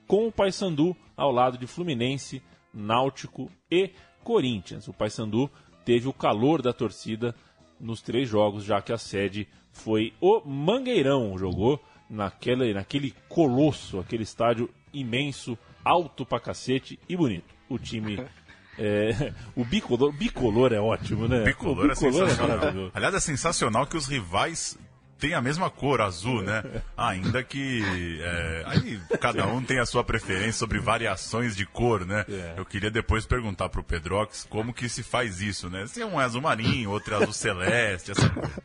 com 0.06 0.26
o 0.26 0.32
Paysandu 0.32 0.96
ao 1.16 1.30
lado 1.30 1.58
de 1.58 1.66
Fluminense, 1.66 2.42
Náutico 2.72 3.50
e 3.70 3.92
Corinthians. 4.24 4.88
O 4.88 4.92
Paysandu 4.92 5.48
teve 5.84 6.08
o 6.08 6.12
calor 6.12 6.60
da 6.60 6.72
torcida 6.72 7.34
nos 7.78 8.00
três 8.00 8.28
jogos, 8.28 8.64
já 8.64 8.80
que 8.80 8.92
a 8.92 8.98
sede 8.98 9.46
foi 9.70 10.12
o 10.20 10.40
Mangueirão. 10.44 11.36
Jogou 11.38 11.80
naquele, 12.08 12.72
naquele 12.74 13.14
colosso, 13.28 14.00
aquele 14.00 14.22
estádio 14.22 14.68
imenso, 14.92 15.56
alto 15.84 16.24
pra 16.24 16.40
cacete 16.40 16.98
e 17.08 17.16
bonito. 17.16 17.54
O 17.68 17.78
time. 17.78 18.18
É, 18.76 19.32
o 19.54 19.64
bicolor, 19.64 20.10
bicolor 20.10 20.72
é 20.72 20.80
ótimo, 20.80 21.28
né? 21.28 21.44
Bicolor, 21.44 21.84
o 21.84 21.88
bicolor 21.88 21.90
é 21.92 21.94
sensacional. 21.94 22.58
É 22.58 22.90
Aliás, 22.92 23.14
é 23.14 23.20
sensacional 23.20 23.86
que 23.86 23.96
os 23.96 24.08
rivais 24.08 24.76
tem 25.18 25.34
a 25.34 25.40
mesma 25.40 25.70
cor, 25.70 26.00
azul, 26.00 26.42
né? 26.42 26.62
Ainda 26.96 27.42
que 27.42 27.82
é, 28.20 28.62
aí 28.66 29.00
cada 29.20 29.46
um 29.46 29.62
tem 29.62 29.78
a 29.78 29.86
sua 29.86 30.04
preferência 30.04 30.52
sobre 30.52 30.78
variações 30.78 31.56
de 31.56 31.64
cor, 31.64 32.04
né? 32.04 32.24
É. 32.28 32.54
Eu 32.56 32.64
queria 32.64 32.90
depois 32.90 33.26
perguntar 33.26 33.68
pro 33.68 33.82
Pedrox 33.82 34.46
como 34.48 34.74
que 34.74 34.88
se 34.88 35.02
faz 35.02 35.40
isso, 35.40 35.70
né? 35.70 35.86
Se 35.86 36.02
um 36.04 36.20
é 36.20 36.24
azul 36.24 36.42
marinho, 36.42 36.90
outro 36.90 37.14
é 37.14 37.16
azul 37.18 37.32
celeste, 37.32 38.10
essa 38.10 38.28
coisa. 38.28 38.62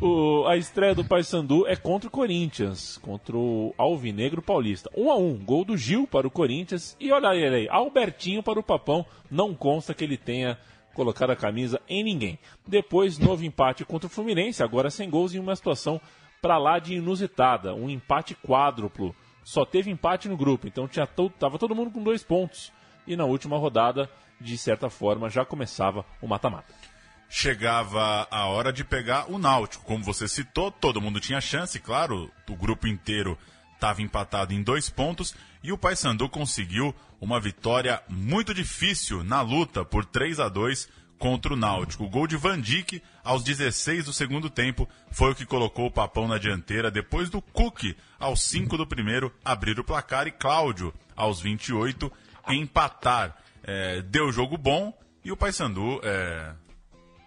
O, 0.00 0.46
a 0.46 0.56
estreia 0.56 0.94
do 0.94 1.04
Paysandu 1.04 1.66
é 1.66 1.76
contra 1.76 2.08
o 2.08 2.10
Corinthians, 2.10 2.98
contra 2.98 3.36
o 3.36 3.74
Alvinegro 3.76 4.42
Paulista. 4.42 4.90
1 4.96 5.04
um 5.04 5.10
a 5.10 5.16
1 5.16 5.28
um, 5.28 5.36
gol 5.36 5.64
do 5.64 5.76
Gil 5.76 6.06
para 6.06 6.26
o 6.26 6.30
Corinthians. 6.30 6.96
E 6.98 7.12
olha 7.12 7.34
ele 7.34 7.56
aí, 7.56 7.68
Albertinho 7.68 8.42
para 8.42 8.58
o 8.58 8.62
Papão. 8.62 9.04
Não 9.30 9.54
consta 9.54 9.94
que 9.94 10.04
ele 10.04 10.16
tenha 10.16 10.58
colocar 10.94 11.30
a 11.30 11.36
camisa 11.36 11.80
em 11.88 12.02
ninguém. 12.02 12.38
Depois, 12.66 13.18
novo 13.18 13.44
empate 13.44 13.84
contra 13.84 14.06
o 14.06 14.10
Fluminense, 14.10 14.62
agora 14.62 14.88
sem 14.88 15.10
gols 15.10 15.34
em 15.34 15.38
uma 15.38 15.54
situação 15.54 16.00
para 16.40 16.56
lá 16.56 16.78
de 16.78 16.94
inusitada, 16.94 17.74
um 17.74 17.90
empate 17.90 18.34
quádruplo. 18.34 19.14
Só 19.42 19.64
teve 19.64 19.90
empate 19.90 20.28
no 20.28 20.36
grupo, 20.36 20.66
então 20.66 20.88
tinha 20.88 21.06
to 21.06 21.28
tava 21.30 21.58
todo 21.58 21.74
mundo 21.74 21.90
com 21.90 22.02
dois 22.02 22.22
pontos. 22.22 22.72
E 23.06 23.16
na 23.16 23.24
última 23.24 23.58
rodada, 23.58 24.08
de 24.40 24.56
certa 24.56 24.88
forma, 24.88 25.28
já 25.28 25.44
começava 25.44 26.04
o 26.22 26.26
mata-mata. 26.26 26.74
Chegava 27.28 28.26
a 28.30 28.46
hora 28.46 28.72
de 28.72 28.84
pegar 28.84 29.30
o 29.30 29.38
Náutico. 29.38 29.84
Como 29.84 30.04
você 30.04 30.28
citou, 30.28 30.70
todo 30.70 31.00
mundo 31.00 31.20
tinha 31.20 31.40
chance, 31.40 31.78
claro, 31.80 32.30
o 32.48 32.54
grupo 32.54 32.86
inteiro 32.86 33.36
estava 33.84 34.00
empatado 34.00 34.54
em 34.54 34.62
dois 34.62 34.88
pontos 34.88 35.34
e 35.62 35.70
o 35.70 35.76
Paysandu 35.76 36.26
conseguiu 36.26 36.94
uma 37.20 37.38
vitória 37.38 38.02
muito 38.08 38.54
difícil 38.54 39.22
na 39.22 39.42
luta 39.42 39.84
por 39.84 40.06
3 40.06 40.40
a 40.40 40.48
2 40.48 40.88
contra 41.18 41.52
o 41.52 41.56
Náutico. 41.56 42.04
O 42.04 42.08
gol 42.08 42.26
de 42.26 42.34
Van 42.34 42.58
Dijk 42.58 43.02
aos 43.22 43.44
16 43.44 44.06
do 44.06 44.12
segundo 44.12 44.48
tempo 44.48 44.88
foi 45.10 45.32
o 45.32 45.34
que 45.34 45.44
colocou 45.44 45.86
o 45.86 45.90
Papão 45.90 46.26
na 46.26 46.38
dianteira 46.38 46.90
depois 46.90 47.28
do 47.28 47.42
Cook 47.42 47.94
aos 48.18 48.42
5 48.44 48.74
do 48.78 48.86
primeiro 48.86 49.30
abrir 49.44 49.78
o 49.78 49.84
placar 49.84 50.26
e 50.26 50.32
Cláudio 50.32 50.92
aos 51.14 51.42
28 51.42 52.10
empatar. 52.48 53.36
É, 53.62 54.00
deu 54.00 54.32
jogo 54.32 54.56
bom 54.56 54.98
e 55.22 55.30
o 55.30 55.36
Paysandu 55.36 56.00
é, 56.02 56.54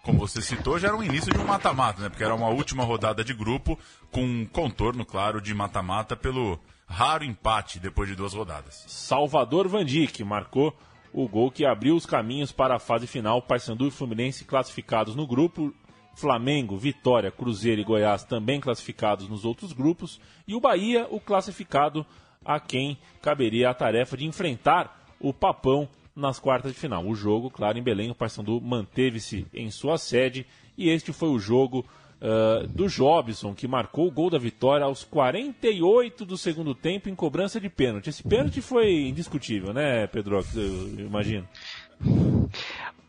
como 0.08 0.20
você 0.20 0.40
citou, 0.40 0.78
já 0.78 0.88
era 0.88 0.96
o 0.96 1.04
início 1.04 1.30
de 1.30 1.38
um 1.38 1.44
mata-mata, 1.44 2.00
né? 2.00 2.08
Porque 2.08 2.24
era 2.24 2.34
uma 2.34 2.48
última 2.48 2.82
rodada 2.82 3.22
de 3.22 3.34
grupo 3.34 3.78
com 4.10 4.22
um 4.22 4.46
contorno, 4.46 5.04
claro, 5.04 5.38
de 5.38 5.52
mata-mata 5.52 6.16
pelo 6.16 6.58
raro 6.86 7.24
empate 7.24 7.78
depois 7.78 8.08
de 8.08 8.14
duas 8.14 8.32
rodadas. 8.32 8.86
Salvador 8.88 9.68
Vandic 9.68 10.24
marcou 10.24 10.74
o 11.12 11.28
gol 11.28 11.50
que 11.50 11.66
abriu 11.66 11.94
os 11.94 12.06
caminhos 12.06 12.50
para 12.50 12.76
a 12.76 12.78
fase 12.78 13.06
final. 13.06 13.42
Paysandu 13.42 13.86
e 13.86 13.90
Fluminense 13.90 14.46
classificados 14.46 15.14
no 15.14 15.26
grupo. 15.26 15.74
Flamengo, 16.14 16.78
Vitória, 16.78 17.30
Cruzeiro 17.30 17.82
e 17.82 17.84
Goiás 17.84 18.24
também 18.24 18.60
classificados 18.60 19.28
nos 19.28 19.44
outros 19.44 19.74
grupos. 19.74 20.18
E 20.46 20.54
o 20.54 20.60
Bahia, 20.60 21.06
o 21.10 21.20
classificado 21.20 22.06
a 22.42 22.58
quem 22.58 22.98
caberia 23.20 23.68
a 23.68 23.74
tarefa 23.74 24.16
de 24.16 24.24
enfrentar 24.24 25.06
o 25.20 25.34
Papão 25.34 25.86
nas 26.18 26.38
quartas 26.38 26.72
de 26.72 26.78
final. 26.78 27.06
O 27.06 27.14
jogo, 27.14 27.50
claro, 27.50 27.78
em 27.78 27.82
Belém, 27.82 28.10
o 28.10 28.14
Paysandu 28.14 28.60
manteve-se 28.60 29.46
em 29.54 29.70
sua 29.70 29.96
sede 29.96 30.46
e 30.76 30.90
este 30.90 31.12
foi 31.12 31.28
o 31.28 31.38
jogo 31.38 31.86
uh, 32.20 32.66
do 32.66 32.88
Jobson, 32.88 33.54
que 33.54 33.66
marcou 33.66 34.06
o 34.06 34.10
gol 34.10 34.30
da 34.30 34.38
vitória 34.38 34.84
aos 34.84 35.04
48 35.04 36.24
do 36.24 36.36
segundo 36.36 36.74
tempo 36.74 37.08
em 37.08 37.14
cobrança 37.14 37.60
de 37.60 37.68
pênalti. 37.68 38.10
Esse 38.10 38.22
pênalti 38.22 38.60
foi 38.60 39.08
indiscutível, 39.08 39.72
né, 39.72 40.06
Pedro? 40.06 40.44
Eu 40.54 41.06
imagino. 41.06 41.48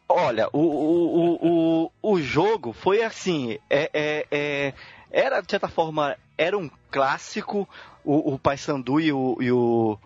Olha, 0.08 0.50
o, 0.52 0.60
o, 0.60 1.92
o, 1.92 1.92
o, 2.02 2.20
jogo 2.20 2.74
foi 2.74 3.04
assim, 3.04 3.60
é, 3.70 3.92
é, 3.94 4.26
é, 4.32 4.74
era 5.12 5.40
de 5.40 5.52
certa 5.52 5.68
forma, 5.68 6.18
era 6.36 6.58
um 6.58 6.68
clássico, 6.90 7.70
o, 8.04 8.34
o 8.34 8.40
Paysandu 8.40 9.00
e 9.00 9.14
o, 9.14 9.38
e 9.40 9.52
o, 9.52 10.00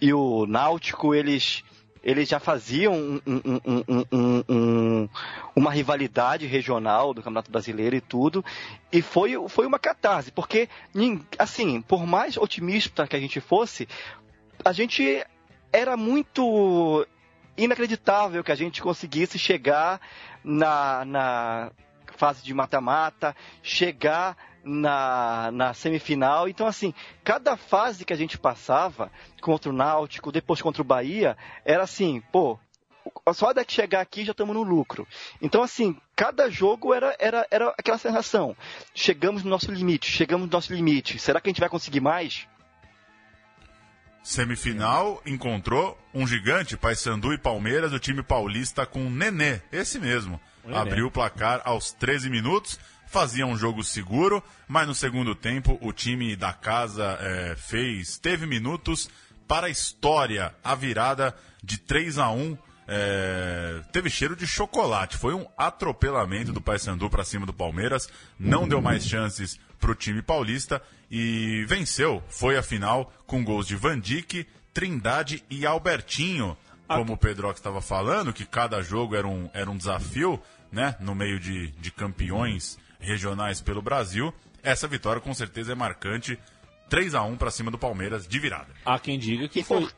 e 0.00 0.12
o 0.12 0.46
Náutico, 0.46 1.12
eles, 1.12 1.64
eles 2.02 2.28
já 2.28 2.38
faziam 2.38 2.94
um, 2.94 3.20
um, 3.26 4.44
um, 4.48 5.08
uma 5.54 5.70
rivalidade 5.70 6.46
regional 6.46 7.12
do 7.12 7.22
Campeonato 7.22 7.50
Brasileiro 7.50 7.96
e 7.96 8.00
tudo, 8.00 8.44
e 8.92 9.02
foi, 9.02 9.36
foi 9.48 9.66
uma 9.66 9.78
catarse, 9.78 10.30
porque, 10.30 10.68
assim, 11.38 11.80
por 11.82 12.06
mais 12.06 12.36
otimista 12.36 13.06
que 13.06 13.16
a 13.16 13.20
gente 13.20 13.40
fosse, 13.40 13.88
a 14.64 14.72
gente 14.72 15.24
era 15.72 15.96
muito 15.96 17.06
inacreditável 17.56 18.44
que 18.44 18.52
a 18.52 18.56
gente 18.56 18.80
conseguisse 18.80 19.38
chegar 19.38 20.00
na, 20.44 21.04
na 21.04 21.72
fase 22.18 22.42
de 22.42 22.52
mata-mata, 22.52 23.34
chegar 23.62 24.36
na, 24.64 25.50
na 25.52 25.72
semifinal. 25.72 26.48
Então, 26.48 26.66
assim, 26.66 26.92
cada 27.24 27.56
fase 27.56 28.04
que 28.04 28.12
a 28.12 28.16
gente 28.16 28.36
passava 28.36 29.10
contra 29.40 29.70
o 29.70 29.72
Náutico, 29.72 30.32
depois 30.32 30.60
contra 30.60 30.82
o 30.82 30.84
Bahia, 30.84 31.36
era 31.64 31.84
assim, 31.84 32.20
pô, 32.32 32.58
só 33.32 33.52
daqui 33.52 33.72
chegar 33.72 34.00
aqui 34.00 34.24
já 34.24 34.32
estamos 34.32 34.54
no 34.54 34.62
lucro. 34.62 35.06
Então, 35.40 35.62
assim, 35.62 35.96
cada 36.16 36.50
jogo 36.50 36.92
era, 36.92 37.16
era, 37.18 37.46
era 37.50 37.72
aquela 37.78 37.98
sensação. 37.98 38.56
Chegamos 38.94 39.44
no 39.44 39.50
nosso 39.50 39.70
limite, 39.70 40.10
chegamos 40.10 40.46
no 40.46 40.52
nosso 40.52 40.74
limite. 40.74 41.18
Será 41.18 41.40
que 41.40 41.48
a 41.48 41.50
gente 41.50 41.60
vai 41.60 41.68
conseguir 41.68 42.00
mais? 42.00 42.46
Semifinal 44.22 45.22
encontrou 45.24 45.96
um 46.12 46.26
gigante, 46.26 46.76
Paysandu 46.76 47.32
e 47.32 47.38
Palmeiras, 47.38 47.92
o 47.92 47.98
time 47.98 48.22
paulista 48.22 48.84
com 48.84 49.08
Nenê, 49.08 49.60
esse 49.72 49.98
mesmo. 49.98 50.38
Nenê. 50.64 50.76
Abriu 50.76 51.06
o 51.06 51.10
placar 51.10 51.62
aos 51.64 51.92
13 51.92 52.28
minutos, 52.30 52.78
fazia 53.06 53.46
um 53.46 53.56
jogo 53.56 53.82
seguro, 53.82 54.42
mas 54.66 54.86
no 54.86 54.94
segundo 54.94 55.34
tempo 55.34 55.78
o 55.80 55.92
time 55.92 56.36
da 56.36 56.52
casa 56.52 57.18
é, 57.20 57.56
fez, 57.56 58.18
teve 58.18 58.46
minutos 58.46 59.08
para 59.46 59.66
a 59.66 59.70
história, 59.70 60.54
a 60.62 60.74
virada 60.74 61.34
de 61.62 61.78
3 61.78 62.18
a 62.18 62.30
1 62.30 62.58
é, 62.90 63.82
teve 63.92 64.08
cheiro 64.08 64.34
de 64.34 64.46
chocolate. 64.46 65.18
Foi 65.18 65.34
um 65.34 65.46
atropelamento 65.56 66.52
do 66.52 66.60
Paysandu 66.60 67.10
para 67.10 67.24
cima 67.24 67.44
do 67.44 67.52
Palmeiras. 67.52 68.08
Não 68.38 68.66
deu 68.66 68.80
mais 68.80 69.06
chances 69.06 69.60
para 69.78 69.90
o 69.90 69.94
time 69.94 70.22
paulista 70.22 70.82
e 71.10 71.64
venceu. 71.68 72.22
Foi 72.28 72.56
a 72.56 72.62
final 72.62 73.12
com 73.26 73.44
gols 73.44 73.66
de 73.66 73.76
Van 73.76 74.00
Dijk, 74.00 74.46
Trindade 74.72 75.44
e 75.50 75.66
Albertinho. 75.66 76.56
Como 76.88 77.12
o 77.12 77.16
Pedro 77.16 77.50
estava 77.50 77.80
falando, 77.80 78.32
que 78.32 78.46
cada 78.46 78.80
jogo 78.80 79.14
era 79.14 79.28
um, 79.28 79.50
era 79.52 79.70
um 79.70 79.76
desafio, 79.76 80.40
né? 80.72 80.96
No 80.98 81.14
meio 81.14 81.38
de, 81.38 81.70
de 81.72 81.90
campeões 81.90 82.78
regionais 82.98 83.60
pelo 83.60 83.82
Brasil. 83.82 84.32
Essa 84.62 84.88
vitória 84.88 85.20
com 85.20 85.32
certeza 85.34 85.72
é 85.72 85.74
marcante. 85.74 86.38
3 86.88 87.14
a 87.14 87.22
1 87.22 87.36
para 87.36 87.50
cima 87.50 87.70
do 87.70 87.78
Palmeiras 87.78 88.26
de 88.26 88.38
virada. 88.38 88.68
Há 88.84 88.98
quem 88.98 89.18
diga 89.18 89.46
que 89.48 89.62
foi. 89.62 89.88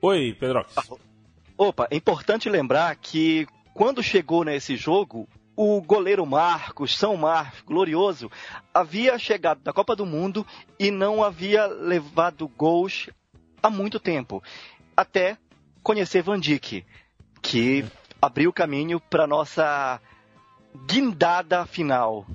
Oi, 0.00 0.36
Pedro. 0.38 0.64
Opa, 1.56 1.86
é 1.90 1.96
importante 1.96 2.48
lembrar 2.48 2.96
que 2.96 3.46
quando 3.74 4.02
chegou 4.02 4.44
nesse 4.44 4.76
jogo, 4.76 5.28
o 5.54 5.80
goleiro 5.80 6.24
Marcos, 6.24 6.96
São 6.96 7.16
Marcos, 7.16 7.60
glorioso, 7.60 8.30
havia 8.72 9.18
chegado 9.18 9.60
da 9.60 9.72
Copa 9.72 9.94
do 9.94 10.06
Mundo 10.06 10.46
e 10.78 10.90
não 10.90 11.22
havia 11.22 11.66
levado 11.66 12.48
gols 12.48 13.10
há 13.62 13.70
muito 13.70 14.00
tempo. 14.00 14.42
Até 14.96 15.36
conhecer 15.82 16.22
Van 16.22 16.38
Dijk, 16.38 16.84
que 17.40 17.84
abriu 18.20 18.50
o 18.50 18.52
caminho 18.52 19.00
para 19.00 19.26
nossa 19.26 20.00
guindada 20.86 21.66
final. 21.66 22.26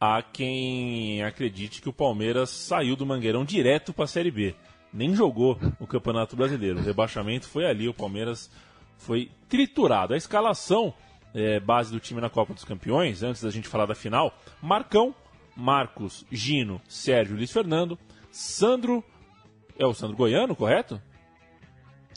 Há 0.00 0.22
quem 0.22 1.22
acredite 1.22 1.80
que 1.80 1.88
o 1.88 1.92
Palmeiras 1.92 2.50
saiu 2.50 2.96
do 2.96 3.06
Mangueirão 3.06 3.44
direto 3.44 3.92
para 3.92 4.04
a 4.04 4.08
Série 4.08 4.30
B. 4.30 4.54
Nem 4.92 5.14
jogou 5.14 5.58
o 5.78 5.86
Campeonato 5.86 6.34
Brasileiro. 6.34 6.80
O 6.80 6.82
rebaixamento 6.82 7.46
foi 7.46 7.66
ali, 7.66 7.88
o 7.88 7.94
Palmeiras 7.94 8.50
foi 8.98 9.30
triturado. 9.48 10.14
A 10.14 10.16
escalação 10.16 10.92
é, 11.34 11.60
base 11.60 11.92
do 11.92 12.00
time 12.00 12.20
na 12.20 12.30
Copa 12.30 12.54
dos 12.54 12.64
Campeões, 12.64 13.22
antes 13.22 13.42
da 13.42 13.50
gente 13.50 13.68
falar 13.68 13.86
da 13.86 13.94
final, 13.94 14.34
Marcão, 14.60 15.14
Marcos, 15.56 16.24
Gino, 16.30 16.80
Sérgio, 16.88 17.36
Luiz 17.36 17.52
Fernando, 17.52 17.98
Sandro, 18.30 19.04
é 19.78 19.86
o 19.86 19.94
Sandro 19.94 20.16
Goiano, 20.16 20.56
correto? 20.56 21.00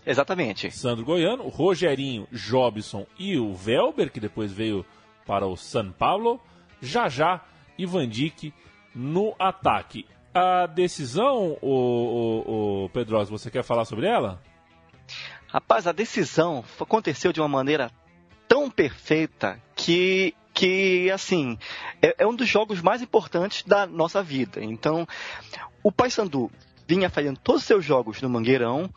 Exatamente. 0.05 0.69
Sandro 0.71 1.05
Goiano, 1.05 1.47
Rogerinho, 1.47 2.27
Jobson 2.31 3.05
e 3.17 3.37
o 3.37 3.53
Velber, 3.53 4.11
que 4.11 4.19
depois 4.19 4.51
veio 4.51 4.85
para 5.25 5.47
o 5.47 5.55
São 5.55 5.91
Paulo, 5.91 6.41
Jajá 6.81 7.41
e 7.77 7.85
Van 7.85 8.07
Dijk 8.07 8.53
no 8.93 9.33
ataque. 9.39 10.05
A 10.33 10.65
decisão, 10.65 11.57
o, 11.61 11.69
o, 11.69 12.85
o 12.85 12.89
Pedroso, 12.89 13.31
você 13.31 13.49
quer 13.49 13.63
falar 13.63 13.85
sobre 13.85 14.07
ela? 14.07 14.41
Rapaz, 15.47 15.85
a 15.85 15.91
decisão 15.91 16.63
aconteceu 16.79 17.31
de 17.31 17.39
uma 17.39 17.47
maneira 17.47 17.91
tão 18.47 18.69
perfeita 18.69 19.59
que 19.75 20.33
que 20.53 21.09
assim 21.09 21.57
é, 21.99 22.15
é, 22.19 22.27
um 22.27 22.35
dos 22.35 22.47
jogos 22.47 22.79
mais 22.79 23.01
importantes 23.01 23.63
da 23.63 23.87
nossa 23.87 24.21
vida. 24.21 24.63
Então, 24.63 25.07
o 25.81 25.91
Paysandu 25.91 26.51
vinha 26.87 27.09
fazendo 27.09 27.39
todos 27.39 27.61
os 27.61 27.67
seus 27.67 27.83
jogos 27.83 28.21
no 28.21 28.29
Mangueirão 28.29 28.89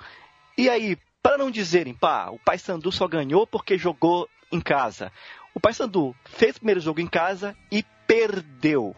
e 0.56 0.70
aí, 0.70 0.96
para 1.22 1.38
não 1.38 1.50
dizerem, 1.50 1.92
pá, 1.92 2.30
o 2.30 2.38
Paysandu 2.38 2.90
só 2.90 3.06
ganhou 3.06 3.46
porque 3.46 3.76
jogou 3.76 4.28
em 4.50 4.60
casa. 4.60 5.12
O 5.54 5.60
Paysandu 5.60 6.14
fez 6.24 6.56
o 6.56 6.60
primeiro 6.60 6.80
jogo 6.80 7.00
em 7.00 7.06
casa 7.06 7.56
e 7.70 7.84
perdeu 8.06 8.94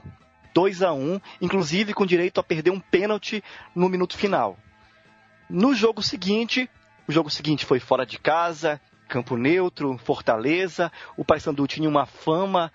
2 0.54 0.82
a 0.82 0.92
1, 0.92 1.20
inclusive 1.40 1.94
com 1.94 2.04
direito 2.04 2.38
a 2.38 2.42
perder 2.42 2.70
um 2.70 2.80
pênalti 2.80 3.42
no 3.74 3.88
minuto 3.88 4.16
final. 4.16 4.58
No 5.48 5.74
jogo 5.74 6.02
seguinte, 6.02 6.68
o 7.06 7.12
jogo 7.12 7.30
seguinte 7.30 7.64
foi 7.64 7.80
fora 7.80 8.04
de 8.04 8.18
casa, 8.18 8.80
campo 9.08 9.36
neutro, 9.36 9.96
Fortaleza. 9.98 10.92
O 11.16 11.24
Paysandu 11.24 11.66
tinha 11.66 11.88
uma 11.88 12.06
fama 12.06 12.72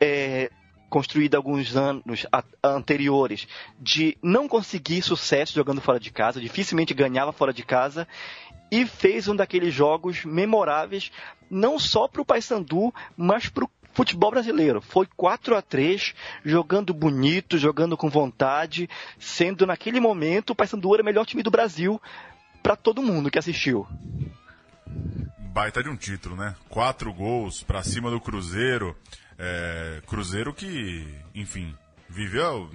é, 0.00 0.50
construída 0.94 1.36
alguns 1.36 1.74
anos 1.74 2.24
anteriores 2.62 3.48
de 3.80 4.16
não 4.22 4.46
conseguir 4.46 5.02
sucesso 5.02 5.52
jogando 5.52 5.80
fora 5.80 5.98
de 5.98 6.12
casa, 6.12 6.40
dificilmente 6.40 6.94
ganhava 6.94 7.32
fora 7.32 7.52
de 7.52 7.64
casa 7.64 8.06
e 8.70 8.86
fez 8.86 9.26
um 9.26 9.34
daqueles 9.34 9.74
jogos 9.74 10.24
memoráveis 10.24 11.10
não 11.50 11.80
só 11.80 12.06
para 12.06 12.22
o 12.22 12.24
Paysandu, 12.24 12.94
mas 13.16 13.48
para 13.48 13.64
o 13.64 13.70
futebol 13.92 14.30
brasileiro. 14.30 14.80
Foi 14.80 15.08
4 15.16 15.56
a 15.56 15.62
3 15.62 16.14
jogando 16.44 16.94
bonito, 16.94 17.58
jogando 17.58 17.96
com 17.96 18.08
vontade, 18.08 18.88
sendo 19.18 19.66
naquele 19.66 19.98
momento 19.98 20.50
o 20.50 20.54
Paysandu 20.54 20.94
era 20.94 21.02
o 21.02 21.06
melhor 21.06 21.26
time 21.26 21.42
do 21.42 21.50
Brasil 21.50 22.00
para 22.62 22.76
todo 22.76 23.02
mundo 23.02 23.32
que 23.32 23.38
assistiu 23.38 23.84
baita 25.54 25.84
de 25.84 25.88
um 25.88 25.96
título, 25.96 26.34
né? 26.34 26.56
Quatro 26.68 27.12
gols 27.12 27.62
para 27.62 27.80
cima 27.84 28.10
do 28.10 28.20
Cruzeiro. 28.20 28.96
É, 29.38 30.00
Cruzeiro 30.06 30.52
que, 30.52 31.06
enfim, 31.34 31.74
viveu. 32.08 32.70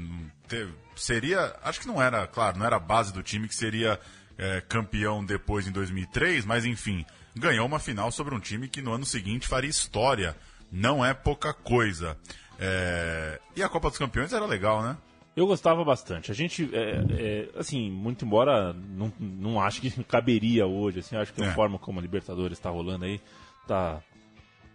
Teve, 0.47 0.73
seria. 0.95 1.55
Acho 1.63 1.81
que 1.81 1.87
não 1.87 2.01
era, 2.01 2.27
claro, 2.27 2.57
não 2.57 2.65
era 2.65 2.75
a 2.75 2.79
base 2.79 3.13
do 3.13 3.23
time 3.23 3.47
que 3.47 3.55
seria 3.55 3.99
é, 4.37 4.61
campeão 4.61 5.23
depois 5.23 5.67
em 5.67 5.71
2003, 5.71 6.45
mas 6.45 6.65
enfim, 6.65 7.05
ganhou 7.35 7.65
uma 7.65 7.79
final 7.79 8.11
sobre 8.11 8.35
um 8.35 8.39
time 8.39 8.67
que 8.67 8.81
no 8.81 8.93
ano 8.93 9.05
seguinte 9.05 9.47
faria 9.47 9.69
história. 9.69 10.35
Não 10.71 11.03
é 11.03 11.13
pouca 11.13 11.53
coisa. 11.53 12.17
É, 12.59 13.39
e 13.55 13.63
a 13.63 13.69
Copa 13.69 13.89
dos 13.89 13.97
Campeões 13.97 14.33
era 14.33 14.45
legal, 14.45 14.83
né? 14.83 14.97
Eu 15.35 15.47
gostava 15.47 15.83
bastante. 15.85 16.31
A 16.31 16.33
gente, 16.35 16.69
é, 16.73 17.01
é, 17.11 17.49
assim, 17.57 17.89
muito 17.89 18.25
embora 18.25 18.73
não, 18.73 19.11
não 19.17 19.61
acho 19.61 19.79
que 19.79 19.89
caberia 20.03 20.67
hoje, 20.67 20.99
assim, 20.99 21.15
acho 21.15 21.33
que 21.33 21.41
a 21.41 21.47
é. 21.47 21.53
forma 21.53 21.79
como 21.79 21.99
a 21.99 22.01
Libertadores 22.01 22.57
está 22.57 22.69
rolando 22.69 23.05
aí 23.05 23.21
tá, 23.69 24.01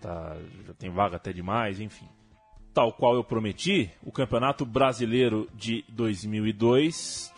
tá, 0.04 0.36
já 0.66 0.74
tem 0.74 0.90
vaga 0.90 1.16
até 1.16 1.32
demais, 1.32 1.80
enfim. 1.80 2.06
Tal 2.74 2.92
qual 2.92 3.14
eu 3.14 3.24
prometi, 3.24 3.90
o 4.02 4.12
Campeonato 4.12 4.66
Brasileiro 4.66 5.48
de 5.54 5.84
2002 5.88 7.32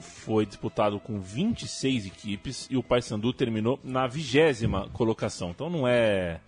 foi 0.00 0.46
disputado 0.46 0.98
com 0.98 1.20
26 1.20 2.06
equipes 2.06 2.68
e 2.70 2.76
o 2.76 2.82
Paysandu 2.82 3.32
terminou 3.32 3.78
na 3.84 4.06
vigésima 4.06 4.88
colocação. 4.90 5.50
Então 5.50 5.68
não 5.68 5.86
é, 5.86 6.40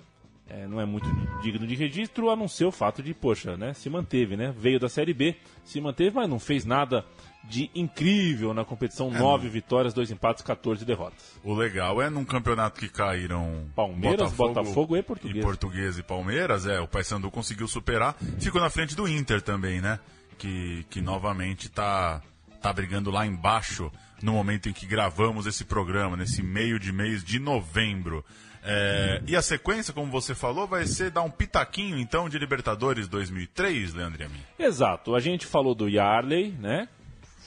é, 0.49 0.67
não 0.67 0.81
é 0.81 0.87
muito 0.87 1.07
digno 1.43 1.67
de 1.67 1.75
registro, 1.75 2.31
a 2.31 2.37
não 2.37 2.49
ser 2.49 2.65
o 2.65 2.73
fato 2.73 3.03
de, 3.03 3.13
poxa, 3.13 3.57
né, 3.57 3.75
se 3.75 3.91
manteve, 3.91 4.37
né? 4.37 4.55
Veio 4.57 4.81
da 4.81 4.89
Série 4.89 5.13
B, 5.13 5.37
se 5.63 5.81
manteve, 5.81 6.15
mas 6.17 6.29
não 6.29 6.39
fez 6.39 6.65
nada 6.65 7.05
de 7.49 7.71
incrível 7.75 8.55
na 8.55 8.65
competição. 8.65 9.15
É, 9.15 9.19
Nove 9.19 9.45
não. 9.45 9.53
vitórias, 9.53 9.93
dois 9.93 10.11
empates, 10.11 10.43
14 10.43 10.85
derrotas. 10.85 11.39
O 11.43 11.55
legal 11.55 12.01
é 12.01 12.09
num 12.09 12.25
campeonato 12.25 12.81
que 12.81 12.89
caíram 12.89 13.67
Palmeiras, 13.75 14.33
Botafogo 14.33 14.97
e 14.97 15.03
Portuguesa. 15.03 15.39
E 15.39 15.43
Portuguesa 15.43 16.01
e 16.01 16.03
Palmeiras, 16.03 16.67
é, 16.67 16.81
o 16.81 16.89
Paysandu 16.89 17.31
conseguiu 17.31 17.69
superar. 17.69 18.17
Ficou 18.41 18.61
na 18.61 18.71
frente 18.71 18.97
do 18.97 19.07
Inter 19.07 19.43
também, 19.43 19.81
né? 19.81 19.99
Que, 20.39 20.85
que 20.91 21.01
novamente 21.01 21.69
tá, 21.69 22.21
tá 22.61 22.73
brigando 22.73 23.11
lá 23.11 23.27
embaixo 23.27 23.91
no 24.23 24.33
momento 24.33 24.69
em 24.69 24.73
que 24.73 24.87
gravamos 24.87 25.47
esse 25.47 25.65
programa, 25.65 26.17
nesse 26.17 26.43
meio 26.43 26.79
de 26.79 26.93
mês 26.93 27.23
de 27.23 27.39
novembro. 27.39 28.25
É, 28.67 29.23
e 29.27 29.37
a 29.37 29.43
sequência, 29.43 29.93
como 29.93 30.11
você 30.11 30.35
falou, 30.35 30.67
vai 30.67 30.87
ser 30.87 31.11
dar 31.11 31.21
um 31.21 31.31
pitaquinho 31.31 31.99
então 31.99 32.31
de 32.31 32.39
Libertadores 32.39 33.07
2003, 33.07 33.93
Leandro 33.93 34.23
e 34.23 34.25
a 34.25 34.29
mim. 34.29 34.41
Exato, 34.59 35.15
a 35.15 35.21
gente 35.21 35.45
falou 35.45 35.75
do 35.75 35.87
Yarley, 35.87 36.53
né? 36.53 36.89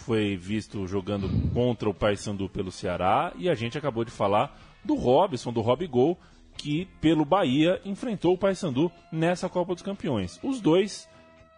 Foi 0.08 0.38
visto 0.38 0.88
jogando 0.88 1.28
contra 1.54 1.90
o 1.90 1.94
Paysandu 1.94 2.48
pelo 2.48 2.72
Ceará 2.72 3.34
e 3.38 3.50
a 3.50 3.54
gente 3.54 3.78
acabou 3.78 4.06
de 4.06 4.10
falar 4.10 4.58
do 4.82 4.96
Robson, 4.96 5.52
do 5.52 5.60
Rob 5.60 5.86
Gol, 5.86 6.18
que 6.56 6.88
pelo 7.02 7.26
Bahia 7.26 7.82
enfrentou 7.84 8.34
o 8.34 8.38
Paysandu 8.38 8.90
nessa 9.12 9.50
Copa 9.50 9.74
dos 9.74 9.84
Campeões. 9.84 10.40
Os 10.42 10.62
dois 10.62 11.10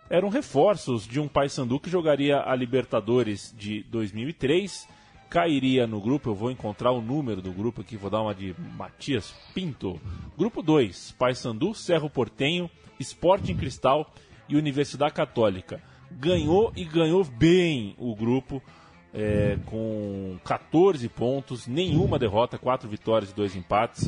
eram 0.09 0.29
reforços 0.29 1.05
de 1.05 1.19
um 1.19 1.27
Paysandu 1.27 1.79
que 1.79 1.91
jogaria 1.91 2.41
a 2.41 2.55
Libertadores 2.55 3.53
de 3.55 3.83
2003, 3.83 4.87
cairia 5.29 5.85
no 5.85 6.01
grupo, 6.01 6.31
eu 6.31 6.33
vou 6.33 6.49
encontrar 6.49 6.89
o 6.89 7.03
número 7.03 7.43
do 7.43 7.51
grupo 7.51 7.81
aqui, 7.81 7.97
vou 7.97 8.09
dar 8.09 8.23
uma 8.23 8.33
de 8.33 8.55
Matias 8.75 9.31
Pinto. 9.53 10.01
Grupo 10.35 10.63
2, 10.63 11.11
Paysandu, 11.19 11.75
Cerro 11.75 12.09
Portenho, 12.09 12.67
Sporting 12.99 13.55
Cristal 13.55 14.11
e 14.49 14.55
Universidade 14.55 15.13
Católica. 15.13 15.79
Ganhou 16.11 16.71
e 16.75 16.83
ganhou 16.83 17.23
bem 17.23 17.95
o 17.97 18.15
grupo, 18.15 18.61
é, 19.13 19.57
com 19.65 20.37
14 20.43 21.07
pontos, 21.09 21.67
nenhuma 21.67 22.19
derrota, 22.19 22.57
4 22.57 22.89
vitórias 22.89 23.31
e 23.31 23.35
2 23.35 23.55
empates. 23.55 24.07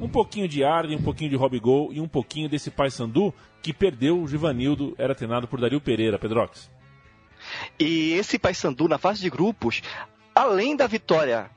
Um 0.00 0.08
pouquinho 0.08 0.48
de 0.48 0.64
Arden, 0.64 0.96
um 0.96 1.02
pouquinho 1.02 1.30
de 1.30 1.36
Rob 1.36 1.58
Gol 1.58 1.92
e 1.92 2.00
um 2.00 2.08
pouquinho 2.08 2.48
desse 2.48 2.70
Paysandu 2.70 3.34
que 3.62 3.72
perdeu 3.72 4.20
o 4.20 4.26
Givanildo, 4.26 4.94
era 4.96 5.14
treinado 5.14 5.46
por 5.46 5.60
Dario 5.60 5.80
Pereira, 5.80 6.18
Pedrox. 6.18 6.70
E 7.78 8.12
esse 8.12 8.38
Paysandu 8.38 8.88
na 8.88 8.98
fase 8.98 9.20
de 9.20 9.30
grupos, 9.30 9.82
além 10.34 10.76
da 10.76 10.86
vitória 10.86 11.50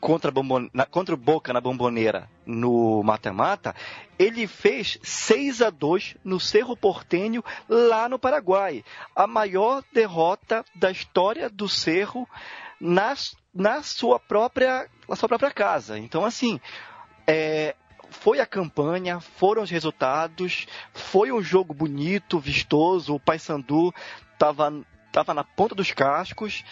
contra, 0.00 0.32
na... 0.72 0.86
contra 0.86 1.14
o 1.14 1.18
Boca 1.18 1.52
na 1.52 1.60
Bomboneira 1.60 2.28
no 2.46 3.02
mata-mata, 3.02 3.74
ele 4.18 4.46
fez 4.46 4.98
6 5.02 5.62
a 5.62 5.70
2 5.70 6.16
no 6.24 6.40
Cerro 6.40 6.76
Portenho 6.76 7.44
lá 7.68 8.08
no 8.08 8.18
Paraguai. 8.18 8.84
A 9.14 9.26
maior 9.26 9.82
derrota 9.92 10.64
da 10.74 10.90
história 10.90 11.48
do 11.48 11.68
Cerro 11.68 12.28
na, 12.80 13.14
na, 13.54 13.82
sua, 13.82 14.18
própria, 14.18 14.88
na 15.08 15.16
sua 15.16 15.28
própria 15.28 15.50
casa. 15.50 15.98
Então, 15.98 16.24
assim, 16.24 16.60
é, 17.26 17.74
foi 18.10 18.40
a 18.40 18.46
campanha, 18.46 19.20
foram 19.20 19.62
os 19.62 19.70
resultados, 19.70 20.66
foi 20.92 21.30
um 21.32 21.42
jogo 21.42 21.74
bonito, 21.74 22.38
vistoso, 22.38 23.14
o 23.14 23.20
Paysandu 23.20 23.92
estava 24.32 24.72
tava 25.10 25.32
na 25.32 25.42
ponta 25.42 25.74
dos 25.74 25.90
cascos 25.90 26.64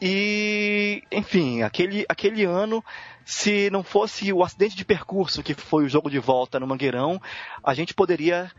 e, 0.00 1.02
enfim, 1.12 1.62
aquele, 1.62 2.06
aquele 2.08 2.44
ano, 2.44 2.82
se 3.24 3.68
não 3.70 3.82
fosse 3.82 4.32
o 4.32 4.42
acidente 4.42 4.74
de 4.74 4.84
percurso 4.84 5.42
que 5.42 5.54
foi 5.54 5.84
o 5.84 5.88
jogo 5.88 6.10
de 6.10 6.18
volta 6.18 6.58
no 6.58 6.66
Mangueirão, 6.66 7.20
a 7.62 7.74
gente 7.74 7.92
poderia 7.92 8.50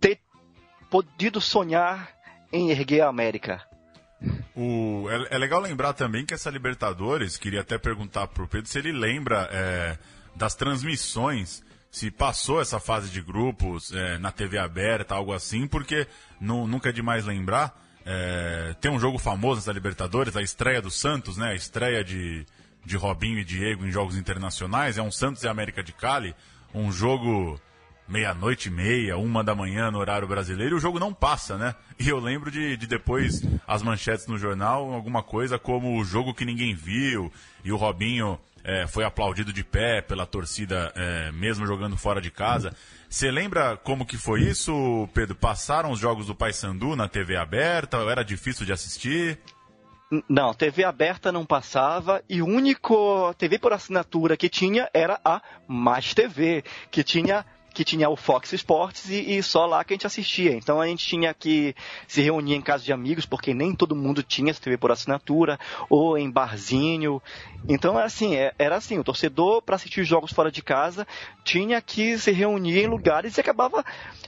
ter 0.00 0.18
podido 0.90 1.40
sonhar 1.40 2.10
em 2.52 2.70
erguer 2.70 3.02
a 3.02 3.08
América. 3.08 3.64
O, 4.56 5.06
é, 5.10 5.34
é, 5.36 5.38
legal 5.38 5.60
lembrar 5.60 5.92
também 5.92 6.24
que 6.24 6.34
essa 6.34 6.50
Libertadores, 6.50 7.36
queria 7.36 7.60
até 7.60 7.78
perguntar 7.78 8.26
pro 8.28 8.48
Pedro 8.48 8.68
se 8.68 8.78
ele 8.78 8.92
lembra 8.92 9.48
é, 9.52 9.98
das 10.34 10.54
transmissões, 10.54 11.62
se 11.90 12.10
passou 12.10 12.60
essa 12.60 12.80
fase 12.80 13.08
de 13.08 13.20
grupos 13.20 13.92
é, 13.92 14.18
na 14.18 14.32
TV 14.32 14.58
aberta, 14.58 15.14
algo 15.14 15.32
assim, 15.32 15.66
porque 15.66 16.08
não, 16.40 16.66
nunca 16.66 16.88
é 16.88 16.92
demais 16.92 17.24
lembrar. 17.24 17.80
É, 18.04 18.74
tem 18.80 18.90
um 18.90 19.00
jogo 19.00 19.18
famoso 19.18 19.60
nessa 19.60 19.72
Libertadores, 19.72 20.36
a 20.36 20.42
estreia 20.42 20.82
do 20.82 20.90
Santos, 20.90 21.36
né? 21.36 21.50
A 21.50 21.54
estreia 21.54 22.04
de, 22.04 22.44
de 22.84 22.96
Robinho 22.96 23.38
e 23.38 23.44
Diego 23.44 23.86
em 23.86 23.90
jogos 23.90 24.16
internacionais. 24.16 24.98
É 24.98 25.02
um 25.02 25.10
Santos 25.10 25.42
e 25.42 25.48
América 25.48 25.82
de 25.82 25.92
Cali, 25.92 26.34
um 26.74 26.92
jogo 26.92 27.58
meia-noite 28.06 28.68
e 28.68 28.70
meia, 28.70 29.16
uma 29.16 29.42
da 29.42 29.54
manhã 29.54 29.90
no 29.90 29.98
horário 29.98 30.28
brasileiro, 30.28 30.76
e 30.76 30.78
o 30.78 30.80
jogo 30.80 30.98
não 30.98 31.14
passa, 31.14 31.56
né? 31.56 31.74
E 31.98 32.08
eu 32.08 32.18
lembro 32.18 32.50
de, 32.50 32.76
de 32.76 32.86
depois 32.86 33.42
as 33.66 33.82
manchetes 33.82 34.26
no 34.26 34.36
jornal, 34.36 34.92
alguma 34.92 35.22
coisa 35.22 35.58
como 35.58 35.98
o 35.98 36.04
jogo 36.04 36.34
que 36.34 36.44
ninguém 36.44 36.74
viu, 36.74 37.32
e 37.64 37.72
o 37.72 37.76
Robinho 37.76 38.38
é, 38.64 38.86
foi 38.86 39.04
aplaudido 39.04 39.52
de 39.52 39.62
pé 39.62 40.00
pela 40.00 40.24
torcida, 40.24 40.90
é, 40.96 41.30
mesmo 41.32 41.66
jogando 41.66 41.96
fora 41.96 42.20
de 42.20 42.30
casa. 42.30 42.74
Você 43.08 43.30
lembra 43.30 43.76
como 43.76 44.06
que 44.06 44.16
foi 44.16 44.40
isso, 44.40 45.06
Pedro? 45.12 45.36
Passaram 45.36 45.90
os 45.90 46.00
jogos 46.00 46.26
do 46.26 46.34
Paysandu 46.34 46.96
na 46.96 47.06
TV 47.06 47.36
aberta? 47.36 47.98
Era 47.98 48.24
difícil 48.24 48.64
de 48.64 48.72
assistir? 48.72 49.38
Não, 50.28 50.54
TV 50.54 50.84
aberta 50.84 51.32
não 51.32 51.44
passava 51.44 52.22
e 52.28 52.40
o 52.40 52.46
único 52.46 53.34
TV 53.34 53.58
por 53.58 53.72
assinatura 53.72 54.36
que 54.36 54.48
tinha 54.48 54.88
era 54.92 55.20
a 55.24 55.42
Mais 55.66 56.14
TV, 56.14 56.64
que 56.90 57.02
tinha 57.02 57.44
que 57.74 57.84
tinha 57.84 58.08
o 58.08 58.16
Fox 58.16 58.52
Sports 58.52 59.10
e, 59.10 59.36
e, 59.36 59.42
só 59.42 59.66
lá 59.66 59.84
que 59.84 59.92
a 59.92 59.96
gente 59.96 60.06
assistia. 60.06 60.52
Então 60.52 60.80
a 60.80 60.86
gente 60.86 61.04
tinha 61.04 61.34
que 61.34 61.74
se 62.06 62.22
reunir 62.22 62.54
em 62.54 62.62
casa 62.62 62.84
de 62.84 62.92
amigos, 62.92 63.26
porque 63.26 63.52
nem 63.52 63.74
todo 63.74 63.96
mundo 63.96 64.22
tinha 64.22 64.50
essa 64.50 64.60
TV 64.60 64.78
por 64.78 64.92
assinatura, 64.92 65.58
ou 65.90 66.16
em 66.16 66.30
barzinho. 66.30 67.20
Então 67.68 67.98
assim, 67.98 68.36
era 68.58 68.76
assim, 68.76 68.98
o 68.98 69.04
torcedor 69.04 69.60
para 69.60 69.76
assistir 69.76 70.04
jogos 70.04 70.32
fora 70.32 70.50
de 70.50 70.62
casa 70.62 71.06
tinha 71.42 71.82
que 71.82 72.16
se 72.16 72.30
reunir 72.30 72.78
em 72.78 72.86
lugares 72.86 73.36
e 73.36 73.40
acabava 73.40 73.84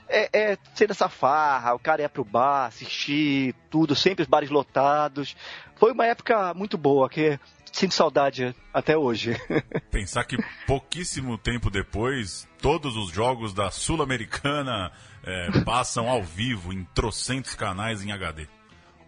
é, 0.09 0.29
é, 0.33 0.57
sendo 0.73 0.91
essa 0.91 1.09
farra, 1.09 1.73
o 1.73 1.79
cara 1.79 2.01
ia 2.01 2.09
pro 2.09 2.25
bar, 2.25 2.65
assistir 2.65 3.55
tudo, 3.69 3.95
sempre 3.95 4.23
os 4.23 4.27
bares 4.27 4.49
lotados. 4.49 5.35
Foi 5.75 5.91
uma 5.91 6.05
época 6.05 6.53
muito 6.53 6.77
boa, 6.77 7.09
que 7.09 7.39
sinto 7.77 7.93
saudade 7.93 8.55
até 8.73 8.97
hoje. 8.97 9.35
Pensar 9.91 10.23
que 10.23 10.35
pouquíssimo 10.65 11.37
tempo 11.37 11.69
depois, 11.69 12.47
todos 12.59 12.97
os 12.97 13.11
jogos 13.11 13.53
da 13.53 13.69
Sul-Americana 13.69 14.91
é, 15.23 15.63
passam 15.63 16.09
ao 16.09 16.23
vivo 16.23 16.73
em 16.73 16.83
trocentos 16.95 17.53
canais 17.53 18.03
em 18.03 18.11
HD. 18.11 18.47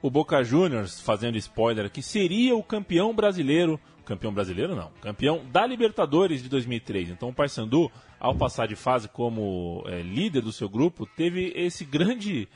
O 0.02 0.12
Boca 0.12 0.44
Juniors, 0.44 1.02
fazendo 1.02 1.38
spoiler, 1.38 1.90
que 1.90 2.04
seria 2.04 2.56
o 2.56 2.64
campeão 2.64 3.14
brasileiro, 3.14 3.80
campeão 4.06 4.32
brasileiro 4.32 4.76
não, 4.76 4.92
campeão 5.02 5.44
da 5.52 5.66
Libertadores 5.66 6.44
de 6.44 6.48
2003. 6.48 7.10
Então 7.10 7.30
o 7.30 7.34
Paysandu, 7.34 7.92
ao 8.20 8.36
passar 8.36 8.68
de 8.68 8.76
fase 8.76 9.10
como 9.10 9.84
é, 9.88 10.02
líder 10.04 10.42
do 10.42 10.52
seu 10.52 10.70
grupo, 10.70 11.08
teve 11.18 11.52
esse 11.56 11.84
grande 11.84 12.48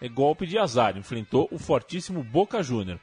é, 0.00 0.08
golpe 0.08 0.46
de 0.46 0.58
azar, 0.58 0.96
enfrentou 0.96 1.46
o 1.52 1.58
fortíssimo 1.58 2.24
Boca 2.24 2.62
Juniors. 2.62 3.00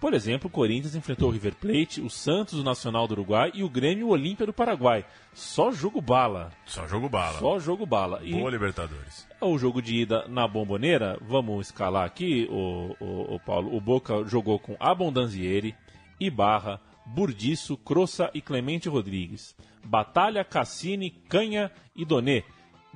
Por 0.00 0.14
exemplo, 0.14 0.48
o 0.48 0.50
Corinthians 0.50 0.94
enfrentou 0.94 1.28
o 1.28 1.32
River 1.32 1.54
Plate, 1.56 2.00
o 2.00 2.08
Santos, 2.08 2.54
o 2.54 2.64
Nacional 2.64 3.06
do 3.06 3.12
Uruguai 3.12 3.50
e 3.52 3.62
o 3.62 3.68
Grêmio 3.68 4.06
o 4.06 4.10
Olímpia 4.10 4.46
do 4.46 4.52
Paraguai. 4.52 5.04
Só 5.34 5.70
jogo 5.70 6.00
bala. 6.00 6.50
Só 6.64 6.88
jogo 6.88 7.06
bala. 7.06 7.38
Só 7.38 7.58
jogo 7.58 7.84
bala. 7.84 8.18
E 8.22 8.32
Boa 8.32 8.50
Libertadores. 8.50 9.28
O 9.42 9.58
jogo 9.58 9.82
de 9.82 9.96
ida 9.96 10.26
na 10.26 10.48
Bomboneira, 10.48 11.18
vamos 11.20 11.66
escalar 11.66 12.06
aqui, 12.06 12.48
o, 12.50 12.96
o, 12.98 13.34
o 13.34 13.40
Paulo. 13.40 13.76
O 13.76 13.80
Boca 13.80 14.24
jogou 14.24 14.58
com 14.58 14.74
Abondanzieri, 14.80 15.74
Ibarra, 16.18 16.80
Burdiço, 17.04 17.76
Crossa 17.76 18.30
e 18.32 18.40
Clemente 18.40 18.88
Rodrigues. 18.88 19.54
Batalha, 19.84 20.42
Cassini, 20.44 21.10
Canha 21.10 21.70
e 21.94 22.06
Donê. 22.06 22.42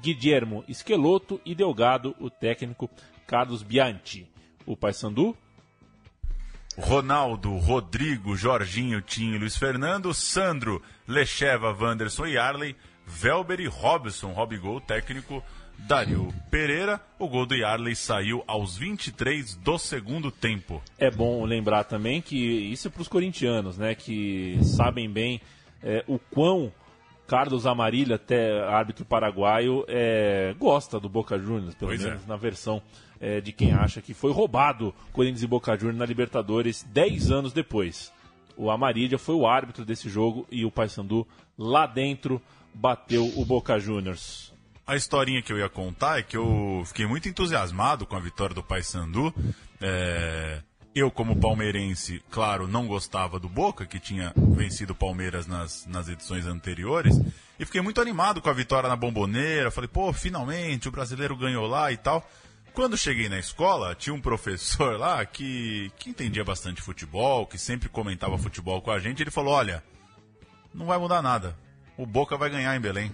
Guilhermo 0.00 0.64
Esqueloto 0.66 1.38
e 1.44 1.54
Delgado, 1.54 2.16
o 2.18 2.30
técnico 2.30 2.88
Carlos 3.26 3.62
Bianchi. 3.62 4.26
O 4.64 4.74
Paysandu 4.74 5.36
Ronaldo, 6.76 7.56
Rodrigo, 7.56 8.36
Jorginho, 8.36 9.00
Tinho, 9.00 9.38
Luiz 9.38 9.56
Fernando, 9.56 10.12
Sandro, 10.12 10.82
Lecheva, 11.06 11.72
Wanderson 11.72 12.26
e 12.26 12.36
Arley, 12.36 12.74
Velber 13.06 13.60
e 13.60 13.66
Robson, 13.66 14.32
Robigol, 14.32 14.80
técnico 14.80 15.42
Dario 15.78 16.32
Pereira. 16.50 17.00
O 17.18 17.28
gol 17.28 17.46
do 17.46 17.54
Yarley 17.54 17.94
saiu 17.94 18.42
aos 18.46 18.76
23 18.76 19.56
do 19.56 19.78
segundo 19.78 20.30
tempo. 20.30 20.82
É 20.98 21.10
bom 21.10 21.44
lembrar 21.44 21.84
também 21.84 22.20
que 22.20 22.36
isso 22.36 22.88
é 22.88 22.90
para 22.90 23.02
os 23.02 23.08
corintianos, 23.08 23.78
né, 23.78 23.94
que 23.94 24.58
sabem 24.62 25.10
bem 25.10 25.40
é, 25.82 26.04
o 26.06 26.18
quão 26.18 26.72
Carlos 27.26 27.66
Amarilha, 27.66 28.16
até 28.16 28.62
árbitro 28.64 29.04
paraguaio, 29.04 29.84
é, 29.88 30.54
gosta 30.58 31.00
do 31.00 31.08
Boca 31.08 31.38
Juniors, 31.38 31.74
pelo 31.74 31.90
Pois 31.90 32.04
é. 32.04 32.10
menos 32.10 32.26
na 32.26 32.36
versão 32.36 32.82
é, 33.20 33.40
de 33.40 33.52
quem 33.52 33.72
acha 33.72 34.00
que 34.02 34.14
foi 34.14 34.32
roubado 34.32 34.94
Corinthians 35.12 35.42
e 35.42 35.46
Boca 35.46 35.76
Juniors 35.76 35.98
na 35.98 36.06
Libertadores 36.06 36.82
10 36.90 37.30
anos 37.30 37.52
depois. 37.52 38.12
O 38.56 38.70
Amarilha 38.70 39.18
foi 39.18 39.34
o 39.34 39.46
árbitro 39.46 39.84
desse 39.84 40.08
jogo 40.08 40.46
e 40.50 40.64
o 40.64 40.70
Paysandu 40.70 41.26
lá 41.58 41.86
dentro 41.86 42.40
bateu 42.72 43.26
o 43.36 43.44
Boca 43.44 43.78
Juniors. 43.78 44.52
A 44.86 44.96
historinha 44.96 45.42
que 45.42 45.52
eu 45.52 45.58
ia 45.58 45.68
contar 45.68 46.18
é 46.18 46.22
que 46.22 46.36
eu 46.36 46.82
fiquei 46.86 47.06
muito 47.06 47.28
entusiasmado 47.28 48.06
com 48.06 48.16
a 48.16 48.20
vitória 48.20 48.54
do 48.54 48.62
Paysandu. 48.62 49.34
É, 49.80 50.60
Eu, 50.94 51.10
como 51.10 51.34
palmeirense, 51.34 52.22
claro, 52.30 52.68
não 52.68 52.86
gostava 52.86 53.40
do 53.40 53.48
Boca, 53.48 53.84
que 53.84 53.98
tinha 53.98 54.32
vencido 54.36 54.92
o 54.92 54.96
Palmeiras 54.96 55.44
nas, 55.44 55.84
nas 55.86 56.08
edições 56.08 56.46
anteriores. 56.46 57.18
E 57.58 57.64
fiquei 57.64 57.80
muito 57.80 58.00
animado 58.00 58.40
com 58.40 58.48
a 58.48 58.52
vitória 58.52 58.88
na 58.88 58.94
Bomboneira. 58.94 59.72
Falei, 59.72 59.88
pô, 59.88 60.12
finalmente 60.12 60.88
o 60.88 60.92
brasileiro 60.92 61.36
ganhou 61.36 61.66
lá 61.66 61.90
e 61.90 61.96
tal. 61.96 62.24
Quando 62.74 62.98
cheguei 62.98 63.28
na 63.28 63.38
escola, 63.38 63.94
tinha 63.94 64.12
um 64.12 64.20
professor 64.20 64.98
lá 64.98 65.24
que, 65.24 65.92
que 65.96 66.10
entendia 66.10 66.44
bastante 66.44 66.82
futebol, 66.82 67.46
que 67.46 67.56
sempre 67.56 67.88
comentava 67.88 68.36
futebol 68.36 68.82
com 68.82 68.90
a 68.90 68.98
gente. 68.98 69.22
Ele 69.22 69.30
falou: 69.30 69.54
Olha, 69.54 69.82
não 70.74 70.86
vai 70.86 70.98
mudar 70.98 71.22
nada. 71.22 71.56
O 71.96 72.04
Boca 72.04 72.36
vai 72.36 72.50
ganhar 72.50 72.74
em 72.74 72.80
Belém. 72.80 73.12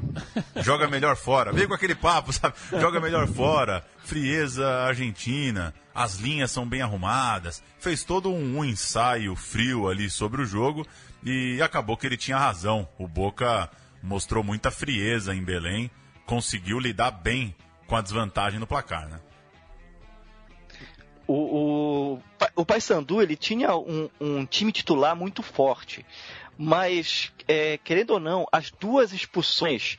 Joga 0.62 0.88
melhor 0.88 1.14
fora. 1.14 1.52
Veio 1.52 1.68
com 1.68 1.74
aquele 1.74 1.94
papo, 1.94 2.32
sabe? 2.32 2.54
Joga 2.70 2.98
melhor 2.98 3.28
fora. 3.28 3.84
Frieza 3.98 4.66
argentina. 4.84 5.74
As 5.94 6.14
linhas 6.16 6.50
são 6.50 6.66
bem 6.66 6.80
arrumadas. 6.80 7.62
Fez 7.78 8.02
todo 8.02 8.32
um, 8.32 8.64
ensaio 8.64 9.36
frio 9.36 9.90
ali 9.90 10.08
sobre 10.08 10.40
o 10.40 10.46
jogo. 10.46 10.86
E 11.22 11.60
acabou 11.60 11.98
que 11.98 12.06
ele 12.06 12.16
tinha 12.16 12.38
razão. 12.38 12.88
O 12.98 13.06
Boca 13.06 13.68
mostrou 14.02 14.42
muita 14.42 14.70
frieza 14.70 15.34
em 15.34 15.44
Belém. 15.44 15.90
Conseguiu 16.24 16.78
lidar 16.78 17.10
bem 17.10 17.54
com 17.86 17.94
a 17.94 18.00
desvantagem 18.00 18.58
no 18.58 18.66
placar, 18.66 19.06
né? 19.06 19.20
O, 21.32 22.16
o, 22.16 22.22
o 22.56 22.66
Paysandu 22.66 23.22
ele 23.22 23.36
tinha 23.36 23.76
um, 23.76 24.10
um 24.20 24.44
time 24.44 24.72
titular 24.72 25.14
muito 25.14 25.44
forte, 25.44 26.04
mas 26.58 27.30
é, 27.46 27.78
querendo 27.78 28.10
ou 28.10 28.18
não, 28.18 28.48
as 28.50 28.72
duas 28.72 29.12
expulsões 29.12 29.96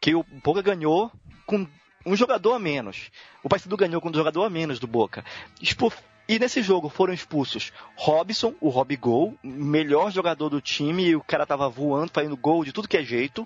que 0.00 0.14
o 0.14 0.22
Boca 0.22 0.62
ganhou 0.62 1.10
com 1.44 1.66
um 2.06 2.14
jogador 2.14 2.54
a 2.54 2.60
menos, 2.60 3.10
o 3.42 3.48
Paysandu 3.48 3.76
ganhou 3.76 4.00
com 4.00 4.10
um 4.10 4.14
jogador 4.14 4.44
a 4.44 4.48
menos 4.48 4.78
do 4.78 4.86
Boca. 4.86 5.24
Expu 5.60 5.92
e 6.28 6.38
nesse 6.38 6.62
jogo 6.62 6.88
foram 6.88 7.12
expulsos 7.12 7.72
Robson, 7.96 8.54
o 8.60 8.68
Rob 8.68 8.94
Gol, 8.94 9.36
melhor 9.42 10.12
jogador 10.12 10.50
do 10.50 10.60
time, 10.60 11.02
e 11.02 11.16
o 11.16 11.24
cara 11.24 11.44
tava 11.44 11.68
voando, 11.68 12.12
fazendo 12.14 12.36
gol 12.36 12.64
de 12.64 12.72
tudo 12.72 12.86
que 12.86 12.96
é 12.96 13.02
jeito. 13.02 13.44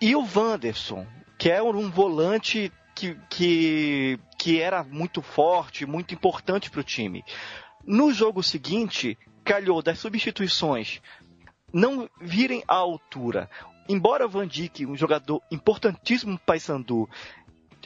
E 0.00 0.16
o 0.16 0.26
Wanderson, 0.34 1.06
que 1.38 1.48
é 1.48 1.62
um 1.62 1.88
volante 1.88 2.72
que, 2.94 3.16
que, 3.28 4.18
que 4.38 4.60
era 4.60 4.84
muito 4.84 5.20
forte, 5.20 5.86
muito 5.86 6.14
importante 6.14 6.70
para 6.70 6.80
o 6.80 6.84
time. 6.84 7.24
No 7.84 8.12
jogo 8.12 8.42
seguinte, 8.42 9.18
calhou 9.44 9.82
das 9.82 9.98
substituições 9.98 11.00
não 11.74 12.08
virem 12.20 12.62
à 12.68 12.76
altura. 12.76 13.50
Embora 13.88 14.28
Van 14.28 14.46
Dijk, 14.46 14.86
um 14.86 14.96
jogador 14.96 15.42
importantíssimo 15.50 16.38
para 16.38 16.54
Paysandu, 16.54 17.10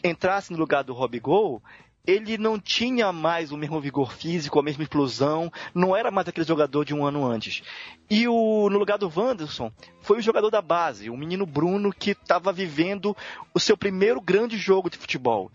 entrasse 0.04 0.52
no 0.52 0.58
lugar 0.58 0.84
do 0.84 0.92
Rob 0.92 1.18
Gol, 1.18 1.62
ele 2.08 2.38
não 2.38 2.58
tinha 2.58 3.12
mais 3.12 3.52
o 3.52 3.56
mesmo 3.58 3.78
vigor 3.82 4.14
físico, 4.14 4.58
a 4.58 4.62
mesma 4.62 4.82
explosão, 4.82 5.52
não 5.74 5.94
era 5.94 6.10
mais 6.10 6.26
aquele 6.26 6.46
jogador 6.46 6.82
de 6.82 6.94
um 6.94 7.04
ano 7.04 7.22
antes. 7.26 7.62
E 8.08 8.26
o, 8.26 8.70
no 8.70 8.78
lugar 8.78 8.96
do 8.96 9.12
Wanderson, 9.14 9.70
foi 10.00 10.16
o 10.16 10.22
jogador 10.22 10.48
da 10.48 10.62
base, 10.62 11.10
o 11.10 11.16
menino 11.18 11.44
Bruno, 11.44 11.92
que 11.92 12.12
estava 12.12 12.50
vivendo 12.50 13.14
o 13.52 13.60
seu 13.60 13.76
primeiro 13.76 14.22
grande 14.22 14.56
jogo 14.56 14.88
de 14.88 14.96
futebol. 14.96 15.52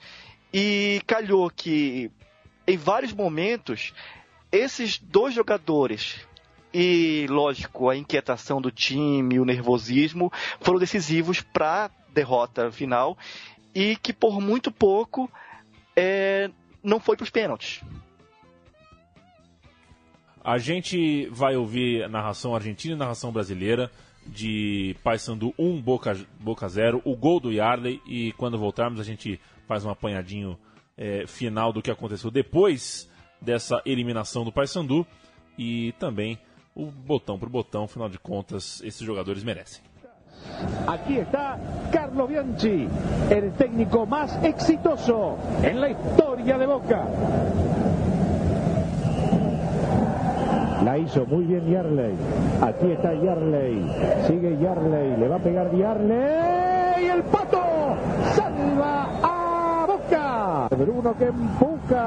E 0.54 1.02
calhou 1.08 1.50
que, 1.50 2.12
em 2.68 2.78
vários 2.78 3.14
momentos, 3.14 3.92
esses 4.52 5.00
dois 5.00 5.34
jogadores, 5.34 6.20
e 6.72 7.26
lógico, 7.32 7.90
a 7.90 7.98
inquietação 7.98 8.62
do 8.62 8.70
time, 8.70 9.40
o 9.40 9.46
nervosismo, 9.46 10.32
foram 10.62 10.78
decisivos 10.78 11.42
para 11.42 11.86
a 11.86 11.92
derrota 12.14 12.72
final, 12.72 13.18
e 13.74 13.96
que 13.96 14.14
por 14.14 14.40
muito 14.40 14.72
pouco 14.72 15.28
é, 15.96 16.50
não 16.84 17.00
foi 17.00 17.16
para 17.16 17.24
os 17.24 17.30
pênaltis. 17.30 17.82
A 20.44 20.58
gente 20.58 21.28
vai 21.28 21.56
ouvir 21.56 22.10
narração 22.10 22.54
argentina 22.54 22.96
e 22.96 22.98
narração 22.98 23.32
brasileira 23.32 23.90
de 24.26 24.96
Paysandu 25.04 25.54
1, 25.58 25.82
Boca, 25.82 26.18
Boca 26.40 26.68
0, 26.68 27.02
o 27.06 27.16
gol 27.16 27.40
do 27.40 27.52
Yarley 27.52 28.02
e 28.06 28.34
quando 28.34 28.58
voltarmos 28.58 29.00
a 29.00 29.04
gente 29.04 29.40
faz 29.68 29.86
um 29.86 29.90
apanhadinho 29.90 30.58
é, 30.98 31.26
final 31.28 31.72
do 31.72 31.82
que 31.82 31.92
aconteceu 31.92 32.30
depois 32.30 33.10
dessa 33.42 33.82
eliminação 33.86 34.44
do 34.44 34.52
Paysandu 34.52 35.06
e 35.58 35.94
também 35.94 36.38
o 36.76 36.86
botão 36.88 37.38
por 37.38 37.50
botão, 37.50 37.84
afinal 37.84 38.10
de 38.10 38.18
contas, 38.18 38.82
esses 38.84 39.02
jogadores 39.02 39.44
merecem. 39.44 39.84
Aquí 40.88 41.18
está 41.18 41.58
Carlo 41.92 42.28
Bianchi, 42.28 42.88
el 43.30 43.52
técnico 43.54 44.06
más 44.06 44.38
exitoso 44.44 45.38
en 45.62 45.82
la 45.82 45.90
historia 45.90 46.58
de 46.58 46.66
Boca. 46.66 47.04
La 50.84 50.98
hizo 50.98 51.26
muy 51.26 51.46
bien 51.46 51.66
Yarley. 51.72 52.14
Aquí 52.62 52.92
está 52.92 53.14
Yarley. 53.14 53.90
Sigue 54.28 54.58
Yarley. 54.58 55.16
Le 55.18 55.28
va 55.30 55.38
a 55.38 55.40
pegar 55.40 55.74
Yarley. 55.74 57.08
El 57.08 57.24
pato 57.24 57.62
salva 58.36 59.08
a 59.24 59.86
Boca. 59.88 60.68
Bruno 60.76 61.16
que 61.18 61.28
empuja. 61.28 62.04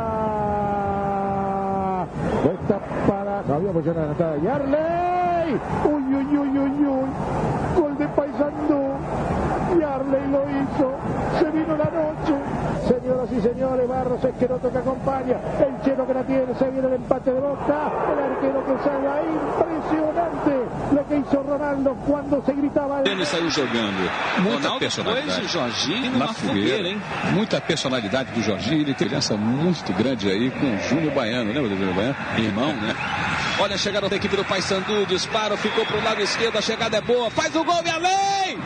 Esta 2.53 2.79
para. 3.09 3.43
No 3.49 3.55
había 3.55 3.73
posición 3.73 3.97
adelantada. 3.97 4.37
Yarley. 4.43 5.26
Uy, 5.47 6.15
uy, 6.15 6.39
uy, 6.39 6.59
uy, 6.59 6.87
uy. 6.87 7.09
Gol 7.77 7.99
de 7.99 8.09
Paisandú. 8.09 8.99
Yarley 9.79 10.27
lo 10.31 10.43
hizo. 10.51 10.89
Se 11.39 11.51
vino 11.51 11.77
la 11.77 11.85
noche. 11.85 12.35
Señoras 12.89 13.29
y 13.31 13.41
señores, 13.41 13.89
Barros 13.89 14.25
Esqueroto 14.25 14.71
que 14.71 14.79
acompaña. 14.79 15.37
El 15.61 15.83
chelo 15.85 16.07
que 16.07 16.15
la 16.15 16.23
tiene. 16.25 16.55
Se 16.59 16.71
viene 16.71 16.89
el 16.89 16.95
empate 16.95 17.33
de 17.33 17.41
Boca. 17.41 17.91
El 18.13 18.19
arquero 18.33 18.65
que 18.67 18.75
salva. 18.83 19.23
Impresionante 19.23 20.67
lo 20.93 21.09
que 21.09 21.17
hizo 21.17 21.43
Ronaldo 21.43 21.97
cuando 22.07 22.43
se 22.45 22.53
gritaba. 22.53 23.03
Ele 23.05 23.25
saiu 23.25 23.51
jogando. 23.51 24.11
Muita 24.43 24.79
personalidade. 24.79 25.27
Depois 25.27 25.51
Jorginho 25.53 26.19
na 26.19 26.29
fogueira, 26.29 26.77
fogueira, 26.77 26.89
hein? 26.89 27.03
Muita 27.35 27.61
personalidade 27.61 28.33
do 28.33 28.43
Jorginho. 28.43 28.83
Ele 28.83 28.95
tem 28.95 29.07
criança 29.07 29.37
muito 29.37 29.93
grande 29.93 30.29
aí 30.29 30.51
com 30.51 30.75
o 30.75 30.79
Júnior 30.89 31.13
Baiano, 31.15 31.53
lembra 31.53 31.69
do 31.69 31.77
Júnior 31.77 31.95
Baiano? 31.95 32.17
Irmão, 32.39 32.73
né? 32.73 32.95
Olha 33.59 33.75
a 33.75 33.79
chegada 33.79 34.09
da 34.09 34.17
equipe 34.17 34.37
do 34.37 34.45
Paysandu, 34.45 35.07
disparo, 35.07 35.57
ficou 35.57 35.85
pro 35.87 36.03
lado 36.05 36.21
esquerdo, 36.21 36.59
a 36.59 36.63
chegada 36.63 36.99
é 36.99 37.01
boa, 37.01 37.31
faz 37.31 37.57
o 37.57 37.65
gol 37.65 37.83
e 37.85 37.91
além! 37.91 38.59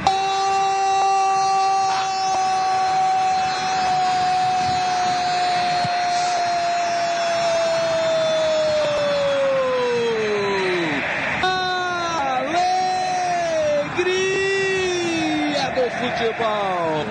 Do 15.71 15.89
futebol! 15.93 17.07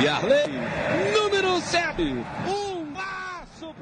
E 0.00 0.06
Arley, 0.06 0.46
número 1.12 1.60
7, 1.60 2.02
um 2.46 2.92
laço 2.94 3.74
pro 3.74 3.81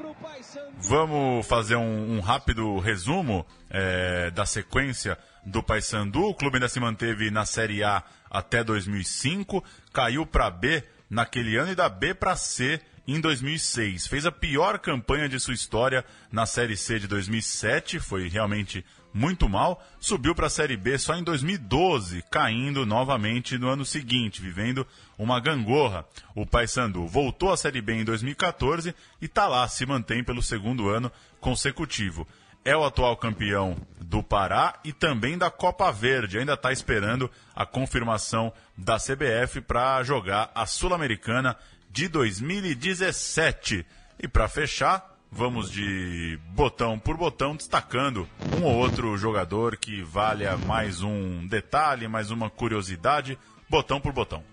Vamos 0.83 1.47
fazer 1.47 1.75
um, 1.75 2.17
um 2.17 2.19
rápido 2.19 2.79
resumo 2.79 3.45
é, 3.69 4.31
da 4.31 4.45
sequência 4.45 5.17
do 5.45 5.61
Paysandu. 5.61 6.23
O 6.23 6.35
clube 6.35 6.55
ainda 6.55 6.69
se 6.69 6.79
manteve 6.79 7.29
na 7.29 7.45
Série 7.45 7.83
A 7.83 8.03
até 8.29 8.63
2005, 8.63 9.63
caiu 9.93 10.25
para 10.25 10.49
B 10.49 10.83
naquele 11.09 11.57
ano 11.57 11.71
e 11.71 11.75
da 11.75 11.89
B 11.89 12.13
para 12.13 12.35
C 12.35 12.79
em 13.07 13.19
2006. 13.19 14.07
Fez 14.07 14.25
a 14.25 14.31
pior 14.31 14.79
campanha 14.79 15.27
de 15.27 15.39
sua 15.39 15.53
história 15.53 16.05
na 16.31 16.45
Série 16.45 16.77
C 16.77 16.99
de 16.99 17.07
2007, 17.07 17.99
foi 17.99 18.27
realmente 18.27 18.85
muito 19.13 19.47
mal. 19.49 19.83
Subiu 19.99 20.33
para 20.33 20.47
a 20.47 20.49
Série 20.49 20.77
B 20.77 20.97
só 20.97 21.15
em 21.15 21.23
2012, 21.23 22.23
caindo 22.29 22.85
novamente 22.85 23.57
no 23.57 23.69
ano 23.69 23.85
seguinte, 23.85 24.41
vivendo 24.41 24.85
uma 25.17 25.39
gangorra. 25.39 26.05
O 26.35 26.45
Paysandu 26.45 27.05
voltou 27.07 27.51
à 27.51 27.57
Série 27.57 27.81
B 27.81 27.93
em 27.93 28.05
2014 28.05 28.95
e 29.21 29.25
está 29.25 29.47
lá, 29.47 29.67
se 29.67 29.85
mantém 29.85 30.23
pelo 30.23 30.41
segundo 30.41 30.89
ano 30.89 31.11
consecutivo. 31.39 32.27
É 32.63 32.77
o 32.77 32.85
atual 32.85 33.17
campeão 33.17 33.75
do 33.99 34.21
Pará 34.21 34.79
e 34.83 34.93
também 34.93 35.35
da 35.35 35.49
Copa 35.49 35.91
Verde. 35.91 36.37
Ainda 36.37 36.53
está 36.53 36.71
esperando 36.71 37.29
a 37.55 37.65
confirmação 37.65 38.53
da 38.77 38.97
CBF 38.97 39.61
para 39.61 40.03
jogar 40.03 40.51
a 40.53 40.67
Sul-Americana 40.67 41.57
de 41.89 42.07
2017. 42.07 43.83
E 44.19 44.27
para 44.27 44.47
fechar, 44.47 45.10
Vamos 45.31 45.71
de 45.71 46.37
botão 46.49 46.99
por 46.99 47.15
botão, 47.15 47.55
destacando 47.55 48.27
um 48.59 48.65
ou 48.65 48.75
outro 48.75 49.15
jogador 49.17 49.77
que 49.77 50.01
valha 50.03 50.57
mais 50.57 51.01
um 51.01 51.47
detalhe, 51.47 52.05
mais 52.07 52.31
uma 52.31 52.49
curiosidade. 52.49 53.39
Botão 53.69 54.01
por 54.01 54.11
botão. 54.11 54.43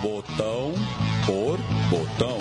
Botão 0.00 0.72
por 1.26 1.58
botão. 1.90 2.38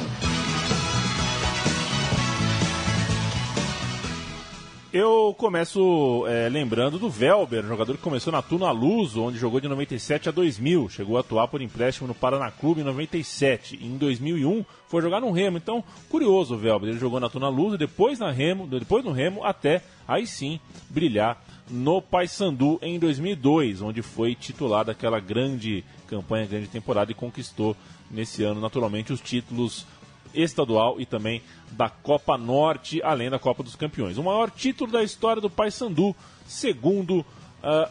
Eu 4.99 5.35
começo 5.37 6.25
é, 6.27 6.49
lembrando 6.49 6.97
do 6.97 7.07
Velber, 7.07 7.63
jogador 7.63 7.95
que 7.95 8.01
começou 8.01 8.33
na 8.33 8.41
Tuna 8.41 8.71
Luso, 8.71 9.21
onde 9.21 9.37
jogou 9.37 9.59
de 9.59 9.67
97 9.67 10.27
a 10.27 10.31
2000. 10.31 10.89
Chegou 10.89 11.17
a 11.17 11.19
atuar 11.19 11.47
por 11.47 11.61
empréstimo 11.61 12.07
no 12.07 12.15
Paraná 12.15 12.49
Clube 12.49 12.81
em 12.81 12.83
97. 12.83 13.77
E 13.79 13.85
em 13.85 13.95
2001 13.95 14.65
foi 14.87 15.03
jogar 15.03 15.21
no 15.21 15.29
Remo. 15.29 15.57
Então, 15.57 15.83
curioso 16.09 16.55
o 16.55 16.57
Velber. 16.57 16.89
Ele 16.89 16.97
jogou 16.97 17.19
na 17.19 17.29
Tuna 17.29 17.47
Luso, 17.47 17.77
depois 17.77 18.17
na 18.17 18.31
Remo, 18.31 18.65
depois 18.65 19.05
no 19.05 19.11
Remo, 19.11 19.43
até 19.43 19.83
aí 20.07 20.25
sim 20.25 20.59
brilhar 20.89 21.45
no 21.69 22.01
Paysandu 22.01 22.79
em 22.81 22.97
2002, 22.97 23.83
onde 23.83 24.01
foi 24.01 24.33
titular 24.33 24.83
daquela 24.83 25.19
grande 25.19 25.85
campanha, 26.07 26.47
grande 26.47 26.69
temporada 26.69 27.11
e 27.11 27.13
conquistou 27.13 27.77
nesse 28.09 28.43
ano, 28.43 28.59
naturalmente, 28.59 29.13
os 29.13 29.21
títulos 29.21 29.85
estadual 30.41 30.99
e 30.99 31.05
também 31.05 31.41
da 31.71 31.89
Copa 31.89 32.37
Norte, 32.37 33.01
além 33.03 33.29
da 33.29 33.39
Copa 33.39 33.63
dos 33.63 33.75
Campeões. 33.75 34.17
O 34.17 34.23
maior 34.23 34.49
título 34.51 34.91
da 34.91 35.03
história 35.03 35.41
do 35.41 35.49
Paysandu, 35.49 36.15
segundo 36.45 37.19
uh, 37.19 37.25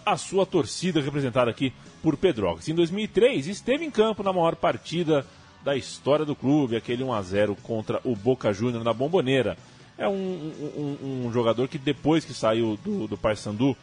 a 0.05 0.17
sua 0.17 0.47
torcida 0.47 1.01
representada 1.01 1.51
aqui 1.51 1.73
por 2.03 2.17
Pedrox. 2.17 2.69
Em 2.69 2.75
2003, 2.75 3.47
esteve 3.49 3.85
em 3.85 3.91
campo 3.91 4.23
na 4.23 4.33
maior 4.33 4.57
partida 4.57 5.27
da 5.65 5.77
história 5.77 6.25
do 6.25 6.37
clube, 6.37 6.77
aquele 6.77 7.03
1 7.03 7.13
a 7.13 7.23
0 7.23 7.57
contra 7.63 8.01
o 8.05 8.15
Boca 8.15 8.53
Júnior 8.53 8.85
na 8.85 8.93
Bomboneira. 8.93 9.59
É 9.99 10.07
um, 10.07 10.13
um, 10.13 11.27
um, 11.27 11.33
jogador 11.33 11.67
que 11.67 11.79
depois 11.79 12.25
que 12.25 12.33
saiu 12.33 12.79
do, 12.85 13.09
do 13.09 13.17
Paysandu, 13.17 13.77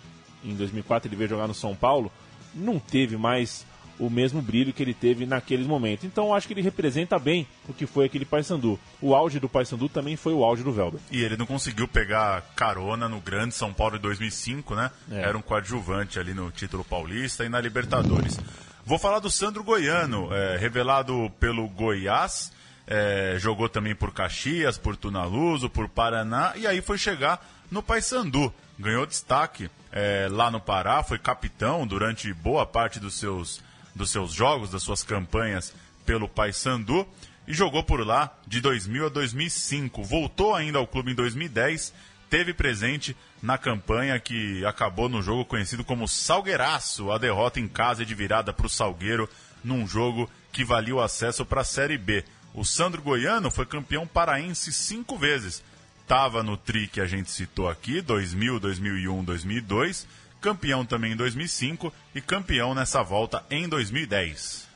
em 0.43 0.55
2004 0.55 1.09
ele 1.09 1.15
veio 1.15 1.29
jogar 1.29 1.47
no 1.47 1.53
São 1.53 1.75
Paulo, 1.75 2.11
não 2.53 2.79
teve 2.79 3.17
mais 3.17 3.65
o 3.99 4.09
mesmo 4.09 4.41
brilho 4.41 4.73
que 4.73 4.81
ele 4.81 4.93
teve 4.93 5.25
naqueles 5.25 5.65
momentos. 5.65 6.05
Então 6.05 6.33
acho 6.33 6.47
que 6.47 6.53
ele 6.53 6.61
representa 6.61 7.17
bem 7.19 7.47
o 7.67 7.73
que 7.73 7.85
foi 7.85 8.05
aquele 8.05 8.25
Paysandu. 8.25 8.79
O 9.01 9.15
auge 9.15 9.39
do 9.39 9.49
Paysandu 9.49 9.89
também 9.89 10.15
foi 10.15 10.33
o 10.33 10.43
auge 10.43 10.63
do 10.63 10.71
Velber. 10.71 10.99
E 11.11 11.23
ele 11.23 11.37
não 11.37 11.45
conseguiu 11.45 11.87
pegar 11.87 12.41
carona 12.55 13.07
no 13.07 13.19
grande 13.19 13.53
São 13.53 13.73
Paulo 13.73 13.97
de 13.97 14.03
2005, 14.03 14.75
né? 14.75 14.91
É. 15.11 15.21
Era 15.21 15.37
um 15.37 15.41
coadjuvante 15.41 16.19
ali 16.19 16.33
no 16.33 16.51
título 16.51 16.83
paulista 16.83 17.45
e 17.45 17.49
na 17.49 17.59
Libertadores. 17.59 18.39
Vou 18.85 18.99
falar 18.99 19.19
do 19.19 19.31
Sandro 19.31 19.63
Goiano, 19.63 20.33
é, 20.33 20.57
revelado 20.57 21.31
pelo 21.39 21.67
Goiás. 21.69 22.51
É, 22.85 23.37
jogou 23.39 23.69
também 23.69 23.95
por 23.95 24.13
Caxias, 24.13 24.77
por 24.77 24.97
Tunaluso, 24.97 25.69
por 25.69 25.87
Paraná 25.87 26.51
e 26.57 26.67
aí 26.67 26.81
foi 26.81 26.97
chegar 26.97 27.45
no 27.71 27.81
Paysandu. 27.81 28.53
Ganhou 28.77 29.05
destaque 29.05 29.69
é, 29.89 30.27
lá 30.29 30.51
no 30.51 30.59
Pará, 30.59 31.01
foi 31.03 31.17
capitão 31.17 31.87
durante 31.87 32.33
boa 32.33 32.65
parte 32.65 32.99
dos 32.99 33.13
seus 33.13 33.61
dos 33.95 34.11
seus 34.11 34.33
jogos, 34.33 34.71
das 34.71 34.83
suas 34.83 35.03
campanhas 35.03 35.73
pelo 36.05 36.27
Paysandu 36.27 37.07
e 37.47 37.53
jogou 37.53 37.83
por 37.83 38.05
lá 38.05 38.33
de 38.47 38.61
2000 38.61 39.07
a 39.07 39.09
2005. 39.09 40.03
Voltou 40.03 40.55
ainda 40.55 40.79
ao 40.79 40.87
clube 40.87 41.11
em 41.11 41.15
2010, 41.15 41.93
teve 42.29 42.53
presente 42.53 43.15
na 43.41 43.57
campanha 43.57 44.19
que 44.19 44.65
acabou 44.65 45.09
no 45.09 45.21
jogo 45.21 45.45
conhecido 45.45 45.83
como 45.83 46.07
Salgueiraço, 46.07 47.11
a 47.11 47.17
derrota 47.17 47.59
em 47.59 47.67
casa 47.67 48.05
de 48.05 48.15
virada 48.15 48.53
para 48.53 48.65
o 48.65 48.69
Salgueiro 48.69 49.29
num 49.63 49.87
jogo 49.87 50.29
que 50.51 50.63
valia 50.63 50.95
o 50.95 51.01
acesso 51.01 51.45
para 51.45 51.61
a 51.61 51.65
Série 51.65 51.97
B. 51.97 52.23
O 52.53 52.63
Sandro 52.63 53.01
Goiano 53.01 53.49
foi 53.49 53.65
campeão 53.65 54.05
paraense 54.05 54.71
cinco 54.71 55.17
vezes. 55.17 55.63
Estava 56.01 56.43
no 56.43 56.57
tri 56.57 56.87
que 56.87 56.99
a 56.99 57.05
gente 57.05 57.31
citou 57.31 57.69
aqui, 57.69 58.01
2000, 58.01 58.59
2001, 58.59 59.23
2002 59.23 60.07
campeão 60.43 60.85
também 60.85 61.13
em 61.13 61.15
2005 61.15 61.91
e 62.13 62.19
campeão 62.19 62.75
nessa 62.75 63.01
volta 63.01 63.45
em 63.49 63.65
2010. 63.69 64.67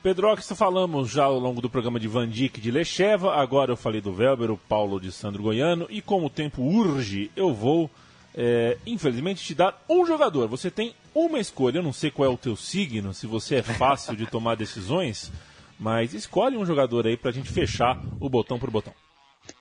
Pedro, 0.00 0.36
que 0.36 0.54
falamos 0.54 1.10
já 1.10 1.24
ao 1.24 1.36
longo 1.36 1.60
do 1.60 1.68
programa 1.68 1.98
de 1.98 2.06
Van 2.06 2.28
Dijk 2.28 2.60
de 2.60 2.70
Lecheva, 2.70 3.34
agora 3.34 3.72
eu 3.72 3.76
falei 3.76 4.00
do 4.00 4.12
Velber, 4.12 4.52
o 4.52 4.56
Paulo 4.56 5.00
de 5.00 5.10
Sandro 5.10 5.42
Goiano, 5.42 5.88
e 5.90 6.00
como 6.00 6.26
o 6.26 6.30
tempo 6.30 6.62
urge, 6.62 7.28
eu 7.34 7.52
vou, 7.52 7.90
é, 8.36 8.78
infelizmente, 8.86 9.42
te 9.42 9.52
dar 9.52 9.84
um 9.88 10.06
jogador. 10.06 10.46
Você 10.46 10.70
tem 10.70 10.94
uma 11.12 11.40
escolha, 11.40 11.78
eu 11.78 11.82
não 11.82 11.92
sei 11.92 12.12
qual 12.12 12.30
é 12.30 12.32
o 12.32 12.38
teu 12.38 12.54
signo, 12.54 13.12
se 13.12 13.26
você 13.26 13.56
é 13.56 13.62
fácil 13.64 14.14
de 14.14 14.26
tomar 14.26 14.54
decisões, 14.56 15.32
mas 15.76 16.14
escolhe 16.14 16.56
um 16.56 16.64
jogador 16.64 17.04
aí 17.04 17.16
pra 17.16 17.32
gente 17.32 17.50
fechar 17.50 18.00
o 18.20 18.28
botão 18.28 18.60
por 18.60 18.70
botão. 18.70 18.94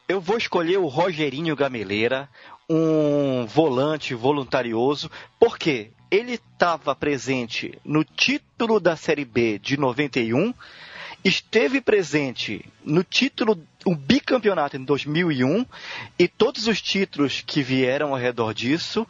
Eu 0.08 0.22
vou 0.22 0.38
escolher 0.38 0.78
o 0.78 0.86
Rogerinho 0.86 1.56
Gameleira, 1.56 2.30
um 2.70 3.46
volante 3.46 4.14
voluntarioso, 4.14 5.10
porque 5.40 5.92
ele 6.10 6.34
estava 6.34 6.96
presente 6.96 7.78
no 7.84 8.04
título 8.04 8.80
da 8.80 8.96
Série 8.96 9.26
B 9.26 9.60
de 9.60 9.78
91, 9.78 10.54
esteve 11.24 11.82
presente 11.82 12.64
no 12.84 13.04
título, 13.04 13.60
um 13.86 13.96
bicampeonato 13.96 14.78
em 14.78 14.84
2001 14.84 15.66
e 16.18 16.28
todos 16.28 16.68
os 16.68 16.82
títulos 16.82 17.42
que 17.46 17.62
vieram 17.62 18.10
ao 18.10 18.20
redor 18.20 18.54
disso. 18.54 19.08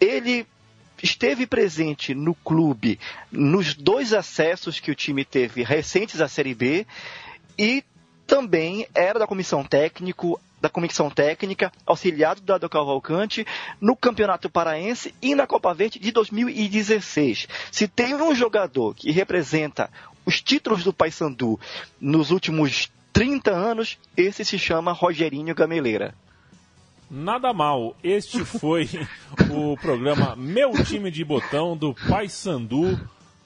Ele 0.00 0.46
esteve 1.02 1.46
presente 1.46 2.14
no 2.14 2.34
clube 2.34 2.98
nos 3.30 3.74
dois 3.74 4.12
acessos 4.12 4.80
que 4.80 4.90
o 4.90 4.94
time 4.94 5.24
teve 5.24 5.62
recentes 5.62 6.20
à 6.20 6.28
Série 6.28 6.54
B 6.54 6.86
e 7.58 7.84
também 8.26 8.86
era 8.94 9.18
da 9.18 9.26
comissão 9.26 9.64
técnico, 9.64 10.40
da 10.60 10.68
comissão 10.68 11.10
técnica, 11.10 11.72
auxiliado 11.86 12.40
do 12.40 12.46
Dado 12.46 12.68
Cavalcante, 12.68 13.46
no 13.80 13.96
Campeonato 13.96 14.50
Paraense 14.50 15.14
e 15.22 15.34
na 15.34 15.46
Copa 15.46 15.72
Verde 15.74 15.98
de 15.98 16.10
2016. 16.10 17.48
Se 17.70 17.86
tem 17.86 18.14
um 18.14 18.34
jogador 18.34 18.94
que 18.94 19.10
representa 19.10 19.90
os 20.26 20.42
títulos 20.42 20.84
do 20.84 20.92
Paysandu 20.92 21.58
nos 22.00 22.30
últimos 22.30 22.90
30 23.12 23.50
anos, 23.50 23.98
esse 24.16 24.44
se 24.44 24.58
chama 24.58 24.92
Rogerinho 24.92 25.54
Gameleira. 25.54 26.14
Nada 27.10 27.54
mal, 27.54 27.96
este 28.04 28.44
foi 28.44 28.86
o 29.50 29.76
programa 29.78 30.36
Meu 30.36 30.72
Time 30.84 31.10
de 31.10 31.24
Botão 31.24 31.74
do 31.74 31.94
Paysandu, 31.94 33.00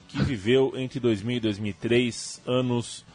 que 0.09 0.21
viveu 0.21 0.73
entre 0.75 0.99
2000 0.99 1.37
e 1.37 1.39
2003, 1.39 2.41
anos 2.45 3.05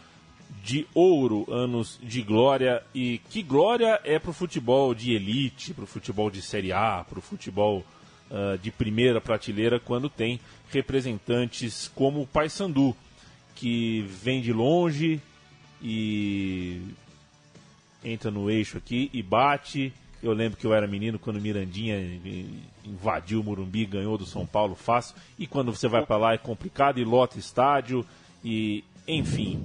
de 0.62 0.86
ouro, 0.94 1.46
anos 1.50 1.98
de 2.02 2.22
glória. 2.22 2.82
E 2.94 3.18
que 3.30 3.42
glória 3.42 4.00
é 4.04 4.18
para 4.18 4.30
o 4.30 4.34
futebol 4.34 4.94
de 4.94 5.14
elite, 5.14 5.74
para 5.74 5.84
o 5.84 5.86
futebol 5.86 6.30
de 6.30 6.42
Série 6.42 6.72
A, 6.72 7.04
para 7.08 7.18
o 7.18 7.22
futebol 7.22 7.84
uh, 8.30 8.58
de 8.58 8.70
primeira 8.70 9.20
prateleira, 9.20 9.80
quando 9.80 10.08
tem 10.08 10.40
representantes 10.70 11.90
como 11.94 12.22
o 12.22 12.26
Paysandu, 12.26 12.94
que 13.54 14.02
vem 14.02 14.40
de 14.40 14.52
longe 14.52 15.20
e 15.82 16.80
entra 18.04 18.30
no 18.30 18.50
eixo 18.50 18.78
aqui 18.78 19.10
e 19.12 19.22
bate. 19.22 19.92
Eu 20.22 20.32
lembro 20.32 20.58
que 20.58 20.66
eu 20.66 20.74
era 20.74 20.86
menino 20.86 21.18
quando 21.18 21.40
Mirandinha 21.40 21.96
invadiu 22.84 23.40
o 23.40 23.44
Morumbi, 23.44 23.86
ganhou 23.86 24.18
do 24.18 24.26
São 24.26 24.44
Paulo 24.44 24.74
fácil. 24.74 25.14
E 25.38 25.46
quando 25.46 25.72
você 25.72 25.86
vai 25.86 26.04
para 26.04 26.16
lá 26.16 26.34
é 26.34 26.38
complicado 26.38 26.98
e 26.98 27.04
lota 27.04 27.38
estádio. 27.38 28.04
E, 28.44 28.82
enfim, 29.06 29.64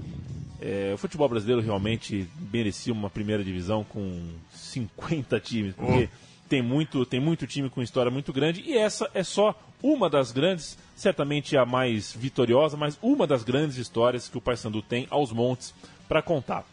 é, 0.65 0.93
o 0.93 0.97
futebol 0.97 1.27
brasileiro 1.27 1.61
realmente 1.61 2.25
merecia 2.49 2.93
uma 2.93 3.09
primeira 3.09 3.43
divisão 3.43 3.83
com 3.83 4.29
50 4.53 5.37
times, 5.41 5.75
porque 5.75 6.07
oh. 6.09 6.47
tem, 6.47 6.61
muito, 6.61 7.05
tem 7.05 7.19
muito 7.19 7.45
time 7.45 7.69
com 7.69 7.81
história 7.81 8.09
muito 8.09 8.31
grande 8.31 8.61
e 8.61 8.77
essa 8.77 9.11
é 9.13 9.23
só 9.23 9.59
uma 9.81 10.09
das 10.09 10.31
grandes, 10.31 10.77
certamente 10.95 11.57
a 11.57 11.65
mais 11.65 12.13
vitoriosa, 12.13 12.77
mas 12.77 12.97
uma 13.01 13.27
das 13.27 13.43
grandes 13.43 13.75
histórias 13.75 14.29
que 14.29 14.37
o 14.37 14.41
Paysandu 14.41 14.81
tem 14.81 15.05
aos 15.09 15.33
montes 15.33 15.75
para 16.07 16.21
contar. 16.21 16.63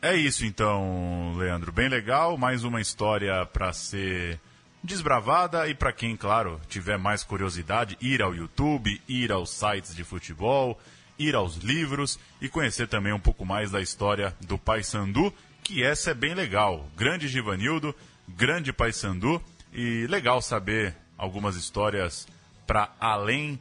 É 0.00 0.16
isso 0.16 0.46
então, 0.46 1.34
Leandro. 1.36 1.70
Bem 1.70 1.90
legal, 1.90 2.38
mais 2.38 2.64
uma 2.64 2.80
história 2.80 3.44
para 3.44 3.74
ser 3.74 4.40
desbravada 4.82 5.68
e 5.68 5.74
para 5.74 5.92
quem, 5.92 6.16
claro, 6.16 6.58
tiver 6.66 6.98
mais 6.98 7.22
curiosidade, 7.22 7.98
ir 8.00 8.22
ao 8.22 8.34
YouTube, 8.34 9.00
ir 9.06 9.30
aos 9.30 9.50
sites 9.50 9.94
de 9.94 10.02
futebol 10.02 10.78
ir 11.18 11.34
aos 11.34 11.56
livros 11.56 12.18
e 12.40 12.48
conhecer 12.48 12.88
também 12.88 13.12
um 13.12 13.20
pouco 13.20 13.44
mais 13.44 13.70
da 13.70 13.80
história 13.80 14.34
do 14.40 14.58
Paysandu, 14.58 15.32
que 15.62 15.82
essa 15.82 16.10
é 16.10 16.14
bem 16.14 16.34
legal. 16.34 16.88
Grande 16.96 17.28
Givanildo, 17.28 17.94
grande 18.28 18.72
Paysandu 18.72 19.42
e 19.72 20.06
legal 20.08 20.40
saber 20.42 20.94
algumas 21.16 21.56
histórias 21.56 22.26
para 22.66 22.90
além 23.00 23.58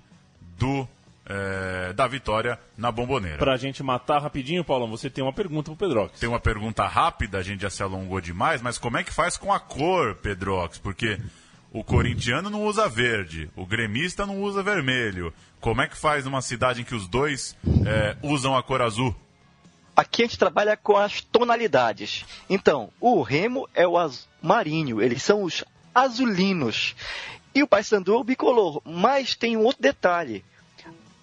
do 0.58 0.88
é, 1.26 1.94
da 1.94 2.08
vitória 2.08 2.60
na 2.78 2.92
bomboneira. 2.92 3.38
Para 3.38 3.54
a 3.54 3.58
gente 3.58 3.82
matar 3.82 4.22
rapidinho, 4.22 4.64
Paulão, 4.64 4.90
você 4.90 5.10
tem 5.10 5.24
uma 5.24 5.32
pergunta 5.32 5.72
pro 5.72 5.88
Pedrox. 5.88 6.20
Tem 6.20 6.28
uma 6.28 6.40
pergunta 6.40 6.86
rápida, 6.86 7.38
a 7.38 7.44
gente 7.44 7.62
já 7.62 7.70
se 7.70 7.82
alongou 7.82 8.20
demais, 8.20 8.62
mas 8.62 8.78
como 8.78 8.98
é 8.98 9.04
que 9.04 9.14
faz 9.14 9.38
com 9.38 9.54
a 9.54 9.60
cor, 9.60 10.16
Pedrox? 10.16 10.78
Porque 10.78 11.18
o 11.74 11.84
corintiano 11.84 12.52
não 12.52 12.64
usa 12.64 12.88
verde, 12.88 13.50
o 13.56 13.66
gremista 13.66 14.28
não 14.28 14.40
usa 14.42 14.62
vermelho. 14.62 15.34
Como 15.60 15.82
é 15.82 15.88
que 15.88 15.98
faz 15.98 16.24
numa 16.24 16.42
cidade 16.42 16.82
em 16.82 16.84
que 16.84 16.94
os 16.94 17.08
dois 17.08 17.58
é, 17.86 18.16
usam 18.22 18.56
a 18.56 18.62
cor 18.62 18.82
azul? 18.82 19.16
Aqui 19.96 20.22
a 20.22 20.26
gente 20.26 20.38
trabalha 20.38 20.78
com 20.78 20.96
as 20.96 21.22
tonalidades. 21.22 22.26
Então, 22.48 22.90
o 23.02 23.22
Remo 23.24 23.68
é 23.74 23.88
o 23.88 23.98
azul 23.98 24.28
marinho, 24.42 25.02
eles 25.02 25.24
são 25.24 25.44
os 25.44 25.64
azulinos. 25.96 26.96
E 27.56 27.64
o 27.64 27.68
Paysandu 27.68 28.14
é 28.14 28.18
o 28.18 28.24
bicolor. 28.24 28.82
Mas 28.86 29.36
tem 29.36 29.56
um 29.56 29.64
outro 29.64 29.82
detalhe. 29.82 30.44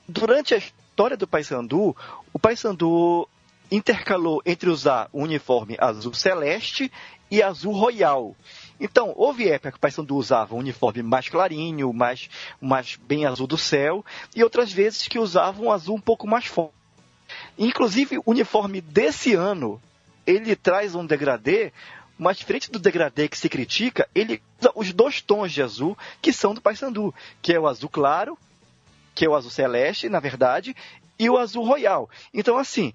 Durante 0.08 0.54
a 0.54 0.58
história 0.58 1.16
do 1.16 1.26
Paysandu, 1.26 1.96
o 2.32 2.38
Paysandu 2.38 3.28
intercalou 3.70 4.42
entre 4.44 4.68
usar 4.68 5.08
o 5.12 5.22
uniforme 5.22 5.76
azul 5.78 6.14
celeste 6.14 6.90
e 7.30 7.42
azul 7.42 7.72
royal. 7.72 8.34
Então, 8.80 9.12
houve 9.14 9.48
época 9.48 9.72
que 9.72 9.76
o 9.76 9.80
Paysandu 9.80 10.16
usava 10.16 10.54
um 10.54 10.58
uniforme 10.58 11.02
mais 11.02 11.28
clarinho, 11.28 11.92
mais, 11.92 12.30
mais 12.58 12.96
bem 12.96 13.26
azul 13.26 13.46
do 13.46 13.58
céu, 13.58 14.02
e 14.34 14.42
outras 14.42 14.72
vezes 14.72 15.06
que 15.06 15.18
usavam 15.18 15.66
um 15.66 15.70
azul 15.70 15.96
um 15.96 16.00
pouco 16.00 16.26
mais 16.26 16.46
forte. 16.46 16.72
Inclusive, 17.58 18.18
o 18.18 18.22
uniforme 18.26 18.80
desse 18.80 19.34
ano, 19.34 19.80
ele 20.26 20.56
traz 20.56 20.94
um 20.94 21.04
degradê, 21.04 21.72
mas 22.18 22.38
diferente 22.38 22.70
do 22.70 22.78
degradê 22.78 23.28
que 23.28 23.36
se 23.36 23.50
critica, 23.50 24.08
ele 24.14 24.42
usa 24.58 24.72
os 24.74 24.92
dois 24.92 25.20
tons 25.20 25.52
de 25.52 25.62
azul 25.62 25.96
que 26.22 26.32
são 26.32 26.54
do 26.54 26.60
Paysandu, 26.60 27.14
que 27.42 27.52
é 27.52 27.60
o 27.60 27.68
azul 27.68 27.90
claro, 27.90 28.38
que 29.14 29.26
é 29.26 29.28
o 29.28 29.34
azul 29.34 29.50
celeste, 29.50 30.08
na 30.08 30.20
verdade, 30.20 30.74
e 31.18 31.28
o 31.28 31.36
azul 31.36 31.64
royal. 31.64 32.08
Então, 32.32 32.56
assim, 32.56 32.94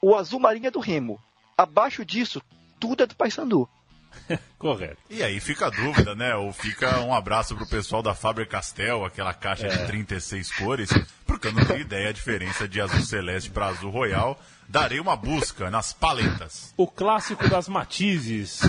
o 0.00 0.16
azul 0.16 0.40
marinho 0.40 0.68
é 0.68 0.70
do 0.70 0.80
Remo. 0.80 1.20
Abaixo 1.56 2.02
disso, 2.02 2.40
tudo 2.78 3.02
é 3.02 3.06
do 3.06 3.14
Paysandu. 3.14 3.68
Correto. 4.58 4.98
E 5.08 5.22
aí 5.22 5.40
fica 5.40 5.66
a 5.66 5.70
dúvida, 5.70 6.14
né? 6.14 6.34
Ou 6.34 6.52
fica 6.52 7.00
um 7.00 7.14
abraço 7.14 7.54
pro 7.56 7.66
pessoal 7.68 8.02
da 8.02 8.14
Faber 8.14 8.46
Castell, 8.48 9.04
aquela 9.04 9.32
caixa 9.34 9.66
É. 9.66 9.70
de 9.70 9.86
36 9.86 10.50
cores, 10.52 10.90
porque 11.26 11.48
eu 11.48 11.52
não 11.52 11.64
tenho 11.64 11.80
ideia 11.80 12.08
a 12.10 12.12
diferença 12.12 12.68
de 12.68 12.80
azul 12.80 13.00
celeste 13.02 13.50
para 13.50 13.66
azul 13.68 13.90
royal. 13.90 14.38
Darei 14.68 15.00
uma 15.00 15.16
busca 15.16 15.70
nas 15.70 15.92
paletas. 15.92 16.72
O 16.76 16.86
clássico 16.86 17.48
das 17.48 17.68
matizes 17.68 18.60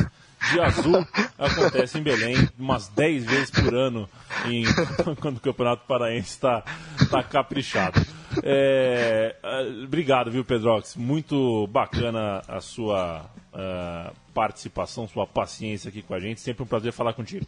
de 0.51 0.59
azul 0.59 1.05
acontece 1.37 1.99
em 1.99 2.01
Belém 2.01 2.49
umas 2.57 2.87
10 2.87 3.25
vezes 3.25 3.51
por 3.51 3.75
ano 3.75 4.09
em- 4.47 4.65
quando 5.21 5.37
o 5.37 5.41
Campeonato 5.41 5.85
Paraense 5.85 6.29
está 6.29 6.63
tá 7.11 7.21
caprichado. 7.21 8.03
É, 8.43 9.35
ah, 9.43 9.61
obrigado, 9.83 10.31
viu, 10.31 10.43
Pedrox? 10.43 10.95
Muito 10.95 11.67
bacana 11.67 12.41
a 12.47 12.59
sua 12.59 13.29
ah, 13.53 14.13
participação, 14.33 15.07
sua 15.07 15.27
paciência 15.27 15.89
aqui 15.89 16.01
com 16.01 16.13
a 16.13 16.19
gente. 16.19 16.39
Sempre 16.39 16.63
um 16.63 16.67
prazer 16.67 16.91
falar 16.91 17.13
contigo. 17.13 17.45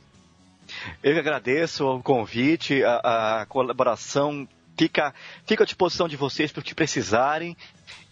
Eu 1.02 1.14
que 1.14 1.20
agradeço 1.20 1.86
o 1.86 2.02
convite, 2.02 2.84
a, 2.84 3.42
a 3.42 3.46
colaboração. 3.46 4.48
Fica, 4.78 5.14
fica 5.46 5.64
à 5.64 5.66
disposição 5.66 6.08
de 6.08 6.16
vocês 6.16 6.52
para 6.52 6.62
o 6.62 6.64
que 6.64 6.74
precisarem. 6.74 7.56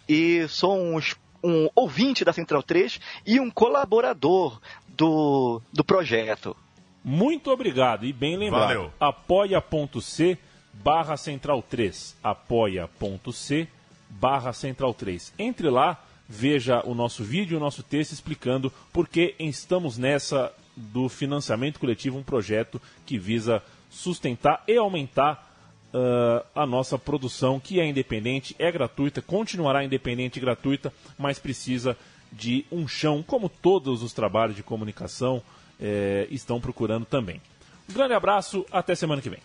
E 0.08 0.48
sou 0.48 0.78
um, 0.78 1.00
um 1.44 1.70
ouvinte 1.76 2.24
da 2.24 2.34
Central 2.34 2.62
3 2.62 3.00
e 3.26 3.39
um 3.39 3.50
colaborador 3.50 4.60
do, 4.89 5.62
do 5.72 5.84
projeto. 5.84 6.56
Muito 7.04 7.50
obrigado 7.50 8.06
e 8.06 8.14
bem 8.14 8.38
lembrado. 8.38 8.92
Apoia.c 9.00 10.38
barra 10.74 11.18
central 11.18 11.62
3 11.62 12.16
apoia.c 12.24 13.68
barra 14.10 14.54
central 14.54 14.94
3 14.94 15.34
entre 15.38 15.70
lá, 15.70 16.02
veja 16.28 16.82
o 16.86 16.94
nosso 16.94 17.24
vídeo, 17.24 17.58
o 17.58 17.60
nosso 17.60 17.84
texto 17.84 18.14
explicando 18.14 18.72
por 18.92 19.08
que 19.08 19.36
estamos 19.40 19.98
nessa 19.98 20.52
do 20.76 21.10
financiamento 21.10 21.80
coletivo, 21.80 22.18
um 22.18 22.24
projeto 22.24 22.82
que 23.06 23.18
visa 23.18 23.62
sustentar 23.90 24.64
e 24.68 24.78
aumentar 24.78 25.52
ah, 25.94 26.46
a 26.56 26.66
nossa 26.66 26.98
produção, 26.98 27.60
que 27.60 27.80
é 27.80 27.86
independente, 27.86 28.56
é 28.58 28.72
gratuita, 28.72 29.22
continuará 29.22 29.84
independente 29.84 30.38
e 30.38 30.42
gratuita, 30.42 30.94
mas 31.18 31.38
precisa 31.38 31.98
de 32.32 32.66
um 32.72 32.88
chão, 32.88 33.22
como 33.22 33.50
todos 33.50 34.02
os 34.02 34.14
trabalhos 34.14 34.56
de 34.56 34.64
comunicação 34.64 35.44
eh, 35.78 36.28
estão 36.32 36.62
procurando 36.62 37.06
também. 37.06 37.42
Um 37.90 37.94
grande 37.94 38.14
abraço, 38.14 38.66
até 38.72 38.96
semana 38.96 39.22
que 39.22 39.30
vem. 39.30 39.40